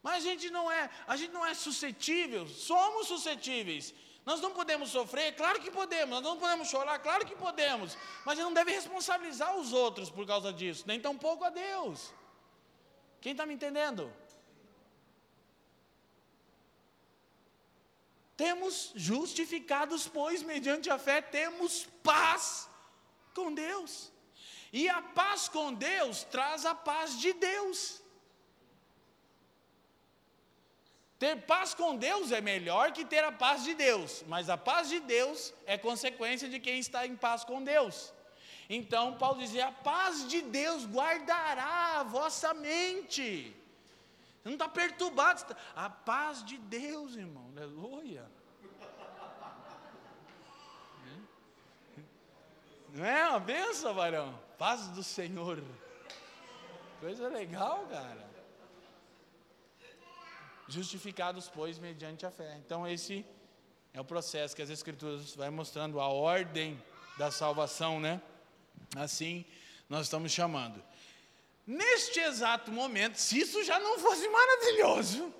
Mas 0.00 0.14
a 0.14 0.20
gente 0.20 0.50
não 0.50 0.70
é, 0.70 0.88
a 1.08 1.16
gente 1.16 1.32
não 1.32 1.44
é 1.44 1.52
suscetível, 1.52 2.46
somos 2.46 3.08
suscetíveis. 3.08 3.92
Nós 4.24 4.40
não 4.40 4.52
podemos 4.52 4.90
sofrer, 4.90 5.34
claro 5.34 5.60
que 5.60 5.70
podemos, 5.80 6.10
nós 6.10 6.22
não 6.22 6.38
podemos 6.38 6.68
chorar, 6.68 6.96
claro 7.00 7.26
que 7.26 7.34
podemos, 7.34 7.98
mas 8.24 8.34
a 8.34 8.36
gente 8.36 8.44
não 8.44 8.54
deve 8.54 8.70
responsabilizar 8.70 9.56
os 9.56 9.72
outros 9.72 10.08
por 10.08 10.24
causa 10.24 10.52
disso, 10.52 10.84
nem 10.86 11.00
tampouco 11.00 11.42
a 11.42 11.50
Deus. 11.50 12.12
Quem 13.20 13.32
está 13.32 13.44
me 13.44 13.54
entendendo? 13.54 14.12
Temos 18.40 18.74
justificados, 18.94 20.02
pois, 20.08 20.42
mediante 20.42 20.88
a 20.88 20.98
fé, 21.06 21.20
temos 21.20 21.72
paz 22.02 22.42
com 23.34 23.48
Deus. 23.52 23.92
E 24.72 24.88
a 24.88 25.02
paz 25.02 25.40
com 25.56 25.74
Deus 25.74 26.22
traz 26.36 26.64
a 26.64 26.74
paz 26.74 27.18
de 27.24 27.34
Deus. 27.34 28.00
Ter 31.18 31.34
paz 31.52 31.74
com 31.80 31.90
Deus 32.08 32.32
é 32.32 32.40
melhor 32.40 32.92
que 32.92 33.04
ter 33.04 33.22
a 33.22 33.30
paz 33.44 33.62
de 33.62 33.74
Deus, 33.74 34.24
mas 34.26 34.48
a 34.48 34.56
paz 34.56 34.88
de 34.88 35.00
Deus 35.00 35.52
é 35.66 35.76
consequência 35.76 36.48
de 36.48 36.58
quem 36.58 36.78
está 36.78 37.06
em 37.06 37.16
paz 37.26 37.44
com 37.44 37.62
Deus. 37.62 37.96
Então, 38.78 39.18
Paulo 39.18 39.38
dizia: 39.44 39.66
a 39.66 39.78
paz 39.92 40.26
de 40.32 40.40
Deus 40.40 40.86
guardará 40.86 41.98
a 41.98 42.04
vossa 42.04 42.54
mente. 42.54 43.54
Você 44.38 44.48
não 44.48 44.54
está 44.54 44.68
perturbado. 44.82 45.44
Tá... 45.44 45.56
A 45.76 45.90
paz 45.90 46.42
de 46.42 46.56
Deus, 46.56 47.16
irmão. 47.16 47.39
Aleluia. 47.56 48.24
Não 52.94 53.04
é 53.04 53.28
uma 53.28 53.40
benção, 53.40 53.92
varão? 53.92 54.38
Paz 54.56 54.86
do 54.88 55.02
Senhor. 55.02 55.60
Coisa 57.00 57.28
legal, 57.28 57.86
cara. 57.90 58.30
Justificados, 60.68 61.48
pois, 61.48 61.76
mediante 61.78 62.24
a 62.24 62.30
fé. 62.30 62.56
Então, 62.64 62.86
esse 62.86 63.26
é 63.92 64.00
o 64.00 64.04
processo 64.04 64.54
que 64.54 64.62
as 64.62 64.70
Escrituras 64.70 65.34
vai 65.34 65.50
mostrando 65.50 65.98
a 65.98 66.06
ordem 66.06 66.80
da 67.18 67.32
salvação, 67.32 67.98
né? 67.98 68.22
Assim, 68.94 69.44
nós 69.88 70.02
estamos 70.02 70.30
chamando. 70.30 70.80
Neste 71.66 72.20
exato 72.20 72.70
momento, 72.70 73.16
se 73.16 73.40
isso 73.40 73.64
já 73.64 73.80
não 73.80 73.98
fosse 73.98 74.28
maravilhoso, 74.28 75.39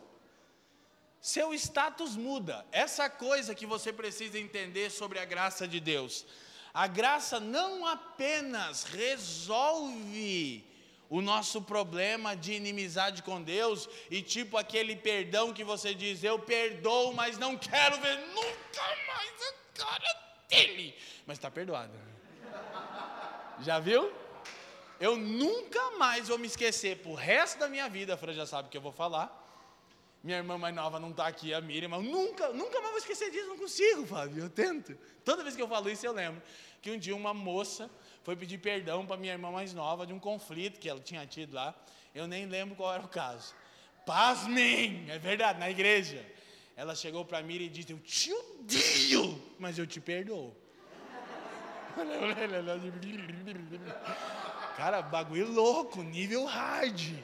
seu 1.21 1.53
status 1.55 2.17
muda. 2.17 2.65
Essa 2.73 3.11
coisa 3.11 3.55
que 3.55 3.67
você 3.67 3.93
precisa 3.93 4.39
entender 4.39 4.91
sobre 4.91 5.19
a 5.19 5.25
graça 5.25 5.69
de 5.69 5.79
Deus. 5.79 6.25
A 6.73 6.87
graça 6.87 7.39
não 7.39 7.87
apenas 7.87 8.85
resolve 8.85 10.65
o 11.11 11.21
nosso 11.21 11.61
problema 11.61 12.37
de 12.37 12.53
inimizade 12.53 13.23
com 13.23 13.43
Deus 13.43 13.89
e 14.09 14.23
tipo 14.23 14.57
aquele 14.57 14.95
perdão 14.95 15.53
que 15.53 15.65
você 15.65 15.93
diz, 15.93 16.23
eu 16.23 16.39
perdoo, 16.39 17.13
mas 17.13 17.37
não 17.37 17.57
quero 17.57 18.01
ver 18.01 18.17
nunca 18.29 18.83
mais 19.09 19.43
a 19.43 19.85
cara 19.85 20.21
dele. 20.49 20.95
Mas 21.27 21.37
está 21.37 21.51
perdoado. 21.51 21.93
Já 23.59 23.81
viu? 23.81 24.13
Eu 25.01 25.17
nunca 25.17 25.91
mais 25.99 26.29
vou 26.29 26.39
me 26.39 26.47
esquecer 26.47 26.99
por 26.99 27.15
resto 27.15 27.59
da 27.59 27.69
minha 27.69 27.89
vida, 27.89 28.15
a 28.15 28.17
Fran 28.17 28.33
já 28.33 28.47
sabe 28.47 28.69
o 28.69 28.71
que 28.71 28.77
eu 28.77 28.83
vou 28.83 28.93
falar. 28.93 29.40
Minha 30.23 30.39
irmã 30.39 30.59
mais 30.59 30.75
nova 30.75 31.01
não 31.01 31.11
está 31.11 31.27
aqui, 31.27 31.55
a 31.55 31.61
Miriam, 31.63 31.89
mas 31.89 32.05
nunca, 32.05 32.51
nunca 32.51 32.79
mais 32.81 32.91
vou 32.91 32.99
esquecer 32.99 33.31
disso, 33.31 33.49
não 33.49 33.57
consigo, 33.57 34.07
Fábio, 34.07 34.45
eu 34.45 34.51
tento. 34.51 34.95
Toda 35.25 35.43
vez 35.43 35.57
que 35.57 35.63
eu 35.63 35.69
falo 35.69 35.89
isso, 35.89 36.05
eu 36.05 36.13
lembro 36.13 36.43
que 36.83 36.91
um 36.91 36.99
dia 36.99 37.17
uma 37.17 37.33
moça 37.33 37.91
foi 38.23 38.37
pedir 38.37 38.59
perdão 38.59 39.07
para 39.07 39.17
minha 39.17 39.33
irmã 39.33 39.51
mais 39.51 39.73
nova 39.73 40.07
de 40.07 40.13
um 40.13 40.19
conflito 40.19 40.79
que 40.79 40.89
ela 40.89 41.01
tinha 41.01 41.27
tido 41.27 41.55
lá. 41.55 41.75
Eu 42.15 42.27
nem 42.27 42.47
lembro 42.47 42.77
qual 42.77 42.93
era 42.93 43.03
o 43.03 43.09
caso. 43.09 43.55
Pasmem! 44.05 45.07
É 45.09 45.19
verdade, 45.19 45.59
na 45.59 45.71
igreja. 45.71 46.25
Ela 46.77 46.95
chegou 46.95 47.25
para 47.25 47.43
mim 47.43 47.55
e 47.55 47.69
disse: 47.69 47.93
Eu 47.93 47.99
te 47.99 48.33
odeio, 48.33 49.43
mas 49.59 49.79
eu 49.79 49.87
te 49.87 50.01
perdoo. 50.01 50.55
Cara, 54.77 55.03
bagulho 55.03 55.51
louco, 55.51 56.03
nível 56.03 56.45
hard. 56.45 57.15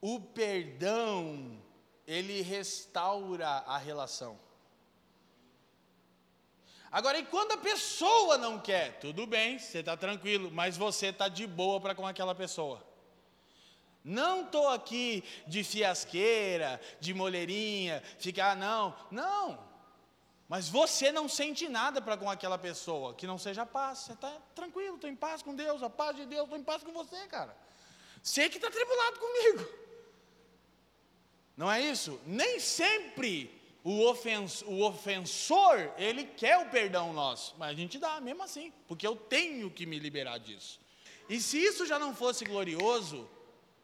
O 0.00 0.20
perdão, 0.20 1.60
ele 2.06 2.40
restaura 2.42 3.48
a 3.48 3.76
relação. 3.76 4.38
Agora, 6.90 7.18
e 7.18 7.24
quando 7.24 7.52
a 7.52 7.58
pessoa 7.58 8.38
não 8.38 8.58
quer? 8.58 8.98
Tudo 8.98 9.26
bem, 9.26 9.58
você 9.58 9.80
está 9.80 9.96
tranquilo, 9.96 10.50
mas 10.50 10.76
você 10.76 11.08
está 11.08 11.28
de 11.28 11.46
boa 11.46 11.80
para 11.80 11.94
com 11.94 12.06
aquela 12.06 12.34
pessoa. 12.34 12.82
Não 14.02 14.42
estou 14.42 14.68
aqui 14.68 15.22
de 15.46 15.62
fiasqueira, 15.62 16.80
de 16.98 17.12
molheirinha, 17.12 18.02
ficar, 18.18 18.56
não, 18.56 18.96
não. 19.10 19.68
Mas 20.48 20.66
você 20.66 21.12
não 21.12 21.28
sente 21.28 21.68
nada 21.68 22.00
para 22.00 22.16
com 22.16 22.30
aquela 22.30 22.56
pessoa 22.56 23.12
que 23.12 23.26
não 23.26 23.36
seja 23.36 23.66
paz. 23.66 23.98
Você 23.98 24.12
está 24.14 24.34
tranquilo, 24.54 24.94
estou 24.94 25.10
em 25.10 25.16
paz 25.16 25.42
com 25.42 25.54
Deus, 25.54 25.82
a 25.82 25.90
paz 25.90 26.16
de 26.16 26.24
Deus, 26.24 26.44
estou 26.44 26.58
em 26.58 26.64
paz 26.64 26.82
com 26.82 26.92
você, 26.92 27.26
cara. 27.26 27.54
Sei 28.22 28.48
que 28.48 28.56
está 28.56 28.70
tribulado 28.70 29.18
comigo. 29.18 29.87
Não 31.58 31.70
é 31.70 31.82
isso? 31.82 32.20
Nem 32.24 32.60
sempre 32.60 33.50
o, 33.82 34.04
ofens, 34.04 34.62
o 34.62 34.84
ofensor, 34.84 35.92
ele 35.98 36.24
quer 36.24 36.56
o 36.58 36.70
perdão 36.70 37.12
nosso, 37.12 37.56
mas 37.58 37.70
a 37.70 37.74
gente 37.74 37.98
dá 37.98 38.20
mesmo 38.20 38.44
assim, 38.44 38.72
porque 38.86 39.04
eu 39.04 39.16
tenho 39.16 39.68
que 39.68 39.84
me 39.84 39.98
liberar 39.98 40.38
disso. 40.38 40.80
E 41.28 41.40
se 41.40 41.58
isso 41.58 41.84
já 41.84 41.98
não 41.98 42.14
fosse 42.14 42.44
glorioso, 42.44 43.28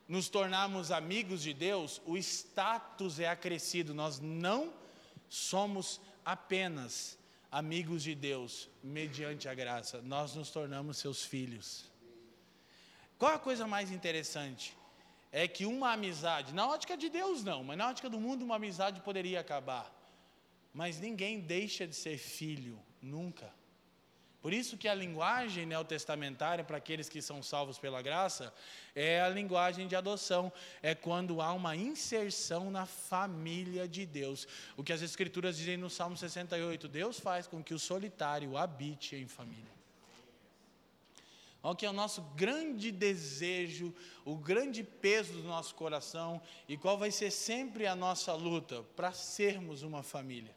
nos 0.06 0.28
tornarmos 0.28 0.92
amigos 0.92 1.42
de 1.42 1.52
Deus, 1.52 2.00
o 2.06 2.16
status 2.16 3.18
é 3.18 3.28
acrescido, 3.28 3.92
nós 3.92 4.20
não 4.20 4.72
somos 5.28 6.00
apenas 6.24 7.18
amigos 7.50 8.04
de 8.04 8.14
Deus 8.14 8.68
mediante 8.84 9.48
a 9.48 9.54
graça, 9.54 10.00
nós 10.00 10.36
nos 10.36 10.48
tornamos 10.48 10.98
seus 10.98 11.24
filhos. 11.24 11.90
Qual 13.18 13.32
a 13.32 13.38
coisa 13.38 13.66
mais 13.66 13.90
interessante? 13.90 14.76
É 15.42 15.48
que 15.48 15.66
uma 15.66 15.88
amizade, 15.94 16.54
na 16.54 16.64
ótica 16.68 16.96
de 16.96 17.08
Deus 17.08 17.42
não, 17.42 17.64
mas 17.64 17.76
na 17.76 17.88
ótica 17.88 18.08
do 18.08 18.20
mundo 18.20 18.44
uma 18.44 18.54
amizade 18.54 19.00
poderia 19.00 19.40
acabar. 19.40 19.92
Mas 20.72 21.00
ninguém 21.00 21.40
deixa 21.40 21.88
de 21.88 21.96
ser 21.96 22.18
filho, 22.18 22.78
nunca. 23.02 23.52
Por 24.40 24.52
isso 24.52 24.76
que 24.76 24.86
a 24.86 24.94
linguagem 24.94 25.66
neotestamentária 25.66 26.62
para 26.62 26.76
aqueles 26.76 27.08
que 27.08 27.20
são 27.20 27.42
salvos 27.42 27.80
pela 27.80 28.00
graça 28.00 28.54
é 28.94 29.20
a 29.22 29.28
linguagem 29.28 29.88
de 29.88 29.96
adoção, 29.96 30.52
é 30.80 30.94
quando 30.94 31.42
há 31.42 31.52
uma 31.52 31.74
inserção 31.74 32.70
na 32.70 32.86
família 32.86 33.88
de 33.88 34.06
Deus. 34.06 34.46
O 34.76 34.84
que 34.84 34.92
as 34.92 35.02
escrituras 35.02 35.56
dizem 35.56 35.76
no 35.76 35.90
Salmo 35.90 36.16
68, 36.16 36.86
Deus 36.86 37.18
faz 37.18 37.48
com 37.48 37.60
que 37.60 37.74
o 37.74 37.78
solitário 37.78 38.56
habite 38.56 39.16
em 39.16 39.26
família. 39.26 39.73
Qual 41.64 41.74
que 41.74 41.86
é 41.86 41.88
o 41.88 41.94
nosso 41.94 42.20
grande 42.36 42.92
desejo, 42.92 43.94
o 44.22 44.36
grande 44.36 44.84
peso 44.84 45.32
do 45.32 45.44
nosso 45.44 45.74
coração 45.74 46.38
e 46.68 46.76
qual 46.76 46.98
vai 46.98 47.10
ser 47.10 47.30
sempre 47.30 47.86
a 47.86 47.96
nossa 47.96 48.34
luta 48.34 48.82
para 48.94 49.12
sermos 49.12 49.82
uma 49.82 50.02
família? 50.02 50.54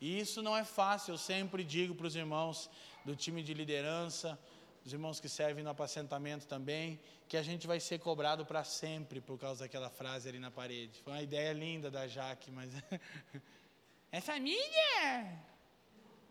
E 0.00 0.18
isso 0.20 0.40
não 0.40 0.56
é 0.56 0.64
fácil, 0.64 1.12
eu 1.12 1.18
sempre 1.18 1.62
digo 1.62 1.94
para 1.94 2.06
os 2.06 2.16
irmãos 2.16 2.70
do 3.04 3.14
time 3.14 3.42
de 3.42 3.52
liderança, 3.52 4.38
os 4.86 4.90
irmãos 4.90 5.20
que 5.20 5.28
servem 5.28 5.62
no 5.62 5.68
apacentamento 5.68 6.46
também, 6.46 6.98
que 7.28 7.36
a 7.36 7.42
gente 7.42 7.66
vai 7.66 7.78
ser 7.78 7.98
cobrado 7.98 8.46
para 8.46 8.64
sempre 8.64 9.20
por 9.20 9.38
causa 9.38 9.64
daquela 9.64 9.90
frase 9.90 10.30
ali 10.30 10.38
na 10.38 10.50
parede. 10.50 10.98
Foi 11.02 11.12
uma 11.12 11.22
ideia 11.22 11.52
linda 11.52 11.90
da 11.90 12.08
Jaque, 12.08 12.50
mas. 12.50 12.70
é 14.10 14.20
família! 14.22 15.38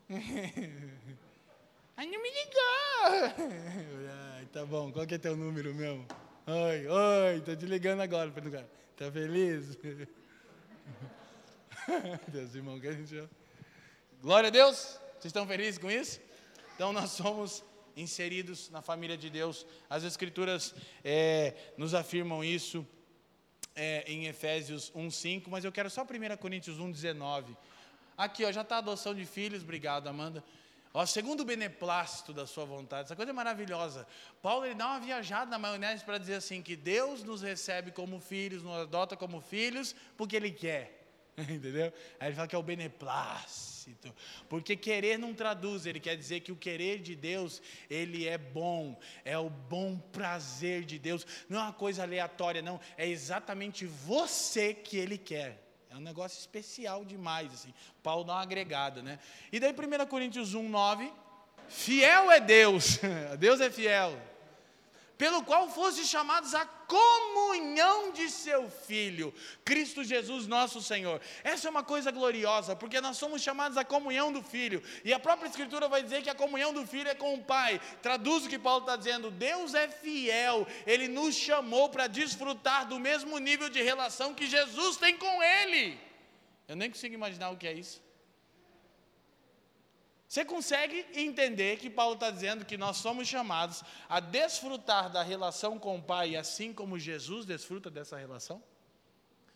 Ai, 2.00 2.06
não 2.06 2.22
me 2.22 2.30
ligou! 2.30 3.50
Ai, 4.38 4.45
tá 4.54 4.64
bom, 4.64 4.91
qual 4.91 5.08
que 5.08 5.16
é 5.16 5.18
teu 5.18 5.36
número 5.36 5.74
mesmo? 5.74 6.06
Oi, 6.45 6.88
oi, 6.88 7.41
tô 7.41 7.56
te 7.56 7.66
ligando 7.66 8.02
agora 8.02 8.32
lugar. 8.39 8.66
Tá 8.95 9.12
feliz? 9.12 9.76
Deus, 12.28 12.54
irmão, 12.54 12.80
que 12.80 12.88
a 12.88 12.91
gente. 12.91 13.28
Glória 14.22 14.50
a 14.50 14.52
Deus. 14.52 15.00
Vocês 15.14 15.26
estão 15.26 15.48
felizes 15.48 15.80
com 15.80 15.89
isso? 15.89 16.22
Então 16.76 16.93
nós 16.93 17.10
somos 17.10 17.64
inseridos 17.95 18.70
na 18.70 18.84
família 18.84 19.18
de 19.18 19.32
Deus. 19.32 19.66
As 19.89 20.04
Escrituras 20.04 20.76
é, 21.04 21.56
nos 21.80 21.95
afirmam 21.95 22.43
isso 22.43 22.86
é, 23.76 24.04
em 24.06 24.28
Efésios 24.28 24.91
1,5, 24.91 25.45
mas 25.48 25.66
eu 25.66 25.72
quero 25.72 25.89
só 25.89 26.04
1 26.04 26.38
Coríntios 26.38 26.78
1,19. 26.78 27.58
Aqui, 28.16 28.45
ó, 28.45 28.52
já 28.52 28.62
está 28.62 28.76
a 28.76 28.80
adoção 28.80 29.16
de 29.16 29.26
filhos, 29.26 29.64
obrigado, 29.64 30.08
Amanda. 30.08 30.43
Ó, 30.94 31.06
segundo 31.06 31.42
o 31.42 31.46
beneplácito 31.46 32.34
da 32.34 32.48
sua 32.48 32.66
vontade, 32.66 33.04
essa 33.04 33.16
coisa 33.16 33.32
é 33.32 33.34
maravilhosa. 33.34 34.08
Paulo 34.42 34.66
ele 34.66 34.76
dá 34.76 34.88
uma 34.88 35.00
viajada 35.00 35.50
na 35.52 35.60
maionese 35.60 36.04
para 36.04 36.18
dizer 36.18 36.36
assim: 36.36 36.62
que 36.62 36.76
Deus 36.76 37.24
nos 37.24 37.42
recebe 37.42 37.92
como 37.92 38.20
filhos, 38.20 38.64
nos 38.64 38.78
adota 38.78 39.16
como 39.16 39.42
filhos, 39.42 39.96
porque 40.16 40.36
Ele 40.36 40.52
quer. 40.52 40.98
Entendeu? 41.38 41.94
Aí 42.20 42.30
ele 42.30 42.36
fala 42.36 42.48
que 42.48 42.56
é 42.56 42.58
o 42.58 42.64
beneplácito. 42.64 44.14
Porque 44.50 44.76
querer 44.76 45.20
não 45.20 45.34
traduz, 45.36 45.86
ele 45.86 46.00
quer 46.00 46.18
dizer 46.18 46.40
que 46.40 46.52
o 46.52 46.56
querer 46.56 47.00
de 47.00 47.16
Deus, 47.16 47.62
ele 47.90 48.28
é 48.28 48.38
bom, 48.38 49.00
é 49.24 49.38
o 49.38 49.50
bom 49.50 50.00
prazer 50.00 50.84
de 50.84 50.98
Deus. 50.98 51.26
Não 51.48 51.60
é 51.60 51.64
uma 51.64 51.74
coisa 51.74 52.02
aleatória, 52.02 52.62
não. 52.62 52.80
É 52.98 53.08
exatamente 53.08 53.86
você 53.86 54.74
que 54.74 54.98
ele 54.98 55.18
quer. 55.18 55.66
É 55.90 55.96
um 55.96 56.02
negócio 56.02 56.40
especial 56.40 57.06
demais, 57.06 57.54
assim. 57.54 57.74
Paulo 58.04 58.24
dá 58.24 58.34
uma 58.34 58.42
agregada, 58.42 59.02
né? 59.02 59.20
E 59.52 59.60
daí 59.60 59.72
1 59.74 60.06
Coríntios 60.08 60.54
1, 60.54 60.68
9. 60.68 61.12
Fiel 61.68 62.32
é 62.32 62.40
Deus, 62.40 63.00
Deus 63.40 63.60
é 63.60 63.70
fiel 63.70 64.18
pelo 65.18 65.43
qual 65.43 65.70
foste 65.70 66.05
chamados 66.05 66.53
à 66.53 66.65
comunhão 66.65 68.11
de 68.11 68.30
seu 68.30 68.70
Filho, 68.70 69.34
Cristo 69.65 70.03
Jesus 70.03 70.47
nosso 70.47 70.82
Senhor. 70.82 71.20
Essa 71.43 71.68
é 71.68 71.72
uma 71.72 71.84
coisa 71.84 72.11
gloriosa, 72.11 72.76
porque 72.76 73.01
nós 73.01 73.18
somos 73.18 73.41
chamados 73.41 73.78
à 73.78 73.84
comunhão 73.84 74.32
do 74.32 74.41
Filho, 74.41 74.82
e 75.03 75.11
a 75.11 75.20
própria 75.20 75.49
Escritura 75.49 75.89
vai 75.89 76.01
dizer 76.01 76.22
que 76.22 76.30
a 76.30 76.36
comunhão 76.36 76.74
do 76.74 76.86
Filho 76.86 77.09
é 77.09 77.15
com 77.15 77.34
o 77.34 77.43
Pai. 77.43 77.82
Traduz 78.01 78.45
o 78.45 78.49
que 78.49 78.59
Paulo 78.59 78.82
está 78.82 78.95
dizendo: 78.95 79.32
Deus 79.32 79.74
é 79.74 79.88
fiel, 79.88 80.65
Ele 80.86 81.07
nos 81.07 81.36
chamou 81.36 81.89
para 81.89 82.07
desfrutar 82.07 82.88
do 82.88 82.99
mesmo 82.99 83.38
nível 83.39 83.70
de 83.70 83.82
relação 83.82 84.34
que 84.34 84.47
Jesus 84.47 84.97
tem 84.97 85.18
com 85.18 85.43
Ele. 85.43 85.99
Eu 86.68 86.76
nem 86.76 86.89
consigo 86.89 87.15
imaginar 87.15 87.49
o 87.49 87.57
que 87.57 87.68
é 87.68 87.74
isso. 87.74 88.07
Você 90.28 90.44
consegue 90.44 91.06
entender 91.14 91.78
que 91.78 91.90
Paulo 91.90 92.16
está 92.16 92.30
dizendo 92.30 92.66
que 92.66 92.76
nós 92.76 92.98
somos 92.98 93.28
chamados 93.28 93.82
a 94.10 94.20
desfrutar 94.20 95.10
da 95.10 95.24
relação 95.24 95.80
com 95.80 95.98
o 95.98 96.02
Pai, 96.02 96.36
assim 96.36 96.74
como 96.74 97.00
Jesus 97.00 97.46
desfruta 97.46 97.90
dessa 97.90 98.18
relação? 98.18 98.62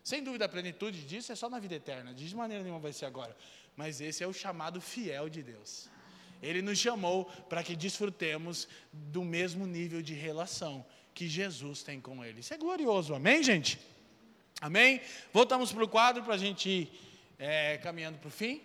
Sem 0.02 0.24
dúvida, 0.24 0.46
a 0.46 0.50
plenitude 0.50 1.04
disso 1.06 1.32
é 1.32 1.36
só 1.36 1.50
na 1.50 1.60
vida 1.60 1.76
eterna, 1.76 2.14
de 2.14 2.36
maneira 2.36 2.64
nenhuma 2.64 2.80
vai 2.80 2.94
ser 2.94 3.06
agora. 3.06 3.36
Mas 3.76 4.00
esse 4.00 4.24
é 4.24 4.28
o 4.28 4.34
chamado 4.34 4.80
fiel 4.80 5.28
de 5.28 5.44
Deus. 5.44 5.90
Ele 6.42 6.62
nos 6.62 6.80
chamou 6.80 7.26
para 7.50 7.64
que 7.64 7.76
desfrutemos 7.76 8.68
do 8.92 9.24
mesmo 9.24 9.68
nível 9.68 10.02
de 10.02 10.14
relação 10.14 10.86
que 11.14 11.28
Jesus 11.28 11.84
tem 11.84 12.00
com 12.00 12.24
Ele. 12.24 12.40
Isso 12.40 12.54
é 12.54 12.58
glorioso, 12.58 13.14
amém, 13.14 13.44
gente? 13.44 13.78
Amém? 14.60 15.02
Voltamos 15.34 15.72
para 15.72 15.84
o 15.84 15.88
quadro 15.88 16.24
para 16.24 16.36
a 16.36 16.38
gente 16.38 16.70
ir 16.70 16.92
é, 17.38 17.78
caminhando 17.78 18.18
para 18.18 18.30
o 18.30 18.32
fim. 18.32 18.62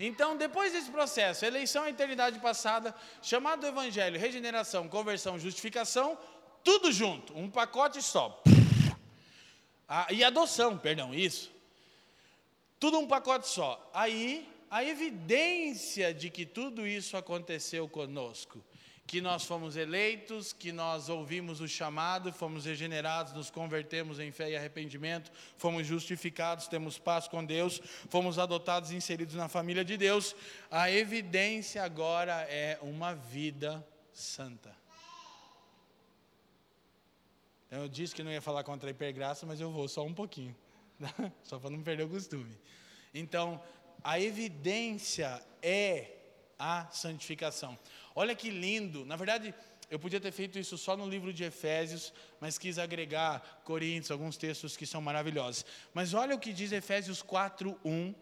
Então, 0.00 0.36
depois 0.36 0.72
desse 0.72 0.90
processo, 0.90 1.44
eleição 1.44 1.82
à 1.82 1.90
eternidade 1.90 2.38
passada, 2.38 2.94
chamado 3.20 3.66
evangelho, 3.66 4.18
regeneração, 4.18 4.88
conversão, 4.88 5.38
justificação, 5.38 6.16
tudo 6.62 6.92
junto, 6.92 7.36
um 7.36 7.50
pacote 7.50 8.00
só. 8.00 8.42
Ah, 9.88 10.06
e 10.10 10.22
adoção, 10.22 10.78
perdão, 10.78 11.14
isso. 11.14 11.50
Tudo 12.78 12.98
um 12.98 13.08
pacote 13.08 13.48
só. 13.48 13.90
Aí, 13.92 14.46
a 14.70 14.84
evidência 14.84 16.12
de 16.12 16.30
que 16.30 16.44
tudo 16.44 16.86
isso 16.86 17.16
aconteceu 17.16 17.88
conosco 17.88 18.62
que 19.08 19.22
nós 19.22 19.46
fomos 19.46 19.74
eleitos, 19.74 20.52
que 20.52 20.70
nós 20.70 21.08
ouvimos 21.08 21.62
o 21.62 21.66
chamado, 21.66 22.30
fomos 22.30 22.66
regenerados, 22.66 23.32
nos 23.32 23.48
convertemos 23.48 24.20
em 24.20 24.30
fé 24.30 24.50
e 24.50 24.56
arrependimento, 24.56 25.32
fomos 25.56 25.86
justificados, 25.86 26.68
temos 26.68 26.98
paz 26.98 27.26
com 27.26 27.42
Deus, 27.42 27.80
fomos 28.10 28.38
adotados 28.38 28.90
e 28.90 28.96
inseridos 28.96 29.34
na 29.34 29.48
família 29.48 29.82
de 29.82 29.96
Deus. 29.96 30.36
A 30.70 30.90
evidência 30.90 31.82
agora 31.82 32.42
é 32.50 32.78
uma 32.82 33.14
vida 33.14 33.82
santa. 34.12 34.76
Então, 37.66 37.80
eu 37.80 37.88
disse 37.88 38.14
que 38.14 38.22
não 38.22 38.30
ia 38.30 38.42
falar 38.42 38.62
contra 38.62 38.90
a 38.90 38.92
hipergraça, 38.92 39.46
mas 39.46 39.58
eu 39.58 39.72
vou 39.72 39.88
só 39.88 40.04
um 40.04 40.12
pouquinho, 40.12 40.54
só 41.42 41.58
para 41.58 41.70
não 41.70 41.82
perder 41.82 42.02
o 42.02 42.10
costume. 42.10 42.54
Então, 43.14 43.58
a 44.04 44.20
evidência 44.20 45.42
é 45.62 46.18
a 46.58 46.86
santificação. 46.90 47.78
Olha 48.14 48.34
que 48.34 48.50
lindo. 48.50 49.04
Na 49.04 49.16
verdade, 49.16 49.54
eu 49.90 49.98
podia 49.98 50.20
ter 50.20 50.32
feito 50.32 50.58
isso 50.58 50.76
só 50.76 50.96
no 50.96 51.08
livro 51.08 51.32
de 51.32 51.44
Efésios, 51.44 52.12
mas 52.40 52.58
quis 52.58 52.78
agregar 52.78 53.62
Coríntios, 53.64 54.10
alguns 54.10 54.36
textos 54.36 54.76
que 54.76 54.84
são 54.84 55.00
maravilhosos. 55.00 55.64
Mas 55.94 56.12
olha 56.12 56.34
o 56.34 56.38
que 56.38 56.52
diz 56.52 56.72
Efésios 56.72 57.22
4, 57.22 57.78
1. 57.84 58.14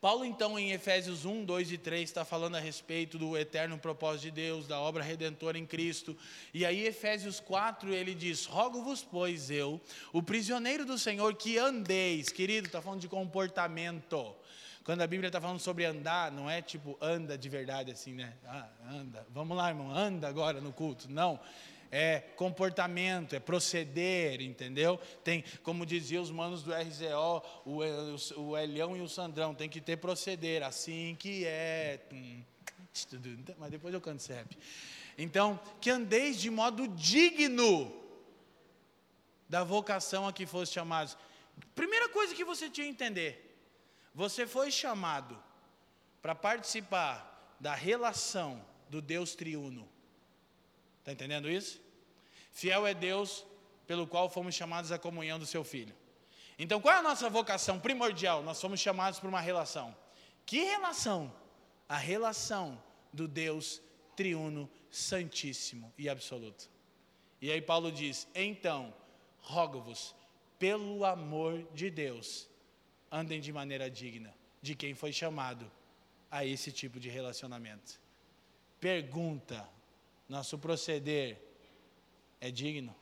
Paulo, 0.00 0.24
então, 0.24 0.58
em 0.58 0.70
Efésios 0.70 1.24
1, 1.24 1.46
2 1.46 1.72
e 1.72 1.78
3, 1.78 2.02
está 2.02 2.26
falando 2.26 2.56
a 2.56 2.60
respeito 2.60 3.18
do 3.18 3.38
eterno 3.38 3.78
propósito 3.78 4.24
de 4.24 4.30
Deus, 4.32 4.68
da 4.68 4.78
obra 4.78 5.02
redentora 5.02 5.58
em 5.58 5.64
Cristo. 5.64 6.14
E 6.52 6.64
aí, 6.64 6.86
Efésios 6.86 7.40
4, 7.40 7.92
ele 7.92 8.14
diz: 8.14 8.44
Rogo-vos, 8.44 9.02
pois 9.02 9.50
eu, 9.50 9.80
o 10.12 10.22
prisioneiro 10.22 10.84
do 10.84 10.98
Senhor, 10.98 11.34
que 11.34 11.56
andeis, 11.56 12.28
querido, 12.28 12.66
está 12.66 12.82
falando 12.82 13.00
de 13.00 13.08
comportamento 13.08 14.36
Quando 14.84 15.00
a 15.00 15.06
Bíblia 15.06 15.28
está 15.28 15.40
falando 15.40 15.60
sobre 15.60 15.86
andar, 15.86 16.30
não 16.30 16.48
é 16.48 16.60
tipo 16.60 16.96
anda 17.00 17.38
de 17.38 17.48
verdade 17.48 17.90
assim, 17.90 18.12
né? 18.12 18.34
Ah, 18.46 18.68
anda. 18.90 19.26
Vamos 19.30 19.56
lá, 19.56 19.70
irmão, 19.70 19.90
anda 19.90 20.28
agora 20.28 20.60
no 20.60 20.72
culto. 20.72 21.10
Não. 21.10 21.40
É 21.90 22.20
comportamento, 22.36 23.34
é 23.34 23.40
proceder, 23.40 24.42
entendeu? 24.42 24.98
Tem, 25.22 25.44
como 25.62 25.86
diziam 25.86 26.22
os 26.22 26.30
manos 26.30 26.62
do 26.62 26.72
RZO, 26.72 27.42
o, 27.64 27.80
o, 27.82 28.42
o 28.50 28.58
Elião 28.58 28.96
e 28.96 29.00
o 29.00 29.08
Sandrão, 29.08 29.54
tem 29.54 29.68
que 29.68 29.80
ter 29.80 29.96
proceder, 29.96 30.62
assim 30.62 31.16
que 31.18 31.46
é. 31.46 32.00
Mas 33.58 33.70
depois 33.70 33.94
eu 33.94 34.00
canto 34.00 34.22
CEP. 34.22 34.58
Então, 35.16 35.58
que 35.80 35.88
andeis 35.88 36.40
de 36.40 36.50
modo 36.50 36.88
digno 36.88 37.94
da 39.48 39.62
vocação 39.62 40.26
a 40.26 40.32
que 40.32 40.46
foste 40.46 40.74
chamados. 40.74 41.16
Primeira 41.74 42.08
coisa 42.08 42.34
que 42.34 42.44
você 42.44 42.68
tinha 42.68 42.86
que 42.86 42.92
entender: 42.92 43.43
você 44.14 44.46
foi 44.46 44.70
chamado 44.70 45.42
para 46.22 46.34
participar 46.34 47.56
da 47.58 47.74
relação 47.74 48.64
do 48.88 49.02
Deus 49.02 49.34
triuno. 49.34 49.88
Está 51.00 51.12
entendendo 51.12 51.50
isso? 51.50 51.80
Fiel 52.52 52.86
é 52.86 52.94
Deus 52.94 53.44
pelo 53.86 54.06
qual 54.06 54.30
fomos 54.30 54.54
chamados 54.54 54.92
à 54.92 54.98
comunhão 54.98 55.38
do 55.38 55.46
seu 55.46 55.64
Filho. 55.64 55.94
Então, 56.58 56.80
qual 56.80 56.94
é 56.94 56.98
a 56.98 57.02
nossa 57.02 57.28
vocação 57.28 57.80
primordial? 57.80 58.42
Nós 58.42 58.60
fomos 58.60 58.80
chamados 58.80 59.18
para 59.18 59.28
uma 59.28 59.40
relação. 59.40 59.94
Que 60.46 60.62
relação? 60.62 61.34
A 61.88 61.96
relação 61.96 62.80
do 63.12 63.26
Deus 63.26 63.82
triuno, 64.14 64.70
santíssimo 64.90 65.92
e 65.98 66.08
absoluto. 66.08 66.70
E 67.40 67.50
aí 67.50 67.60
Paulo 67.60 67.90
diz: 67.90 68.28
Então, 68.34 68.94
rogo-vos, 69.40 70.14
pelo 70.58 71.04
amor 71.04 71.66
de 71.74 71.90
Deus, 71.90 72.48
andem 73.14 73.40
de 73.40 73.52
maneira 73.52 73.88
digna 73.88 74.34
de 74.60 74.74
quem 74.74 74.92
foi 74.92 75.12
chamado 75.12 75.70
a 76.30 76.44
esse 76.44 76.72
tipo 76.72 76.98
de 76.98 77.08
relacionamento. 77.08 78.00
Pergunta: 78.80 79.68
nosso 80.28 80.58
proceder 80.58 81.40
é 82.40 82.50
digno? 82.50 82.94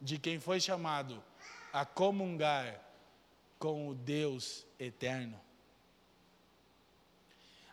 De 0.00 0.18
quem 0.18 0.38
foi 0.38 0.60
chamado 0.60 1.22
a 1.72 1.84
comungar 1.84 2.80
com 3.58 3.88
o 3.88 3.94
Deus 3.94 4.64
eterno? 4.78 5.40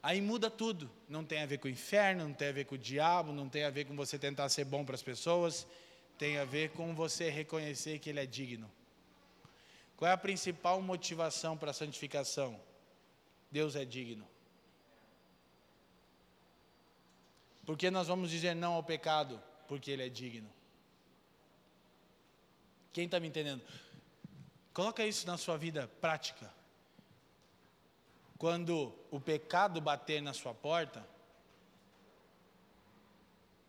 Aí 0.01 0.19
muda 0.19 0.49
tudo. 0.49 0.89
Não 1.07 1.23
tem 1.23 1.41
a 1.43 1.45
ver 1.45 1.59
com 1.59 1.67
o 1.67 1.71
inferno, 1.71 2.23
não 2.27 2.33
tem 2.33 2.47
a 2.47 2.53
ver 2.53 2.65
com 2.65 2.75
o 2.75 2.77
diabo, 2.77 3.31
não 3.31 3.47
tem 3.47 3.63
a 3.65 3.69
ver 3.69 3.85
com 3.85 3.95
você 3.95 4.17
tentar 4.17 4.49
ser 4.49 4.65
bom 4.65 4.83
para 4.83 4.95
as 4.95 5.03
pessoas, 5.03 5.67
tem 6.17 6.37
a 6.39 6.45
ver 6.45 6.71
com 6.71 6.95
você 6.95 7.29
reconhecer 7.29 7.99
que 7.99 8.09
Ele 8.09 8.19
é 8.19 8.25
digno. 8.25 8.69
Qual 9.95 10.09
é 10.09 10.13
a 10.13 10.17
principal 10.17 10.81
motivação 10.81 11.57
para 11.57 11.71
a 11.71 11.73
santificação? 11.73 12.59
Deus 13.51 13.75
é 13.75 13.85
digno. 13.85 14.27
Por 17.65 17.77
que 17.77 17.89
nós 17.89 18.07
vamos 18.07 18.29
dizer 18.29 18.55
não 18.55 18.73
ao 18.73 18.83
pecado? 18.83 19.41
Porque 19.67 19.91
ele 19.91 20.05
é 20.05 20.09
digno. 20.09 20.51
Quem 22.91 23.05
está 23.05 23.19
me 23.19 23.27
entendendo? 23.27 23.63
Coloca 24.73 25.05
isso 25.05 25.25
na 25.25 25.37
sua 25.37 25.57
vida 25.57 25.87
prática. 26.01 26.51
Quando 28.37 28.93
o 29.09 29.19
pecado 29.19 29.79
bater 29.79 30.21
na 30.21 30.33
sua 30.33 30.53
porta, 30.53 31.07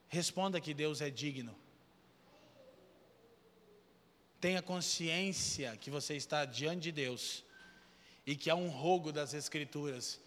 responda 0.08 0.60
que 0.60 0.74
Deus 0.74 1.00
é 1.00 1.10
digno. 1.10 1.54
Tenha 4.44 4.60
consciência 4.60 5.74
que 5.78 5.90
você 5.90 6.16
está 6.16 6.44
diante 6.44 6.82
de 6.82 6.92
Deus 6.92 7.42
e 8.26 8.36
que 8.36 8.50
há 8.50 8.54
um 8.54 8.68
rogo 8.68 9.10
das 9.10 9.32
Escrituras 9.32 10.20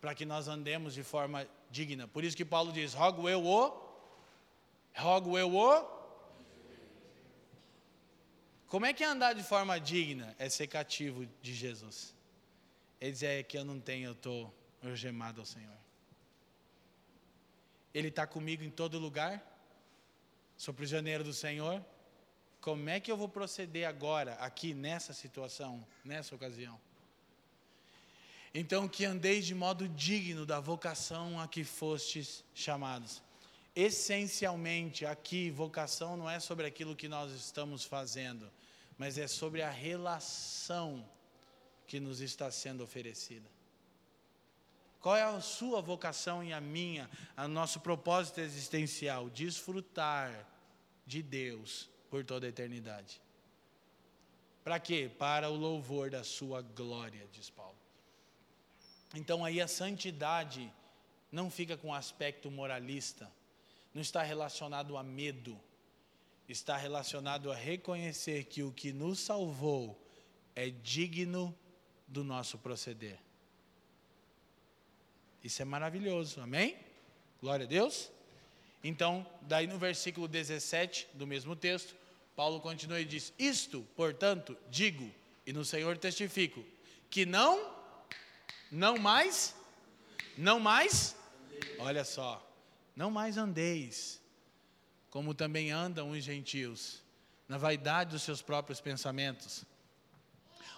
para 0.00 0.16
que 0.16 0.26
nós 0.26 0.48
andemos 0.48 0.94
de 0.94 1.04
forma 1.04 1.46
digna. 1.70 2.08
Por 2.08 2.24
isso 2.24 2.36
que 2.36 2.44
Paulo 2.44 2.72
diz: 2.72 2.92
rogo 2.92 3.28
eu 3.28 3.46
o, 3.46 3.60
rogo 4.96 5.38
eu 5.38 5.54
o. 5.54 5.88
Como 8.66 8.84
é 8.84 8.92
que 8.92 9.04
é 9.04 9.06
andar 9.06 9.32
de 9.32 9.44
forma 9.44 9.78
digna? 9.78 10.34
É 10.40 10.48
ser 10.48 10.66
cativo 10.66 11.24
de 11.40 11.54
Jesus. 11.54 12.16
Ele 13.00 13.12
diz: 13.12 13.22
é 13.22 13.44
que 13.44 13.56
eu 13.56 13.64
não 13.64 13.78
tenho, 13.78 14.08
eu 14.08 14.12
estou 14.14 14.52
algemado 14.82 15.38
ao 15.40 15.46
Senhor. 15.46 15.78
Ele 17.94 18.08
está 18.08 18.26
comigo 18.26 18.64
em 18.64 18.70
todo 18.70 18.98
lugar, 18.98 19.40
sou 20.56 20.74
prisioneiro 20.74 21.22
do 21.22 21.32
Senhor. 21.32 21.80
Como 22.60 22.88
é 22.88 22.98
que 22.98 23.10
eu 23.10 23.16
vou 23.16 23.28
proceder 23.28 23.86
agora, 23.88 24.34
aqui, 24.34 24.74
nessa 24.74 25.12
situação, 25.12 25.86
nessa 26.04 26.34
ocasião? 26.34 26.80
Então, 28.52 28.88
que 28.88 29.04
andeis 29.04 29.44
de 29.44 29.54
modo 29.54 29.86
digno 29.86 30.46
da 30.46 30.58
vocação 30.58 31.38
a 31.38 31.46
que 31.46 31.62
fostes 31.62 32.42
chamados. 32.54 33.22
Essencialmente, 33.74 35.04
aqui, 35.04 35.50
vocação 35.50 36.16
não 36.16 36.28
é 36.28 36.40
sobre 36.40 36.66
aquilo 36.66 36.96
que 36.96 37.06
nós 37.06 37.32
estamos 37.32 37.84
fazendo, 37.84 38.50
mas 38.96 39.18
é 39.18 39.26
sobre 39.26 39.60
a 39.60 39.70
relação 39.70 41.06
que 41.86 42.00
nos 42.00 42.20
está 42.20 42.50
sendo 42.50 42.82
oferecida. 42.82 43.46
Qual 45.00 45.14
é 45.14 45.22
a 45.22 45.40
sua 45.40 45.80
vocação 45.80 46.42
e 46.42 46.52
a 46.52 46.60
minha, 46.60 47.08
a 47.36 47.46
nosso 47.46 47.80
propósito 47.80 48.40
existencial? 48.40 49.28
Desfrutar 49.28 50.48
de 51.06 51.22
Deus 51.22 51.88
por 52.10 52.24
toda 52.24 52.46
a 52.46 52.48
eternidade. 52.48 53.20
Para 54.64 54.80
quê? 54.80 55.10
Para 55.18 55.48
o 55.48 55.56
louvor 55.56 56.10
da 56.10 56.24
sua 56.24 56.62
glória, 56.62 57.26
diz 57.32 57.48
Paulo. 57.50 57.76
Então 59.14 59.44
aí 59.44 59.60
a 59.60 59.68
santidade 59.68 60.72
não 61.30 61.50
fica 61.50 61.76
com 61.76 61.94
aspecto 61.94 62.50
moralista, 62.50 63.30
não 63.94 64.02
está 64.02 64.22
relacionado 64.22 64.96
a 64.96 65.02
medo, 65.02 65.58
está 66.48 66.76
relacionado 66.76 67.50
a 67.50 67.54
reconhecer 67.54 68.44
que 68.44 68.62
o 68.62 68.72
que 68.72 68.92
nos 68.92 69.20
salvou 69.20 70.00
é 70.54 70.70
digno 70.70 71.56
do 72.06 72.24
nosso 72.24 72.58
proceder. 72.58 73.18
Isso 75.42 75.62
é 75.62 75.64
maravilhoso, 75.64 76.40
amém? 76.40 76.76
Glória 77.40 77.66
a 77.66 77.68
Deus. 77.68 78.10
Então, 78.88 79.26
daí 79.42 79.66
no 79.66 79.80
versículo 79.80 80.28
17 80.28 81.08
do 81.12 81.26
mesmo 81.26 81.56
texto, 81.56 81.96
Paulo 82.36 82.60
continua 82.60 83.00
e 83.00 83.04
diz: 83.04 83.32
Isto, 83.36 83.84
portanto, 83.96 84.56
digo, 84.70 85.12
e 85.44 85.52
no 85.52 85.64
Senhor 85.64 85.98
testifico, 85.98 86.64
que 87.10 87.26
não, 87.26 87.68
não 88.70 88.96
mais, 88.96 89.56
não 90.38 90.60
mais, 90.60 91.16
olha 91.80 92.04
só, 92.04 92.48
não 92.94 93.10
mais 93.10 93.36
andeis, 93.36 94.22
como 95.10 95.34
também 95.34 95.72
andam 95.72 96.12
os 96.12 96.22
gentios, 96.22 97.02
na 97.48 97.58
vaidade 97.58 98.12
dos 98.12 98.22
seus 98.22 98.40
próprios 98.40 98.80
pensamentos, 98.80 99.64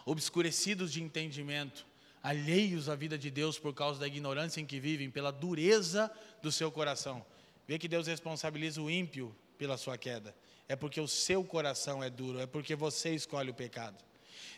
obscurecidos 0.06 0.94
de 0.94 1.02
entendimento, 1.02 1.84
alheios 2.22 2.88
à 2.88 2.94
vida 2.94 3.18
de 3.18 3.30
Deus 3.30 3.58
por 3.58 3.74
causa 3.74 4.00
da 4.00 4.06
ignorância 4.06 4.62
em 4.62 4.66
que 4.66 4.80
vivem, 4.80 5.10
pela 5.10 5.30
dureza 5.30 6.10
do 6.40 6.50
seu 6.50 6.72
coração 6.72 7.22
Vê 7.68 7.78
que 7.78 7.86
Deus 7.86 8.06
responsabiliza 8.06 8.80
o 8.80 8.90
ímpio 8.90 9.36
pela 9.58 9.76
sua 9.76 9.98
queda. 9.98 10.34
É 10.66 10.74
porque 10.74 10.98
o 11.00 11.06
seu 11.06 11.44
coração 11.44 12.02
é 12.02 12.08
duro, 12.08 12.40
é 12.40 12.46
porque 12.46 12.74
você 12.74 13.14
escolhe 13.14 13.50
o 13.50 13.54
pecado. 13.54 14.02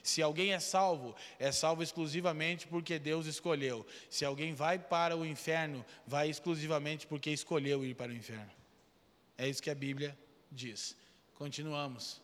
Se 0.02 0.22
alguém 0.22 0.52
é 0.52 0.60
salvo, 0.60 1.14
é 1.38 1.50
salvo 1.50 1.82
exclusivamente 1.82 2.68
porque 2.68 3.00
Deus 3.00 3.26
escolheu. 3.26 3.84
Se 4.08 4.24
alguém 4.24 4.54
vai 4.54 4.78
para 4.78 5.16
o 5.16 5.26
inferno, 5.26 5.84
vai 6.06 6.30
exclusivamente 6.30 7.06
porque 7.06 7.30
escolheu 7.30 7.84
ir 7.84 7.96
para 7.96 8.12
o 8.12 8.14
inferno. 8.14 8.50
É 9.36 9.48
isso 9.48 9.62
que 9.62 9.70
a 9.70 9.74
Bíblia 9.74 10.16
diz. 10.50 10.96
Continuamos. 11.34 12.22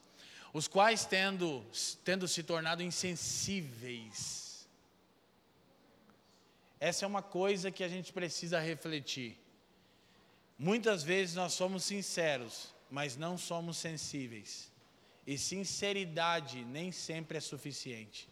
Os 0.52 0.68
quais, 0.68 1.04
tendo, 1.04 1.66
tendo 2.04 2.28
se 2.28 2.42
tornado 2.44 2.82
insensíveis. 2.82 4.68
Essa 6.78 7.04
é 7.04 7.08
uma 7.08 7.22
coisa 7.22 7.70
que 7.70 7.82
a 7.82 7.88
gente 7.88 8.12
precisa 8.12 8.60
refletir. 8.60 9.36
Muitas 10.58 11.02
vezes 11.02 11.34
nós 11.34 11.52
somos 11.52 11.84
sinceros, 11.84 12.74
mas 12.90 13.16
não 13.16 13.36
somos 13.36 13.76
sensíveis. 13.76 14.72
E 15.26 15.36
sinceridade 15.36 16.64
nem 16.64 16.90
sempre 16.92 17.38
é 17.38 17.40
suficiente. 17.40 18.28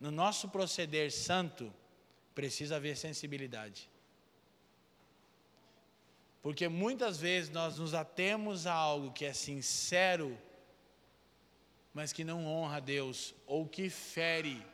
No 0.00 0.10
nosso 0.10 0.48
proceder 0.48 1.10
santo, 1.10 1.72
precisa 2.34 2.76
haver 2.76 2.96
sensibilidade. 2.96 3.90
Porque 6.40 6.68
muitas 6.68 7.18
vezes 7.18 7.50
nós 7.50 7.78
nos 7.78 7.94
atemos 7.94 8.66
a 8.66 8.72
algo 8.72 9.12
que 9.12 9.24
é 9.24 9.32
sincero, 9.32 10.38
mas 11.92 12.12
que 12.12 12.22
não 12.22 12.46
honra 12.46 12.76
a 12.76 12.80
Deus, 12.80 13.34
ou 13.44 13.66
que 13.66 13.90
fere 13.90 14.64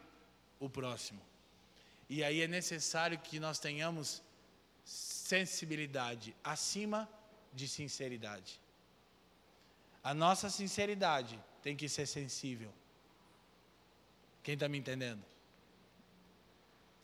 o 0.60 0.68
próximo. 0.68 1.22
E 2.08 2.22
aí 2.22 2.42
é 2.42 2.46
necessário 2.46 3.18
que 3.18 3.40
nós 3.40 3.58
tenhamos 3.58 4.22
sensibilidade 5.34 6.34
acima 6.44 7.08
de 7.52 7.66
sinceridade. 7.66 8.60
A 10.02 10.12
nossa 10.14 10.48
sinceridade 10.48 11.36
tem 11.62 11.74
que 11.76 11.88
ser 11.88 12.06
sensível. 12.06 12.70
Quem 14.42 14.54
está 14.54 14.68
me 14.68 14.78
entendendo? 14.78 15.24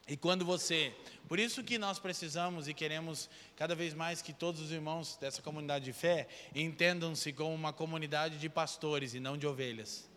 E 0.06 0.16
quando 0.16 0.44
você. 0.44 0.94
Por 1.28 1.38
isso 1.38 1.62
que 1.62 1.78
nós 1.78 1.98
precisamos 1.98 2.68
e 2.68 2.74
queremos 2.74 3.28
cada 3.56 3.74
vez 3.74 3.94
mais 3.94 4.20
que 4.20 4.32
todos 4.32 4.60
os 4.60 4.70
irmãos 4.70 5.16
dessa 5.16 5.40
comunidade 5.40 5.84
de 5.84 5.92
fé 5.92 6.28
entendam-se 6.54 7.32
como 7.32 7.54
uma 7.54 7.72
comunidade 7.72 8.38
de 8.38 8.48
pastores 8.48 9.14
e 9.14 9.20
não 9.20 9.36
de 9.36 9.46
ovelhas. 9.46 10.08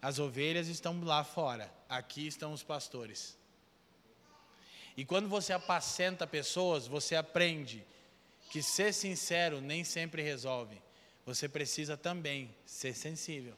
As 0.00 0.18
ovelhas 0.18 0.66
estão 0.68 1.00
lá 1.04 1.22
fora, 1.22 1.72
aqui 1.88 2.26
estão 2.26 2.52
os 2.52 2.62
pastores. 2.62 3.38
E 4.96 5.04
quando 5.04 5.28
você 5.28 5.52
apacenta 5.52 6.26
pessoas, 6.26 6.86
você 6.86 7.16
aprende 7.16 7.84
que 8.50 8.62
ser 8.62 8.92
sincero 8.92 9.60
nem 9.60 9.84
sempre 9.84 10.22
resolve. 10.22 10.80
Você 11.24 11.48
precisa 11.48 11.96
também 11.96 12.54
ser 12.66 12.94
sensível, 12.94 13.56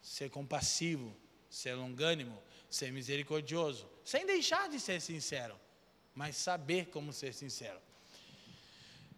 ser 0.00 0.30
compassivo, 0.30 1.14
ser 1.50 1.74
longânimo, 1.74 2.42
ser 2.70 2.92
misericordioso, 2.92 3.88
sem 4.04 4.24
deixar 4.24 4.68
de 4.68 4.80
ser 4.80 5.00
sincero, 5.00 5.58
mas 6.14 6.36
saber 6.36 6.86
como 6.86 7.12
ser 7.12 7.34
sincero. 7.34 7.80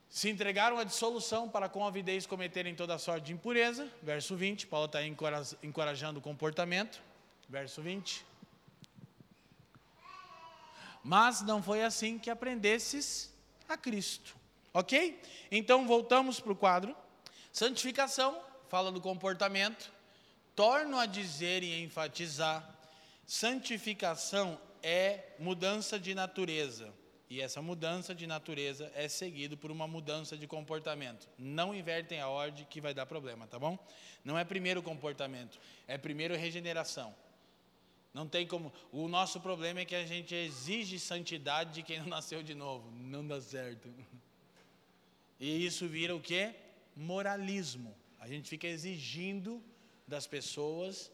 Se 0.09 0.29
entregaram 0.29 0.79
à 0.79 0.83
dissolução 0.83 1.49
para 1.49 1.69
com 1.69 1.87
avidez 1.87 2.27
cometerem 2.27 2.75
toda 2.75 2.99
sorte 2.99 3.27
de 3.27 3.33
impureza. 3.33 3.89
Verso 4.03 4.35
20, 4.35 4.67
Paulo 4.67 4.87
está 4.87 5.01
encorajando 5.63 6.19
o 6.19 6.23
comportamento. 6.23 7.01
Verso 7.49 7.81
20. 7.81 8.27
Mas 11.03 11.43
não 11.43 11.63
foi 11.63 11.83
assim 11.83 12.19
que 12.19 12.31
aprendesses 12.31 13.33
a 13.69 13.77
Cristo. 13.77 14.37
Ok? 14.73 15.21
Então 15.51 15.87
voltamos 15.87 16.41
para 16.41 16.53
o 16.53 16.57
quadro. 16.57 16.97
Santificação, 17.53 18.41
fala 18.69 18.93
do 18.93 19.01
comportamento. 19.01 19.91
Torno 20.55 20.99
a 20.99 21.07
dizer 21.07 21.63
e 21.63 21.83
enfatizar: 21.83 22.69
santificação 23.27 24.61
é 24.83 25.35
mudança 25.39 25.99
de 25.99 26.15
natureza. 26.15 26.93
E 27.29 27.41
essa 27.41 27.63
mudança 27.63 28.13
de 28.13 28.27
natureza 28.27 28.91
é 28.93 29.07
seguido 29.07 29.57
por 29.57 29.71
uma 29.71 29.87
mudança 29.87 30.37
de 30.37 30.49
comportamento. 30.49 31.29
Não 31.39 31.73
invertem 31.73 32.21
a 32.21 32.29
ordem 32.29 32.67
que 32.69 32.81
vai 32.81 32.93
dar 32.93 33.07
problema, 33.07 33.47
tá 33.47 33.57
bom? 33.57 33.79
Não 34.25 34.37
é 34.37 34.45
primeiro 34.45 34.83
comportamento, 34.83 35.61
é 35.87 35.97
primeiro 35.97 36.35
regeneração. 36.35 37.15
Não 38.13 38.27
tem 38.27 38.47
como. 38.47 38.73
O 38.91 39.07
nosso 39.07 39.41
problema 39.41 39.81
é 39.81 39.85
que 39.85 39.95
a 39.95 40.05
gente 40.05 40.35
exige 40.35 40.99
santidade 40.99 41.75
de 41.75 41.83
quem 41.83 42.01
não 42.01 42.07
nasceu 42.07 42.43
de 42.43 42.55
novo. 42.55 42.91
Não 42.91 43.27
dá 43.27 43.41
certo. 43.41 43.89
E 45.39 45.65
isso 45.65 45.89
vira 45.89 46.15
o 46.15 46.21
quê? 46.21 46.55
Moralismo. 46.97 47.95
A 48.19 48.27
gente 48.29 48.49
fica 48.49 48.67
exigindo 48.67 49.63
das 50.07 50.27
pessoas 50.27 51.11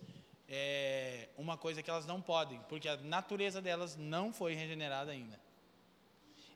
é, 0.48 1.28
uma 1.36 1.56
coisa 1.56 1.82
que 1.82 1.90
elas 1.90 2.06
não 2.06 2.20
podem, 2.20 2.60
porque 2.68 2.88
a 2.88 2.96
natureza 2.96 3.60
delas 3.60 3.96
não 3.96 4.32
foi 4.32 4.54
regenerada 4.54 5.12
ainda. 5.12 5.38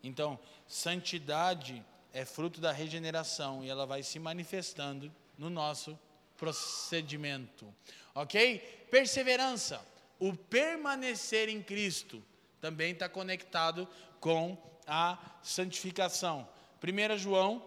Então, 0.03 0.39
santidade 0.67 1.85
é 2.13 2.25
fruto 2.25 2.61
da 2.61 2.73
regeneração 2.73 3.63
e 3.65 3.69
ela 3.69 3.87
vai 3.87 4.03
se 4.03 4.19
manifestando 4.19 5.13
no 5.37 5.51
nosso 5.51 5.99
procedimento. 6.37 7.73
Ok? 8.15 8.59
Perseverança. 8.91 9.85
O 10.21 10.37
permanecer 10.37 11.49
em 11.49 11.61
Cristo 11.61 12.23
também 12.61 12.93
está 12.93 13.09
conectado 13.09 13.89
com 14.21 14.57
a 14.87 15.19
santificação. 15.43 16.47
1 16.83 17.19
João, 17.19 17.65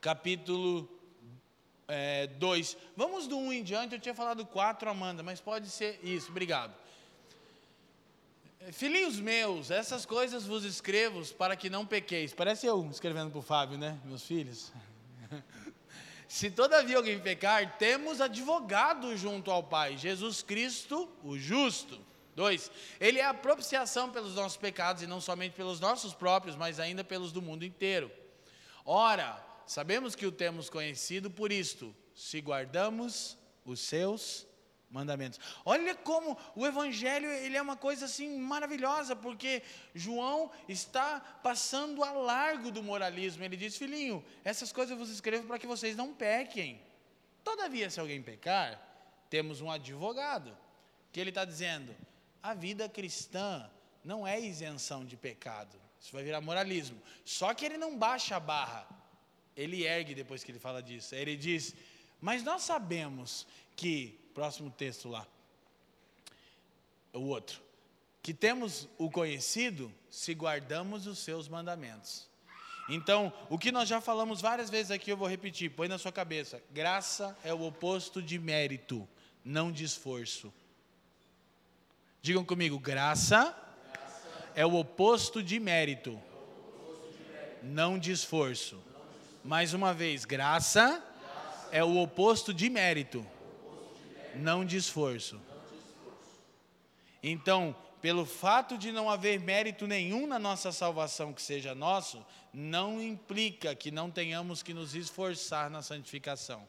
capítulo 0.00 0.88
2. 2.38 2.74
É, 2.74 2.76
Vamos 2.96 3.26
do 3.26 3.36
1 3.38 3.40
um 3.40 3.52
em 3.52 3.62
diante, 3.62 3.94
eu 3.94 4.00
tinha 4.00 4.14
falado 4.14 4.46
4, 4.46 4.88
Amanda, 4.88 5.22
mas 5.22 5.40
pode 5.40 5.68
ser 5.68 5.98
isso, 6.02 6.30
obrigado. 6.30 6.74
Filhinhos 8.70 9.18
meus, 9.18 9.72
essas 9.72 10.06
coisas 10.06 10.46
vos 10.46 10.64
escrevo 10.64 11.26
para 11.34 11.56
que 11.56 11.68
não 11.68 11.84
pequeis. 11.84 12.32
Parece 12.32 12.66
eu 12.66 12.88
escrevendo 12.90 13.30
para 13.30 13.40
o 13.40 13.42
Fábio, 13.42 13.76
né? 13.76 13.98
Meus 14.04 14.22
filhos. 14.22 14.72
Se 16.32 16.50
todavia 16.50 16.96
alguém 16.96 17.20
pecar, 17.20 17.76
temos 17.76 18.18
advogado 18.18 19.14
junto 19.18 19.50
ao 19.50 19.62
Pai, 19.62 19.98
Jesus 19.98 20.40
Cristo, 20.40 21.06
o 21.22 21.36
justo. 21.36 22.00
2. 22.34 22.70
Ele 22.98 23.18
é 23.18 23.24
a 23.26 23.34
propiciação 23.34 24.10
pelos 24.10 24.34
nossos 24.34 24.56
pecados, 24.56 25.02
e 25.02 25.06
não 25.06 25.20
somente 25.20 25.52
pelos 25.52 25.78
nossos 25.78 26.14
próprios, 26.14 26.56
mas 26.56 26.80
ainda 26.80 27.04
pelos 27.04 27.32
do 27.32 27.42
mundo 27.42 27.66
inteiro. 27.66 28.10
Ora, 28.82 29.44
sabemos 29.66 30.14
que 30.14 30.24
o 30.24 30.32
temos 30.32 30.70
conhecido 30.70 31.30
por 31.30 31.52
isto, 31.52 31.94
se 32.14 32.40
guardamos 32.40 33.36
os 33.62 33.80
seus 33.80 34.46
mandamentos. 34.92 35.40
Olha 35.64 35.94
como 35.94 36.38
o 36.54 36.66
evangelho 36.66 37.28
ele 37.30 37.56
é 37.56 37.62
uma 37.62 37.76
coisa 37.76 38.04
assim 38.04 38.38
maravilhosa, 38.38 39.16
porque 39.16 39.62
João 39.94 40.50
está 40.68 41.20
passando 41.42 42.04
a 42.04 42.12
largo 42.12 42.70
do 42.70 42.82
moralismo. 42.82 43.42
Ele 43.42 43.56
diz: 43.56 43.76
"Filhinho, 43.76 44.24
essas 44.44 44.70
coisas 44.70 44.92
eu 44.92 44.98
vos 44.98 45.10
escrevo 45.10 45.46
para 45.46 45.58
que 45.58 45.66
vocês 45.66 45.96
não 45.96 46.12
pequem. 46.12 46.80
Todavia, 47.42 47.90
se 47.90 47.98
alguém 47.98 48.22
pecar, 48.22 48.80
temos 49.28 49.60
um 49.60 49.70
advogado, 49.70 50.56
que 51.10 51.18
ele 51.18 51.30
está 51.30 51.44
dizendo: 51.44 51.96
a 52.42 52.54
vida 52.54 52.88
cristã 52.88 53.68
não 54.04 54.26
é 54.26 54.40
isenção 54.40 55.04
de 55.04 55.16
pecado. 55.16 55.76
Isso 56.00 56.12
vai 56.12 56.24
virar 56.24 56.40
moralismo. 56.40 57.00
Só 57.24 57.54
que 57.54 57.64
ele 57.64 57.76
não 57.76 57.96
baixa 57.96 58.36
a 58.36 58.40
barra. 58.40 58.86
Ele 59.56 59.84
ergue 59.84 60.14
depois 60.14 60.42
que 60.42 60.50
ele 60.50 60.58
fala 60.58 60.82
disso. 60.82 61.14
Ele 61.14 61.36
diz: 61.36 61.74
Mas 62.20 62.42
nós 62.42 62.62
sabemos 62.62 63.46
que 63.76 64.21
Próximo 64.34 64.70
texto 64.70 65.08
lá. 65.08 65.26
O 67.12 67.20
outro. 67.20 67.60
Que 68.22 68.32
temos 68.32 68.88
o 68.96 69.10
conhecido 69.10 69.92
se 70.10 70.32
guardamos 70.32 71.06
os 71.06 71.18
seus 71.18 71.48
mandamentos. 71.48 72.30
Então, 72.88 73.32
o 73.48 73.58
que 73.58 73.70
nós 73.70 73.88
já 73.88 74.00
falamos 74.00 74.40
várias 74.40 74.70
vezes 74.70 74.90
aqui, 74.90 75.10
eu 75.10 75.16
vou 75.16 75.28
repetir, 75.28 75.70
põe 75.70 75.88
na 75.88 75.98
sua 75.98 76.12
cabeça. 76.12 76.62
Graça 76.70 77.36
é 77.44 77.52
o 77.52 77.62
oposto 77.62 78.22
de 78.22 78.38
mérito, 78.38 79.08
não 79.44 79.70
de 79.70 79.84
esforço. 79.84 80.52
Digam 82.20 82.44
comigo, 82.44 82.78
graça, 82.78 83.56
graça. 83.92 84.52
é 84.54 84.64
o 84.64 84.74
oposto 84.74 85.42
de 85.42 85.58
mérito, 85.58 86.12
oposto 86.12 87.12
de 87.12 87.32
mérito. 87.32 87.58
não 87.62 87.98
de 87.98 88.12
esforço. 88.12 88.82
Mais 89.44 89.74
uma 89.74 89.92
vez, 89.92 90.24
graça, 90.24 90.88
graça. 90.88 91.68
é 91.72 91.82
o 91.82 91.96
oposto 91.98 92.54
de 92.54 92.70
mérito 92.70 93.26
não 94.34 94.64
de 94.64 94.76
esforço. 94.76 95.40
Então, 97.22 97.74
pelo 98.00 98.26
fato 98.26 98.76
de 98.76 98.90
não 98.90 99.08
haver 99.08 99.38
mérito 99.38 99.86
nenhum 99.86 100.26
na 100.26 100.38
nossa 100.38 100.72
salvação 100.72 101.32
que 101.32 101.40
seja 101.40 101.74
nosso, 101.74 102.24
não 102.52 103.00
implica 103.00 103.74
que 103.74 103.92
não 103.92 104.10
tenhamos 104.10 104.62
que 104.62 104.74
nos 104.74 104.94
esforçar 104.94 105.70
na 105.70 105.82
santificação. 105.82 106.68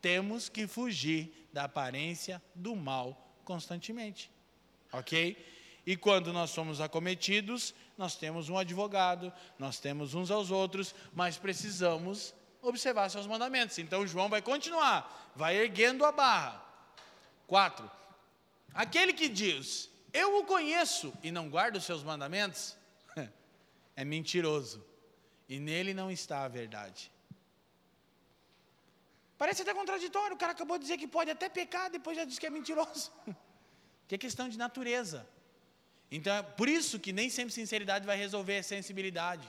Temos 0.00 0.48
que 0.48 0.66
fugir 0.66 1.46
da 1.52 1.64
aparência 1.64 2.42
do 2.54 2.74
mal 2.74 3.30
constantemente. 3.44 4.30
Ok? 4.90 5.36
E 5.84 5.96
quando 5.96 6.32
nós 6.32 6.50
somos 6.50 6.80
acometidos, 6.80 7.74
nós 7.98 8.16
temos 8.16 8.48
um 8.48 8.56
advogado, 8.56 9.32
nós 9.58 9.78
temos 9.78 10.14
uns 10.14 10.30
aos 10.30 10.50
outros, 10.50 10.94
mas 11.12 11.36
precisamos 11.36 12.34
observar 12.62 13.08
seus 13.08 13.26
mandamentos. 13.26 13.78
Então 13.78 14.06
João 14.06 14.28
vai 14.28 14.42
continuar, 14.42 15.32
vai 15.34 15.56
erguendo 15.56 16.04
a 16.04 16.12
barra. 16.12 16.64
4. 17.46 17.90
Aquele 18.72 19.12
que 19.12 19.28
diz, 19.28 19.90
eu 20.12 20.38
o 20.38 20.44
conheço 20.44 21.12
e 21.22 21.30
não 21.30 21.48
guarda 21.48 21.78
os 21.78 21.84
seus 21.84 22.02
mandamentos, 22.02 22.76
é 23.96 24.04
mentiroso. 24.04 24.84
E 25.48 25.58
nele 25.58 25.92
não 25.92 26.10
está 26.10 26.44
a 26.44 26.48
verdade. 26.48 27.10
Parece 29.36 29.62
até 29.62 29.72
contraditório, 29.74 30.36
o 30.36 30.38
cara 30.38 30.52
acabou 30.52 30.76
de 30.78 30.84
dizer 30.84 30.98
que 30.98 31.08
pode 31.08 31.30
até 31.30 31.48
pecar, 31.48 31.90
depois 31.90 32.16
já 32.16 32.24
diz 32.24 32.38
que 32.38 32.46
é 32.46 32.50
mentiroso. 32.50 33.10
que 34.06 34.14
é 34.14 34.18
questão 34.18 34.48
de 34.48 34.58
natureza. 34.58 35.26
Então, 36.10 36.36
é 36.36 36.42
por 36.42 36.68
isso 36.68 36.98
que 36.98 37.12
nem 37.12 37.30
sempre 37.30 37.52
sinceridade 37.52 38.04
vai 38.04 38.16
resolver 38.16 38.58
a 38.58 38.62
sensibilidade. 38.62 39.46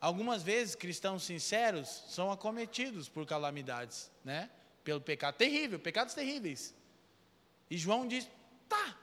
Algumas 0.00 0.42
vezes 0.42 0.74
cristãos 0.74 1.24
sinceros 1.24 2.04
são 2.08 2.30
acometidos 2.30 3.08
por 3.08 3.26
calamidades, 3.26 4.10
né? 4.24 4.50
Pelo 4.84 5.00
pecado 5.00 5.36
terrível, 5.36 5.78
pecados 5.78 6.14
terríveis. 6.14 6.74
E 7.70 7.76
João 7.76 8.06
diz: 8.06 8.28
tá, 8.68 8.96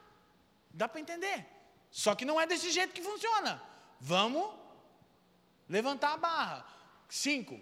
dá 0.71 0.87
para 0.87 1.01
entender. 1.01 1.45
Só 1.89 2.15
que 2.15 2.25
não 2.25 2.39
é 2.39 2.47
desse 2.47 2.71
jeito 2.71 2.93
que 2.93 3.01
funciona. 3.01 3.61
Vamos 3.99 4.51
levantar 5.67 6.13
a 6.13 6.17
barra. 6.17 6.67
Cinco. 7.09 7.59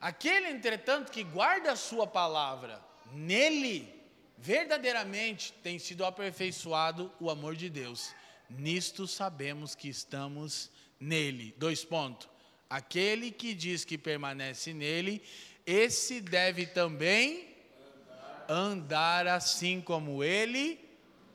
Aquele, 0.00 0.48
entretanto, 0.48 1.12
que 1.12 1.22
guarda 1.22 1.72
a 1.72 1.76
sua 1.76 2.06
palavra, 2.06 2.82
nele 3.12 4.00
verdadeiramente 4.38 5.52
tem 5.62 5.78
sido 5.78 6.04
aperfeiçoado 6.04 7.12
o 7.20 7.28
amor 7.28 7.54
de 7.54 7.68
Deus. 7.68 8.14
Nisto 8.48 9.06
sabemos 9.06 9.74
que 9.74 9.88
estamos 9.88 10.70
nele. 11.00 11.54
Dois 11.56 11.82
pontos. 11.82 12.28
Aquele 12.68 13.32
que 13.32 13.54
diz 13.54 13.84
que 13.84 13.98
permanece 13.98 14.72
nele, 14.72 15.20
esse 15.66 16.20
deve 16.20 16.66
também 16.66 17.48
andar 18.48 19.26
assim 19.26 19.80
como 19.80 20.22
ele 20.22 20.78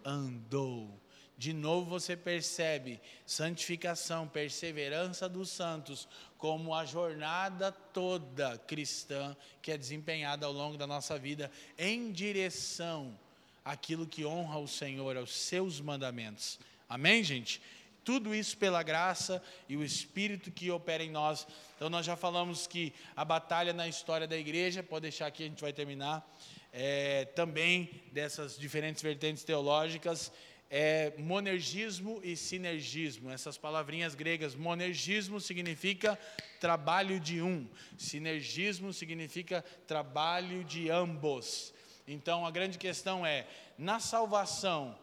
andou. 0.03 1.01
De 1.37 1.51
novo 1.51 1.89
você 1.89 2.15
percebe 2.15 3.01
santificação, 3.25 4.27
perseverança 4.27 5.27
dos 5.27 5.49
santos 5.49 6.07
como 6.37 6.73
a 6.73 6.85
jornada 6.85 7.71
toda 7.71 8.57
cristã 8.59 9.35
que 9.61 9.71
é 9.71 9.77
desempenhada 9.77 10.45
ao 10.45 10.53
longo 10.53 10.77
da 10.77 10.87
nossa 10.87 11.19
vida 11.19 11.51
em 11.77 12.11
direção 12.11 13.17
àquilo 13.65 14.07
que 14.07 14.25
honra 14.25 14.59
o 14.59 14.67
Senhor, 14.67 15.17
aos 15.17 15.33
seus 15.33 15.81
mandamentos. 15.81 16.59
Amém, 16.87 17.23
gente? 17.23 17.61
Tudo 18.05 18.33
isso 18.33 18.57
pela 18.57 18.83
graça 18.83 19.43
e 19.67 19.75
o 19.75 19.83
Espírito 19.83 20.51
que 20.51 20.71
opera 20.71 21.03
em 21.03 21.09
nós. 21.09 21.45
Então, 21.75 21.89
nós 21.89 22.05
já 22.05 22.15
falamos 22.15 22.67
que 22.67 22.93
a 23.15 23.25
batalha 23.25 23.73
na 23.73 23.87
história 23.87 24.27
da 24.27 24.37
igreja, 24.37 24.81
pode 24.81 25.01
deixar 25.01 25.25
aqui, 25.25 25.43
a 25.43 25.47
gente 25.47 25.61
vai 25.61 25.73
terminar, 25.73 26.23
é, 26.71 27.25
também 27.25 27.89
dessas 28.13 28.57
diferentes 28.57 29.01
vertentes 29.01 29.43
teológicas, 29.43 30.31
é 30.69 31.13
monergismo 31.17 32.19
e 32.23 32.35
sinergismo. 32.35 33.31
Essas 33.31 33.57
palavrinhas 33.57 34.13
gregas, 34.13 34.53
monergismo 34.55 35.41
significa 35.41 36.17
trabalho 36.59 37.19
de 37.19 37.41
um, 37.41 37.67
sinergismo 37.97 38.93
significa 38.93 39.63
trabalho 39.87 40.63
de 40.63 40.89
ambos. 40.89 41.73
Então 42.07 42.45
a 42.45 42.51
grande 42.51 42.77
questão 42.77 43.25
é: 43.25 43.47
na 43.77 43.99
salvação, 43.99 44.97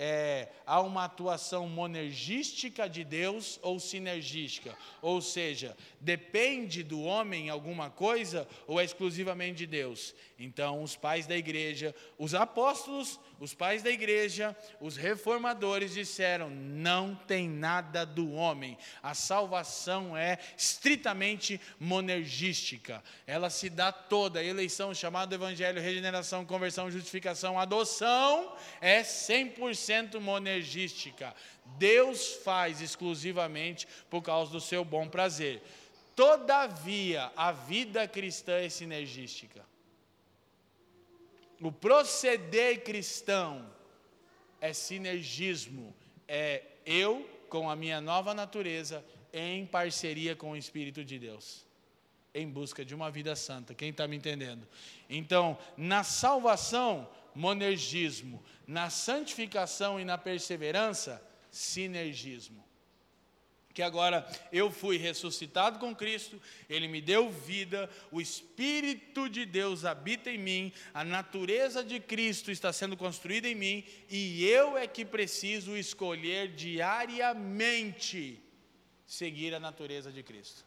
é, 0.00 0.48
há 0.64 0.80
uma 0.80 1.04
atuação 1.04 1.68
monergística 1.68 2.88
de 2.88 3.02
Deus 3.02 3.58
ou 3.62 3.80
sinergística? 3.80 4.78
Ou 5.02 5.20
seja, 5.20 5.76
depende 6.00 6.84
do 6.84 7.02
homem 7.02 7.50
alguma 7.50 7.90
coisa 7.90 8.46
ou 8.68 8.80
é 8.80 8.84
exclusivamente 8.84 9.56
de 9.58 9.66
Deus? 9.66 10.14
Então, 10.38 10.84
os 10.84 10.94
pais 10.94 11.26
da 11.26 11.36
igreja, 11.36 11.92
os 12.16 12.32
apóstolos, 12.32 13.18
os 13.40 13.54
pais 13.54 13.84
da 13.84 13.90
igreja, 13.90 14.56
os 14.80 14.96
reformadores 14.96 15.94
disseram: 15.94 16.50
não 16.50 17.14
tem 17.14 17.48
nada 17.48 18.04
do 18.04 18.32
homem. 18.32 18.76
A 19.00 19.14
salvação 19.14 20.16
é 20.16 20.38
estritamente 20.56 21.60
monergística. 21.78 23.02
Ela 23.26 23.48
se 23.48 23.70
dá 23.70 23.92
toda. 23.92 24.42
Eleição, 24.42 24.92
chamado 24.92 25.32
evangelho, 25.32 25.80
regeneração, 25.80 26.44
conversão, 26.44 26.90
justificação, 26.90 27.58
adoção, 27.58 28.56
é 28.80 29.02
100% 29.02 30.18
monergística. 30.18 31.32
Deus 31.78 32.34
faz 32.44 32.80
exclusivamente 32.80 33.86
por 34.10 34.20
causa 34.20 34.50
do 34.50 34.60
seu 34.60 34.84
bom 34.84 35.08
prazer. 35.08 35.62
Todavia, 36.16 37.30
a 37.36 37.52
vida 37.52 38.08
cristã 38.08 38.54
é 38.54 38.68
sinergística. 38.68 39.64
O 41.60 41.72
proceder 41.72 42.84
cristão 42.84 43.68
é 44.60 44.72
sinergismo, 44.72 45.94
é 46.26 46.62
eu 46.86 47.28
com 47.48 47.68
a 47.68 47.74
minha 47.74 48.00
nova 48.00 48.32
natureza 48.32 49.04
em 49.32 49.66
parceria 49.66 50.36
com 50.36 50.52
o 50.52 50.56
Espírito 50.56 51.04
de 51.04 51.18
Deus, 51.18 51.66
em 52.32 52.48
busca 52.48 52.84
de 52.84 52.94
uma 52.94 53.10
vida 53.10 53.34
santa. 53.34 53.74
Quem 53.74 53.90
está 53.90 54.06
me 54.06 54.16
entendendo? 54.16 54.66
Então, 55.08 55.58
na 55.76 56.04
salvação, 56.04 57.08
monergismo, 57.34 58.42
na 58.66 58.90
santificação 58.90 59.98
e 59.98 60.04
na 60.04 60.16
perseverança, 60.16 61.22
sinergismo 61.50 62.67
que 63.78 63.82
agora 63.84 64.28
eu 64.50 64.72
fui 64.72 64.96
ressuscitado 64.96 65.78
com 65.78 65.94
Cristo, 65.94 66.42
Ele 66.68 66.88
me 66.88 67.00
deu 67.00 67.30
vida, 67.30 67.88
o 68.10 68.20
Espírito 68.20 69.28
de 69.28 69.46
Deus 69.46 69.84
habita 69.84 70.32
em 70.32 70.36
mim, 70.36 70.72
a 70.92 71.04
natureza 71.04 71.84
de 71.84 72.00
Cristo 72.00 72.50
está 72.50 72.72
sendo 72.72 72.96
construída 72.96 73.46
em 73.46 73.54
mim, 73.54 73.84
e 74.10 74.44
eu 74.44 74.76
é 74.76 74.88
que 74.88 75.04
preciso 75.04 75.76
escolher 75.76 76.56
diariamente 76.56 78.42
seguir 79.06 79.54
a 79.54 79.60
natureza 79.60 80.10
de 80.10 80.24
Cristo. 80.24 80.64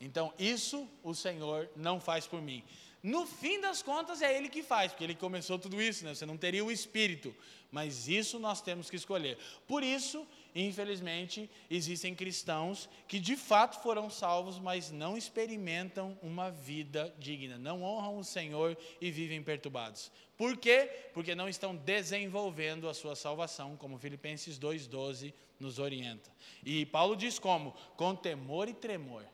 Então, 0.00 0.32
isso 0.38 0.88
o 1.02 1.16
Senhor 1.16 1.68
não 1.74 1.98
faz 1.98 2.24
por 2.24 2.40
mim. 2.40 2.62
No 3.02 3.26
fim 3.26 3.60
das 3.60 3.82
contas, 3.82 4.22
é 4.22 4.36
Ele 4.36 4.48
que 4.48 4.62
faz, 4.62 4.92
porque 4.92 5.02
Ele 5.02 5.14
começou 5.16 5.58
tudo 5.58 5.82
isso, 5.82 6.04
né? 6.04 6.14
você 6.14 6.24
não 6.24 6.36
teria 6.36 6.64
o 6.64 6.70
Espírito, 6.70 7.34
mas 7.68 8.06
isso 8.06 8.38
nós 8.38 8.62
temos 8.62 8.88
que 8.88 8.94
escolher. 8.94 9.36
Por 9.66 9.82
isso, 9.82 10.24
infelizmente, 10.54 11.50
existem 11.68 12.14
cristãos 12.14 12.88
que 13.08 13.18
de 13.18 13.36
fato 13.36 13.82
foram 13.82 14.08
salvos, 14.08 14.56
mas 14.60 14.92
não 14.92 15.16
experimentam 15.16 16.16
uma 16.22 16.48
vida 16.48 17.12
digna, 17.18 17.58
não 17.58 17.82
honram 17.82 18.18
o 18.18 18.24
Senhor 18.24 18.78
e 19.00 19.10
vivem 19.10 19.42
perturbados. 19.42 20.12
Por 20.36 20.56
quê? 20.56 20.88
Porque 21.12 21.34
não 21.34 21.48
estão 21.48 21.74
desenvolvendo 21.74 22.88
a 22.88 22.94
sua 22.94 23.16
salvação, 23.16 23.76
como 23.76 23.98
Filipenses 23.98 24.60
2,12 24.60 25.34
nos 25.58 25.80
orienta. 25.80 26.30
E 26.64 26.86
Paulo 26.86 27.16
diz 27.16 27.38
como? 27.38 27.72
Com 27.96 28.14
temor 28.14 28.68
e 28.68 28.74
tremor. 28.74 29.24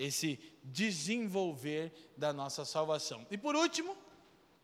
Esse 0.00 0.40
desenvolver 0.64 1.92
da 2.16 2.32
nossa 2.32 2.64
salvação. 2.64 3.26
E 3.30 3.36
por 3.36 3.54
último, 3.54 3.94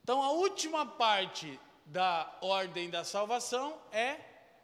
então 0.03 0.23
a 0.23 0.31
última 0.31 0.87
parte 0.87 1.61
da 1.85 2.39
ordem 2.41 2.89
da 2.89 3.05
salvação 3.05 3.79
é 3.93 4.19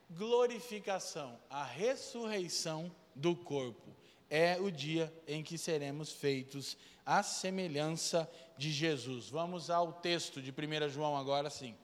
glorificação, 0.09 1.39
a 1.51 1.63
ressurreição 1.63 2.91
do 3.15 3.37
corpo. 3.37 3.95
É 4.31 4.59
o 4.59 4.71
dia 4.71 5.13
em 5.27 5.43
que 5.43 5.59
seremos 5.59 6.11
feitos 6.11 6.77
à 7.05 7.23
semelhança 7.23 8.27
de 8.57 8.73
Jesus. 8.73 9.29
Vamos 9.29 9.69
ao 9.69 9.93
texto 9.93 10.41
de 10.41 10.51
1 10.51 10.89
João 10.89 11.19
agora 11.19 11.51
sim. 11.51 11.77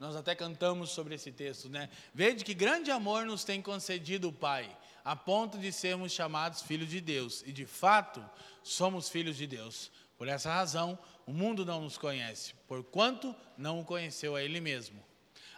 Nós 0.00 0.16
até 0.16 0.34
cantamos 0.34 0.92
sobre 0.92 1.14
esse 1.14 1.30
texto, 1.30 1.68
né? 1.68 1.90
Vede 2.14 2.42
que 2.42 2.54
grande 2.54 2.90
amor 2.90 3.26
nos 3.26 3.44
tem 3.44 3.60
concedido 3.60 4.30
o 4.30 4.32
Pai, 4.32 4.74
a 5.04 5.14
ponto 5.14 5.58
de 5.58 5.70
sermos 5.70 6.10
chamados 6.10 6.62
filhos 6.62 6.88
de 6.88 7.02
Deus. 7.02 7.42
E 7.44 7.52
de 7.52 7.66
fato, 7.66 8.24
somos 8.62 9.10
filhos 9.10 9.36
de 9.36 9.46
Deus. 9.46 9.90
Por 10.16 10.26
essa 10.26 10.50
razão, 10.50 10.98
o 11.26 11.34
mundo 11.34 11.66
não 11.66 11.82
nos 11.82 11.98
conhece, 11.98 12.54
porquanto 12.66 13.36
não 13.58 13.80
o 13.80 13.84
conheceu 13.84 14.34
a 14.34 14.42
Ele 14.42 14.58
mesmo. 14.58 15.04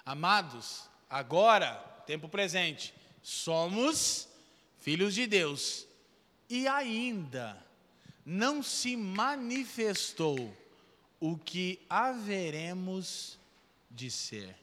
Amados, 0.05 0.91
agora, 1.09 1.75
tempo 2.05 2.29
presente, 2.29 2.93
somos 3.23 4.27
filhos 4.81 5.15
de 5.15 5.25
Deus 5.25 5.87
e 6.51 6.67
ainda 6.67 7.65
não 8.27 8.61
se 8.61 8.97
manifestou 8.97 10.53
o 11.21 11.39
que 11.39 11.81
haveremos 11.89 13.41
de 13.93 14.11
ser. 14.11 14.57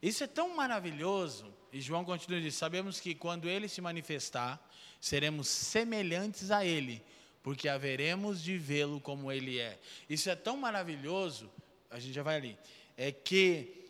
Isso 0.00 0.24
é 0.24 0.26
tão 0.26 0.56
maravilhoso, 0.56 1.52
e 1.72 1.80
João 1.80 2.04
continua 2.04 2.40
diz: 2.40 2.54
sabemos 2.54 2.98
que 2.98 3.14
quando 3.14 3.48
ele 3.48 3.68
se 3.68 3.80
manifestar, 3.80 4.60
seremos 5.00 5.48
semelhantes 5.48 6.50
a 6.50 6.64
ele, 6.64 7.02
porque 7.42 7.68
haveremos 7.68 8.42
de 8.42 8.56
vê-lo 8.56 9.00
como 9.00 9.30
ele 9.30 9.58
é. 9.58 9.78
Isso 10.08 10.30
é 10.30 10.36
tão 10.36 10.56
maravilhoso, 10.56 11.50
a 11.90 11.98
gente 11.98 12.14
já 12.14 12.22
vai 12.22 12.36
ali, 12.36 12.58
é 12.96 13.12
que 13.12 13.88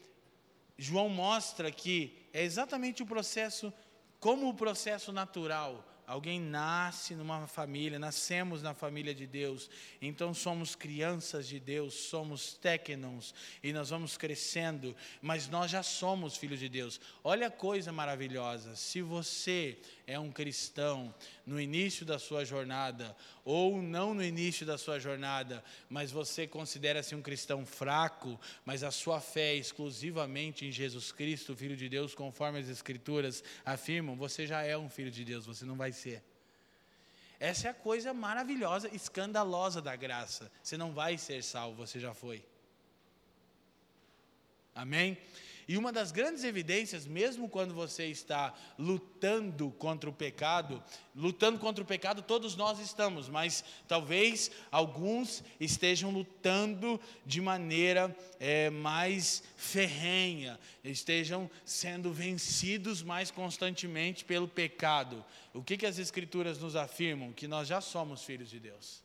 João 0.77 1.09
mostra 1.09 1.71
que 1.71 2.27
é 2.33 2.43
exatamente 2.43 3.03
o 3.03 3.07
processo, 3.07 3.73
como 4.19 4.49
o 4.49 4.55
processo 4.55 5.13
natural 5.13 5.92
Alguém 6.13 6.39
nasce 6.39 7.15
numa 7.15 7.47
família, 7.47 7.99
nascemos 7.99 8.61
na 8.61 8.75
família 8.75 9.15
de 9.15 9.27
Deus, 9.27 9.71
então 9.99 10.35
somos 10.35 10.75
crianças 10.75 11.49
de 11.49 11.59
Deus, 11.59 11.95
somos 11.95 12.53
técnons, 12.53 13.35
e 13.63 13.73
nós 13.73 13.89
vamos 13.89 14.19
crescendo, 14.19 14.95
mas 15.23 15.49
nós 15.49 15.71
já 15.71 15.83
somos 15.83 16.37
filhos 16.37 16.61
de 16.61 16.69
Deus. 16.69 17.01
Olha 17.25 17.47
a 17.47 17.51
coisa 17.51 17.91
maravilhosa: 17.91 18.77
se 18.77 19.01
você 19.01 19.79
é 20.07 20.19
um 20.19 20.31
cristão 20.31 21.15
no 21.47 21.61
início 21.61 22.05
da 22.05 22.19
sua 22.19 22.45
jornada, 22.45 23.17
ou 23.45 23.81
não 23.81 24.15
no 24.15 24.25
início 24.25 24.67
da 24.67 24.77
sua 24.77 24.99
jornada, 24.99 25.63
mas 25.89 26.11
você 26.11 26.47
considera-se 26.47 27.15
um 27.15 27.23
cristão 27.23 27.65
fraco, 27.65 28.39
mas 28.65 28.83
a 28.83 28.91
sua 28.91 29.21
fé 29.21 29.53
é 29.53 29.57
exclusivamente 29.57 30.67
em 30.67 30.73
Jesus 30.73 31.13
Cristo, 31.13 31.57
Filho 31.57 31.77
de 31.77 31.89
Deus, 31.89 32.15
conforme 32.15 32.59
as 32.59 32.69
Escrituras 32.69 33.43
afirmam, 33.65 34.17
você 34.17 34.47
já 34.47 34.63
é 34.63 34.77
um 34.77 34.89
filho 34.89 35.11
de 35.11 35.25
Deus, 35.25 35.47
você 35.47 35.65
não 35.65 35.77
vai 35.77 35.93
ser. 35.93 36.23
Essa 37.39 37.67
é 37.67 37.71
a 37.73 37.75
coisa 37.75 38.15
maravilhosa, 38.15 38.89
escandalosa 38.95 39.83
da 39.83 39.97
graça. 39.97 40.49
Você 40.63 40.77
não 40.77 40.93
vai 40.93 41.19
ser 41.19 41.43
salvo, 41.43 41.85
você 41.85 41.99
já 41.99 42.15
foi. 42.15 42.45
Amém? 44.75 45.19
E 45.69 45.77
uma 45.77 45.93
das 45.93 46.11
grandes 46.11 46.45
evidências, 46.45 47.07
mesmo 47.07 47.49
quando 47.49 47.73
você 47.73 48.07
está 48.07 48.55
lutando 48.79 49.71
contra 49.73 50.11
o 50.11 50.13
pecado, 50.13 50.83
lutando 51.15 51.59
contra 51.59 51.83
o 51.83 51.87
pecado 51.87 52.23
todos 52.23 52.57
nós 52.57 52.79
estamos, 52.79 53.29
mas 53.29 53.65
talvez 53.87 54.51
alguns 54.71 55.43
estejam 55.61 56.11
lutando 56.11 57.01
de 57.25 57.41
maneira 57.41 58.15
é, 58.41 58.71
mais 58.71 59.43
ferrenha, 59.57 60.59
estejam 60.83 61.51
sendo 61.65 62.13
vencidos 62.13 63.03
mais 63.03 63.31
constantemente 63.31 64.25
pelo 64.25 64.49
pecado. 64.49 65.25
O 65.55 65.63
que, 65.63 65.77
que 65.77 65.87
as 65.87 65.99
Escrituras 65.99 66.59
nos 66.59 66.75
afirmam? 66.75 67.33
Que 67.33 67.47
nós 67.47 67.69
já 67.69 67.81
somos 67.81 68.25
filhos 68.25 68.51
de 68.51 68.59
Deus. 68.59 69.03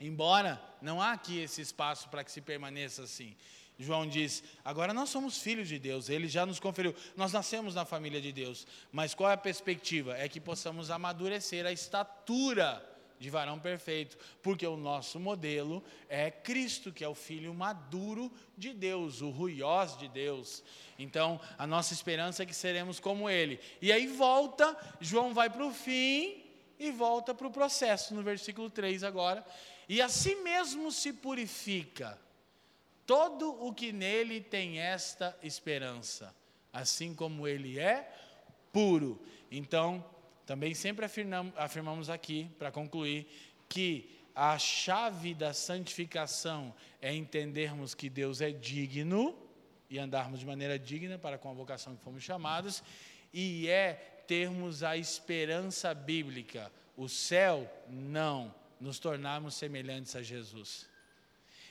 Embora 0.00 0.60
não 0.80 1.00
há 1.00 1.12
aqui 1.12 1.38
esse 1.38 1.60
espaço 1.60 2.08
para 2.08 2.24
que 2.24 2.32
se 2.32 2.40
permaneça 2.40 3.02
assim. 3.02 3.36
João 3.80 4.06
diz: 4.06 4.44
agora 4.62 4.92
nós 4.92 5.08
somos 5.08 5.38
filhos 5.38 5.66
de 5.66 5.78
Deus, 5.78 6.10
ele 6.10 6.28
já 6.28 6.44
nos 6.44 6.60
conferiu, 6.60 6.94
nós 7.16 7.32
nascemos 7.32 7.74
na 7.74 7.86
família 7.86 8.20
de 8.20 8.30
Deus, 8.30 8.66
mas 8.92 9.14
qual 9.14 9.30
é 9.30 9.32
a 9.32 9.38
perspectiva? 9.38 10.16
É 10.18 10.28
que 10.28 10.38
possamos 10.38 10.90
amadurecer 10.90 11.64
a 11.64 11.72
estatura 11.72 12.86
de 13.18 13.30
varão 13.30 13.58
perfeito, 13.58 14.18
porque 14.42 14.66
o 14.66 14.76
nosso 14.76 15.18
modelo 15.18 15.82
é 16.08 16.30
Cristo, 16.30 16.92
que 16.92 17.04
é 17.04 17.08
o 17.08 17.14
filho 17.14 17.54
maduro 17.54 18.30
de 18.56 18.72
Deus, 18.74 19.22
o 19.22 19.30
ruiós 19.30 19.96
de 19.96 20.08
Deus. 20.08 20.62
Então, 20.98 21.40
a 21.56 21.66
nossa 21.66 21.94
esperança 21.94 22.42
é 22.42 22.46
que 22.46 22.54
seremos 22.54 23.00
como 23.00 23.28
ele. 23.28 23.60
E 23.80 23.90
aí 23.92 24.06
volta, 24.06 24.76
João 25.00 25.32
vai 25.34 25.48
para 25.48 25.64
o 25.64 25.72
fim 25.72 26.44
e 26.78 26.90
volta 26.90 27.34
para 27.34 27.46
o 27.46 27.50
processo, 27.50 28.14
no 28.14 28.22
versículo 28.22 28.70
3 28.70 29.04
agora. 29.04 29.44
E 29.88 30.00
assim 30.00 30.42
mesmo 30.42 30.90
se 30.90 31.12
purifica 31.12 32.18
todo 33.10 33.50
o 33.66 33.74
que 33.74 33.90
nele 33.90 34.40
tem 34.40 34.78
esta 34.78 35.36
esperança, 35.42 36.32
assim 36.72 37.12
como 37.12 37.48
ele 37.48 37.76
é 37.76 38.08
puro. 38.72 39.20
Então, 39.50 40.08
também 40.46 40.74
sempre 40.74 41.04
afirmamos, 41.04 41.52
afirmamos 41.56 42.08
aqui, 42.08 42.48
para 42.56 42.70
concluir, 42.70 43.26
que 43.68 44.16
a 44.32 44.56
chave 44.60 45.34
da 45.34 45.52
santificação 45.52 46.72
é 47.02 47.12
entendermos 47.12 47.96
que 47.96 48.08
Deus 48.08 48.40
é 48.40 48.52
digno 48.52 49.36
e 49.90 49.98
andarmos 49.98 50.38
de 50.38 50.46
maneira 50.46 50.78
digna 50.78 51.18
para 51.18 51.36
com 51.36 51.50
a 51.50 51.52
vocação 51.52 51.96
que 51.96 52.04
fomos 52.04 52.22
chamados, 52.22 52.80
e 53.34 53.68
é 53.68 54.22
termos 54.28 54.84
a 54.84 54.96
esperança 54.96 55.92
bíblica, 55.92 56.70
o 56.96 57.08
céu, 57.08 57.68
não, 57.88 58.54
nos 58.80 59.00
tornarmos 59.00 59.56
semelhantes 59.56 60.14
a 60.14 60.22
Jesus. 60.22 60.88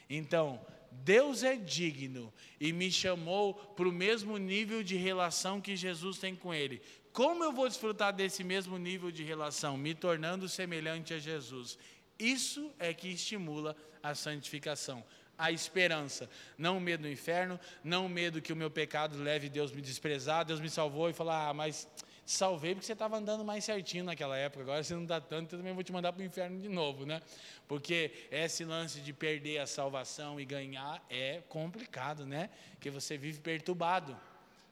Então, 0.09 0.59
Deus 0.91 1.43
é 1.43 1.55
digno 1.55 2.33
e 2.59 2.73
me 2.73 2.91
chamou 2.91 3.53
para 3.53 3.87
o 3.87 3.91
mesmo 3.91 4.37
nível 4.37 4.83
de 4.83 4.95
relação 4.95 5.61
que 5.61 5.75
Jesus 5.75 6.17
tem 6.17 6.35
com 6.35 6.53
Ele. 6.53 6.81
Como 7.11 7.43
eu 7.43 7.51
vou 7.51 7.67
desfrutar 7.67 8.13
desse 8.13 8.43
mesmo 8.43 8.77
nível 8.77 9.11
de 9.11 9.23
relação? 9.23 9.77
Me 9.77 9.93
tornando 9.93 10.47
semelhante 10.47 11.13
a 11.13 11.19
Jesus. 11.19 11.77
Isso 12.17 12.71
é 12.77 12.93
que 12.93 13.07
estimula 13.09 13.75
a 14.03 14.13
santificação, 14.13 15.03
a 15.37 15.51
esperança. 15.51 16.29
Não 16.57 16.77
o 16.77 16.81
medo 16.81 17.03
do 17.03 17.09
inferno, 17.09 17.59
não 17.83 18.05
o 18.05 18.09
medo 18.09 18.41
que 18.41 18.53
o 18.53 18.55
meu 18.55 18.69
pecado 18.69 19.17
leve 19.21 19.49
Deus 19.49 19.71
me 19.71 19.81
desprezar, 19.81 20.45
Deus 20.45 20.59
me 20.59 20.69
salvou 20.69 21.09
e 21.09 21.13
falar, 21.13 21.49
ah, 21.49 21.53
mas 21.53 21.87
salvei 22.31 22.75
porque 22.75 22.85
você 22.85 22.93
estava 22.93 23.17
andando 23.17 23.43
mais 23.43 23.63
certinho 23.63 24.03
naquela 24.03 24.37
época, 24.37 24.61
agora 24.61 24.83
você 24.83 24.93
não 24.93 25.03
dá 25.05 25.19
tanto, 25.19 25.55
eu 25.55 25.59
também 25.59 25.73
vou 25.73 25.83
te 25.83 25.91
mandar 25.91 26.13
para 26.13 26.21
o 26.21 26.25
inferno 26.25 26.59
de 26.59 26.69
novo, 26.69 27.03
né? 27.03 27.21
Porque 27.67 28.11
esse 28.29 28.63
lance 28.63 29.01
de 29.01 29.11
perder 29.11 29.57
a 29.57 29.65
salvação 29.65 30.39
e 30.39 30.45
ganhar 30.45 31.03
é 31.09 31.41
complicado, 31.49 32.27
né? 32.27 32.51
Porque 32.73 32.91
você 32.91 33.17
vive 33.17 33.39
perturbado. 33.39 34.15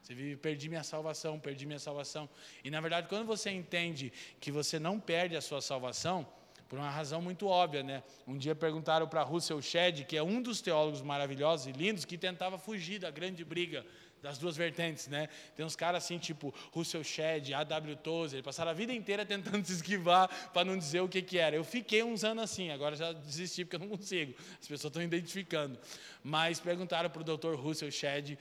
Você 0.03 0.13
vive, 0.13 0.37
perdi 0.37 0.69
minha 0.69 0.83
salvação, 0.83 1.39
perdi 1.39 1.65
minha 1.65 1.79
salvação. 1.79 2.29
E 2.63 2.69
na 2.69 2.79
verdade, 2.79 3.07
quando 3.07 3.25
você 3.25 3.49
entende 3.49 4.13
que 4.39 4.51
você 4.51 4.77
não 4.77 4.99
perde 4.99 5.35
a 5.35 5.41
sua 5.41 5.59
salvação, 5.59 6.27
por 6.69 6.77
uma 6.77 6.91
razão 6.91 7.21
muito 7.21 7.47
óbvia, 7.47 7.81
né? 7.81 8.03
Um 8.27 8.37
dia 8.37 8.53
perguntaram 8.53 9.07
para 9.07 9.23
Russell 9.23 9.61
Shedd, 9.61 10.03
que 10.03 10.15
é 10.15 10.21
um 10.21 10.41
dos 10.41 10.61
teólogos 10.61 11.01
maravilhosos 11.01 11.65
e 11.65 11.71
lindos, 11.71 12.05
que 12.05 12.17
tentava 12.17 12.57
fugir 12.59 12.99
da 12.99 13.09
grande 13.09 13.43
briga 13.43 13.85
das 14.21 14.37
duas 14.37 14.57
vertentes, 14.57 15.07
né? 15.07 15.29
Tem 15.55 15.65
uns 15.65 15.75
caras 15.75 16.03
assim, 16.03 16.17
tipo 16.17 16.53
Russell 16.71 17.03
Shedd, 17.03 17.53
A.W. 17.53 17.95
Tozer, 17.97 18.43
passaram 18.43 18.71
a 18.71 18.73
vida 18.73 18.93
inteira 18.93 19.25
tentando 19.25 19.65
se 19.65 19.73
esquivar 19.73 20.27
para 20.51 20.65
não 20.65 20.77
dizer 20.77 21.01
o 21.01 21.07
que, 21.07 21.21
que 21.21 21.37
era. 21.37 21.55
Eu 21.55 21.63
fiquei 21.63 22.03
uns 22.03 22.23
anos 22.23 22.43
assim, 22.43 22.71
agora 22.71 22.95
já 22.95 23.11
desisti 23.13 23.63
porque 23.63 23.75
eu 23.75 23.87
não 23.87 23.89
consigo. 23.89 24.33
As 24.59 24.67
pessoas 24.67 24.91
estão 24.91 25.01
identificando. 25.01 25.79
Mas 26.23 26.59
perguntaram 26.59 27.09
para 27.09 27.21
o 27.21 27.37
Dr. 27.37 27.55
Russell 27.55 27.91
Shedd 27.91 28.37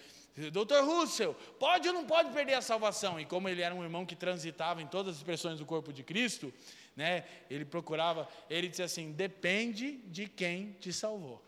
Doutor 0.53 0.85
Russell, 0.85 1.35
pode 1.59 1.89
ou 1.89 1.95
não 1.95 2.05
pode 2.05 2.31
perder 2.31 2.55
a 2.55 2.61
salvação? 2.61 3.19
E 3.19 3.25
como 3.25 3.49
ele 3.49 3.63
era 3.63 3.75
um 3.75 3.83
irmão 3.83 4.05
que 4.05 4.15
transitava 4.15 4.83
em 4.83 4.87
todas 4.87 5.13
as 5.13 5.17
expressões 5.17 5.59
do 5.59 5.65
corpo 5.65 5.95
de 5.95 6.03
Cristo, 6.03 6.53
né, 6.95 7.25
ele 7.49 7.65
procurava, 7.65 8.29
ele 8.51 8.69
disse 8.69 8.83
assim: 8.83 9.13
depende 9.13 9.93
de 10.07 10.29
quem 10.29 10.73
te 10.73 10.93
salvou. 10.93 11.43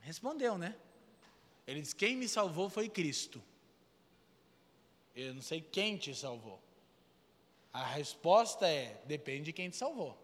Respondeu, 0.00 0.56
né? 0.56 0.74
Ele 1.66 1.80
disse: 1.80 1.94
quem 1.94 2.16
me 2.16 2.28
salvou 2.28 2.68
foi 2.68 2.88
Cristo. 2.88 3.42
Eu 5.14 5.34
não 5.34 5.42
sei 5.42 5.60
quem 5.60 5.96
te 5.96 6.14
salvou. 6.14 6.60
A 7.72 7.84
resposta 7.84 8.68
é: 8.68 9.00
depende 9.06 9.44
de 9.44 9.52
quem 9.52 9.70
te 9.70 9.76
salvou. 9.76 10.18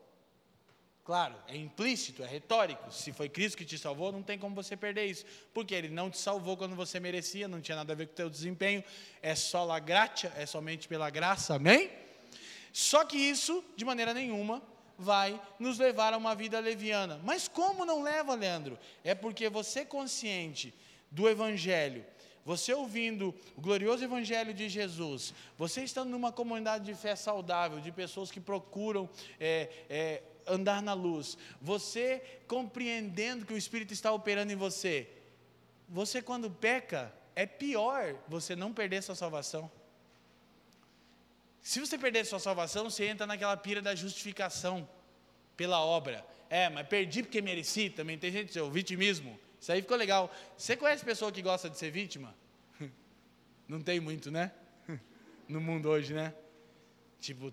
Claro, 1.04 1.34
é 1.48 1.56
implícito, 1.56 2.22
é 2.22 2.26
retórico. 2.26 2.92
Se 2.92 3.12
foi 3.12 3.28
Cristo 3.28 3.56
que 3.58 3.64
te 3.64 3.78
salvou, 3.78 4.12
não 4.12 4.22
tem 4.22 4.38
como 4.38 4.54
você 4.54 4.76
perder 4.76 5.06
isso. 5.06 5.24
Porque 5.52 5.74
Ele 5.74 5.88
não 5.88 6.10
te 6.10 6.18
salvou 6.18 6.56
quando 6.56 6.76
você 6.76 7.00
merecia, 7.00 7.48
não 7.48 7.60
tinha 7.60 7.76
nada 7.76 7.92
a 7.92 7.96
ver 7.96 8.06
com 8.06 8.12
o 8.12 8.16
teu 8.16 8.30
desempenho. 8.30 8.84
É 9.22 9.34
só 9.34 9.64
la 9.64 9.78
gratia, 9.78 10.32
é 10.36 10.46
somente 10.46 10.86
pela 10.86 11.10
graça, 11.10 11.54
amém? 11.54 11.90
Só 12.72 13.04
que 13.04 13.16
isso, 13.16 13.64
de 13.76 13.84
maneira 13.84 14.14
nenhuma, 14.14 14.62
vai 14.96 15.40
nos 15.58 15.78
levar 15.78 16.12
a 16.12 16.16
uma 16.16 16.34
vida 16.34 16.60
leviana. 16.60 17.20
Mas 17.24 17.48
como 17.48 17.84
não 17.84 18.02
leva, 18.02 18.34
Leandro? 18.34 18.78
É 19.02 19.14
porque 19.14 19.48
você 19.48 19.84
consciente 19.84 20.72
do 21.10 21.28
Evangelho, 21.28 22.04
você 22.44 22.72
ouvindo 22.72 23.34
o 23.56 23.60
glorioso 23.60 24.04
Evangelho 24.04 24.54
de 24.54 24.68
Jesus, 24.68 25.34
você 25.58 25.82
estando 25.82 26.10
numa 26.10 26.32
comunidade 26.32 26.84
de 26.84 26.94
fé 26.94 27.14
saudável, 27.14 27.80
de 27.80 27.92
pessoas 27.92 28.30
que 28.30 28.40
procuram 28.40 29.08
é, 29.38 29.68
é, 29.88 30.22
andar 30.46 30.82
na 30.82 30.94
luz, 30.94 31.36
você 31.60 32.22
compreendendo 32.46 33.44
que 33.44 33.52
o 33.52 33.58
Espírito 33.58 33.92
está 33.92 34.12
operando 34.12 34.52
em 34.52 34.56
você, 34.56 35.08
você 35.88 36.22
quando 36.22 36.50
peca, 36.50 37.12
é 37.34 37.46
pior 37.46 38.16
você 38.28 38.56
não 38.56 38.72
perder 38.72 39.02
sua 39.02 39.14
salvação. 39.14 39.70
Se 41.62 41.78
você 41.78 41.98
perder 41.98 42.24
sua 42.24 42.38
salvação, 42.38 42.88
você 42.88 43.06
entra 43.06 43.26
naquela 43.26 43.56
pira 43.56 43.82
da 43.82 43.94
justificação 43.94 44.88
pela 45.56 45.80
obra. 45.80 46.24
É, 46.48 46.68
mas 46.68 46.86
perdi 46.88 47.22
porque 47.22 47.42
mereci 47.42 47.90
também. 47.90 48.18
Tem 48.18 48.32
gente, 48.32 48.58
o 48.58 48.70
vitimismo. 48.70 49.38
Isso 49.60 49.70
aí 49.70 49.82
ficou 49.82 49.96
legal. 49.96 50.34
Você 50.56 50.76
conhece 50.76 51.04
pessoa 51.04 51.30
que 51.30 51.42
gosta 51.42 51.68
de 51.68 51.76
ser 51.76 51.90
vítima? 51.90 52.34
Não 53.68 53.80
tem 53.80 54.00
muito, 54.00 54.30
né? 54.30 54.52
No 55.46 55.60
mundo 55.60 55.88
hoje, 55.88 56.14
né? 56.14 56.32
Tipo, 57.20 57.52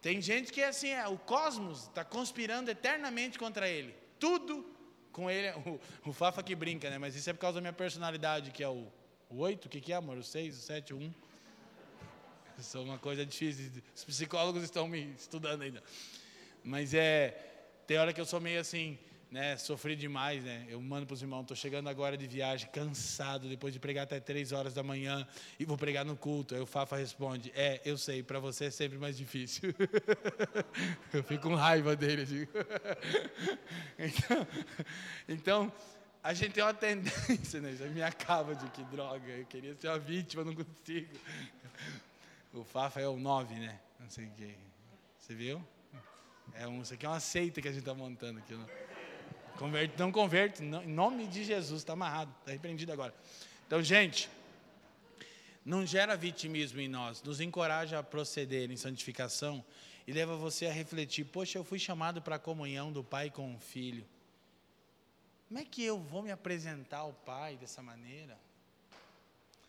tem 0.00 0.22
gente 0.22 0.52
que 0.52 0.60
é 0.60 0.68
assim, 0.68 0.88
é, 0.88 1.06
o 1.06 1.18
cosmos 1.18 1.82
está 1.82 2.04
conspirando 2.04 2.70
eternamente 2.70 3.38
contra 3.38 3.68
ele. 3.68 3.94
Tudo 4.18 4.64
com 5.12 5.30
ele. 5.30 5.48
O, 6.04 6.10
o, 6.10 6.12
Fafa 6.12 6.42
que 6.42 6.54
brinca, 6.54 6.88
né? 6.88 6.98
Mas 6.98 7.14
isso 7.14 7.28
é 7.28 7.32
por 7.32 7.40
causa 7.40 7.56
da 7.56 7.60
minha 7.60 7.72
personalidade, 7.72 8.50
que 8.50 8.62
é 8.62 8.68
o, 8.68 8.86
o 9.28 9.38
8, 9.38 9.66
o 9.66 9.68
que, 9.68 9.80
que 9.80 9.92
é, 9.92 9.96
amor? 9.96 10.16
O 10.16 10.22
6, 10.22 10.56
o 10.56 10.60
7, 10.60 10.94
o 10.94 10.96
1. 10.96 11.14
Isso 12.58 12.78
é 12.78 12.80
uma 12.80 12.98
coisa 12.98 13.26
difícil. 13.26 13.70
Os 13.94 14.04
psicólogos 14.04 14.62
estão 14.62 14.88
me 14.88 15.12
estudando 15.18 15.62
ainda. 15.62 15.82
Mas 16.64 16.94
é. 16.94 17.48
Tem 17.86 17.98
hora 17.98 18.12
que 18.12 18.20
eu 18.20 18.24
sou 18.24 18.40
meio 18.40 18.60
assim 18.60 18.98
né, 19.32 19.56
sofri 19.56 19.96
demais, 19.96 20.44
né? 20.44 20.66
Eu 20.68 20.78
mando 20.82 21.06
para 21.06 21.14
os 21.14 21.22
irmãos, 21.22 21.40
estou 21.40 21.56
chegando 21.56 21.88
agora 21.88 22.18
de 22.18 22.26
viagem, 22.26 22.68
cansado, 22.70 23.48
depois 23.48 23.72
de 23.72 23.80
pregar 23.80 24.04
até 24.04 24.20
três 24.20 24.52
horas 24.52 24.74
da 24.74 24.82
manhã, 24.82 25.26
e 25.58 25.64
vou 25.64 25.78
pregar 25.78 26.04
no 26.04 26.14
culto. 26.14 26.54
Aí 26.54 26.60
o 26.60 26.66
Fafa 26.66 26.98
responde, 26.98 27.50
é, 27.56 27.80
eu 27.82 27.96
sei, 27.96 28.22
para 28.22 28.38
você 28.38 28.66
é 28.66 28.70
sempre 28.70 28.98
mais 28.98 29.16
difícil. 29.16 29.74
eu 31.14 31.24
fico 31.24 31.48
com 31.48 31.54
raiva 31.54 31.96
dele. 31.96 32.26
Digo. 32.26 32.52
então, 33.98 34.46
então, 35.26 35.72
a 36.22 36.34
gente 36.34 36.52
tem 36.52 36.62
uma 36.62 36.74
tendência, 36.74 37.58
né? 37.62 37.72
Isso 37.72 37.84
me 37.84 38.02
acaba 38.02 38.54
de 38.54 38.68
que 38.70 38.84
droga, 38.84 39.32
eu 39.32 39.46
queria 39.46 39.74
ser 39.76 39.88
uma 39.88 39.98
vítima, 39.98 40.44
não 40.44 40.54
consigo. 40.54 41.08
O 42.52 42.64
Fafa 42.64 43.00
é 43.00 43.08
o 43.08 43.16
nove, 43.16 43.54
né? 43.54 43.80
Não 43.98 44.10
sei 44.10 44.26
o 44.26 44.30
que. 44.32 44.54
Você 45.18 45.34
viu? 45.34 45.64
É 46.52 46.68
um, 46.68 46.82
isso 46.82 46.92
aqui 46.92 47.06
é 47.06 47.08
uma 47.08 47.18
seita 47.20 47.62
que 47.62 47.68
a 47.68 47.72
gente 47.72 47.80
está 47.80 47.94
montando 47.94 48.38
aqui. 48.38 48.52
Não? 48.52 48.91
Converte, 49.58 49.94
não 49.98 50.10
converte, 50.10 50.62
não, 50.62 50.82
em 50.82 50.88
nome 50.88 51.26
de 51.26 51.44
Jesus, 51.44 51.82
está 51.82 51.92
amarrado, 51.92 52.34
está 52.40 52.52
repreendido 52.52 52.92
agora. 52.92 53.14
Então, 53.66 53.82
gente, 53.82 54.28
não 55.64 55.86
gera 55.86 56.16
vitimismo 56.16 56.80
em 56.80 56.88
nós, 56.88 57.22
nos 57.22 57.40
encoraja 57.40 57.98
a 57.98 58.02
proceder 58.02 58.70
em 58.70 58.76
santificação 58.76 59.64
e 60.06 60.12
leva 60.12 60.36
você 60.36 60.66
a 60.66 60.72
refletir: 60.72 61.24
poxa, 61.24 61.58
eu 61.58 61.64
fui 61.64 61.78
chamado 61.78 62.20
para 62.20 62.36
a 62.36 62.38
comunhão 62.38 62.92
do 62.92 63.04
Pai 63.04 63.30
com 63.30 63.54
o 63.54 63.58
Filho. 63.58 64.04
Como 65.48 65.60
é 65.60 65.64
que 65.64 65.84
eu 65.84 65.98
vou 65.98 66.22
me 66.22 66.30
apresentar 66.30 66.98
ao 66.98 67.12
Pai 67.12 67.56
dessa 67.56 67.82
maneira? 67.82 68.38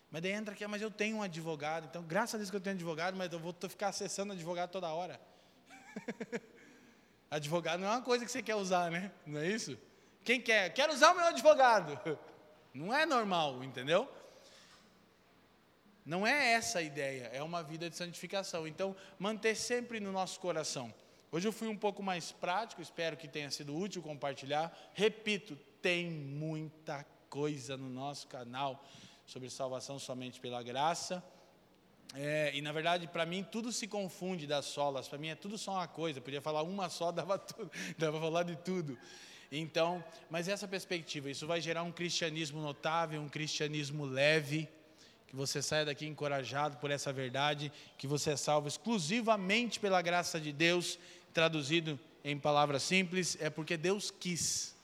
Mas 0.10 0.22
daí 0.22 0.31
entra 0.31 0.53
aqui, 0.53 0.65
mas 0.68 0.81
eu 0.81 0.91
tenho 0.91 1.18
um 1.18 1.23
advogado, 1.23 1.88
então 1.89 2.03
graças 2.03 2.35
a 2.35 2.38
Deus 2.38 2.49
que 2.49 2.55
eu 2.55 2.61
tenho 2.61 2.76
um 2.76 2.77
advogado, 2.77 3.18
mas 3.18 3.34
eu 3.34 3.39
vou 3.39 3.55
ficar 3.68 3.89
acessando 3.89 4.34
advogado 4.34 4.69
toda 4.69 4.88
hora. 4.88 5.19
Advogado 7.34 7.80
não 7.80 7.88
é 7.88 7.91
uma 7.91 8.01
coisa 8.03 8.23
que 8.23 8.31
você 8.31 8.43
quer 8.43 8.53
usar, 8.53 8.91
né? 8.91 9.11
Não 9.26 9.39
é 9.39 9.47
isso? 9.47 9.76
Quem 10.23 10.39
quer? 10.39 10.72
Quero 10.72 10.93
usar 10.93 11.14
o 11.14 11.15
meu 11.15 11.26
advogado. 11.26 11.99
Não 12.72 12.93
é 12.93 13.07
normal, 13.07 13.64
entendeu? 13.64 14.07
Não 16.05 16.27
é 16.27 16.53
essa 16.53 16.77
a 16.80 16.81
ideia, 16.81 17.30
é 17.34 17.41
uma 17.41 17.64
vida 17.64 17.89
de 17.89 17.95
santificação. 17.95 18.68
Então, 18.68 18.95
manter 19.18 19.55
sempre 19.55 19.99
no 19.99 20.11
nosso 20.11 20.39
coração. 20.39 20.93
Hoje 21.31 21.47
eu 21.47 21.51
fui 21.51 21.68
um 21.68 21.77
pouco 21.77 22.03
mais 22.03 22.31
prático, 22.31 22.81
espero 22.84 23.18
que 23.18 23.27
tenha 23.27 23.49
sido 23.49 23.76
útil 23.76 24.01
compartilhar. 24.03 24.72
Repito, 24.93 25.55
tem 25.81 26.11
muita 26.11 27.03
coisa 27.30 27.76
no 27.76 27.89
nosso 27.89 28.27
canal 28.27 28.84
sobre 29.26 29.49
salvação 29.49 29.97
somente 29.97 30.39
pela 30.39 30.61
graça. 30.61 31.23
É, 32.15 32.52
e 32.53 32.61
na 32.61 32.72
verdade, 32.72 33.07
para 33.07 33.26
mim, 33.26 33.44
tudo 33.44 33.72
se 33.72 33.88
confunde 33.88 34.45
das 34.45 34.65
solas. 34.65 35.07
Para 35.07 35.18
mim 35.18 35.30
é 35.30 35.35
tudo 35.35 35.57
só 35.57 35.73
uma 35.73 35.88
coisa. 35.88 36.22
podia 36.22 36.41
falar 36.41 36.64
uma 36.64 36.90
só, 36.90 37.10
dava 37.14 37.38
tudo, 37.38 37.72
dava 37.98 38.19
falar 38.19 38.44
de 38.44 38.56
tudo. 38.57 38.98
Então, 39.52 40.03
mas 40.30 40.48
essa 40.48 40.68
perspectiva, 40.68 41.30
isso 41.30 41.45
vai 41.45 41.61
gerar 41.61 41.84
um 41.84 41.91
cristianismo 41.91 42.61
notável, 42.61 43.22
um 43.22 43.30
cristianismo 43.30 44.03
leve, 44.03 44.68
que 45.27 45.35
você 45.35 45.61
saia 45.61 45.85
daqui 45.85 46.07
encorajado 46.07 46.77
por 46.77 46.90
essa 46.90 47.14
verdade, 47.14 47.72
que 47.98 48.07
você 48.07 48.31
é 48.31 48.35
salvo 48.35 48.68
exclusivamente 48.68 49.80
pela 49.80 50.02
graça 50.02 50.40
de 50.40 50.52
Deus, 50.52 50.98
traduzido 51.34 51.99
em 52.23 52.40
palavras 52.40 52.84
simples, 52.84 53.38
é 53.40 53.49
porque 53.49 53.77
Deus 53.77 54.10
quis. 54.10 54.76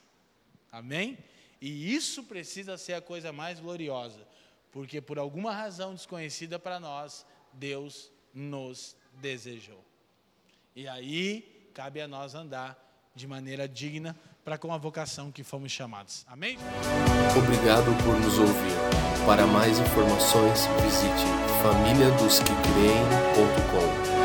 Amém? 0.71 1.17
E 1.61 1.93
isso 1.93 2.23
precisa 2.23 2.77
ser 2.77 2.93
a 2.93 3.01
coisa 3.01 3.33
mais 3.33 3.59
gloriosa, 3.59 4.19
porque 4.71 5.01
por 5.01 5.19
alguma 5.19 5.53
razão 5.53 5.93
desconhecida 5.93 6.57
para 6.59 6.79
nós, 6.79 7.25
Deus 7.53 8.11
nos 8.33 8.95
desejou. 9.13 9.83
E 10.75 10.87
aí 10.87 11.69
cabe 11.73 12.01
a 12.01 12.07
nós 12.07 12.35
andar 12.35 12.77
de 13.15 13.25
maneira 13.27 13.67
digna 13.67 14.15
para 14.43 14.57
com 14.57 14.73
a 14.73 14.77
vocação 14.77 15.31
que 15.31 15.43
fomos 15.43 15.71
chamados. 15.71 16.25
Amém? 16.27 16.57
Obrigado 17.37 17.95
por 18.03 18.19
nos 18.19 18.37
ouvir. 18.37 18.73
Para 19.25 19.45
mais 19.45 19.79
informações, 19.79 20.65
visite 20.81 21.25
famíliadosquecreem.com. 21.61 24.18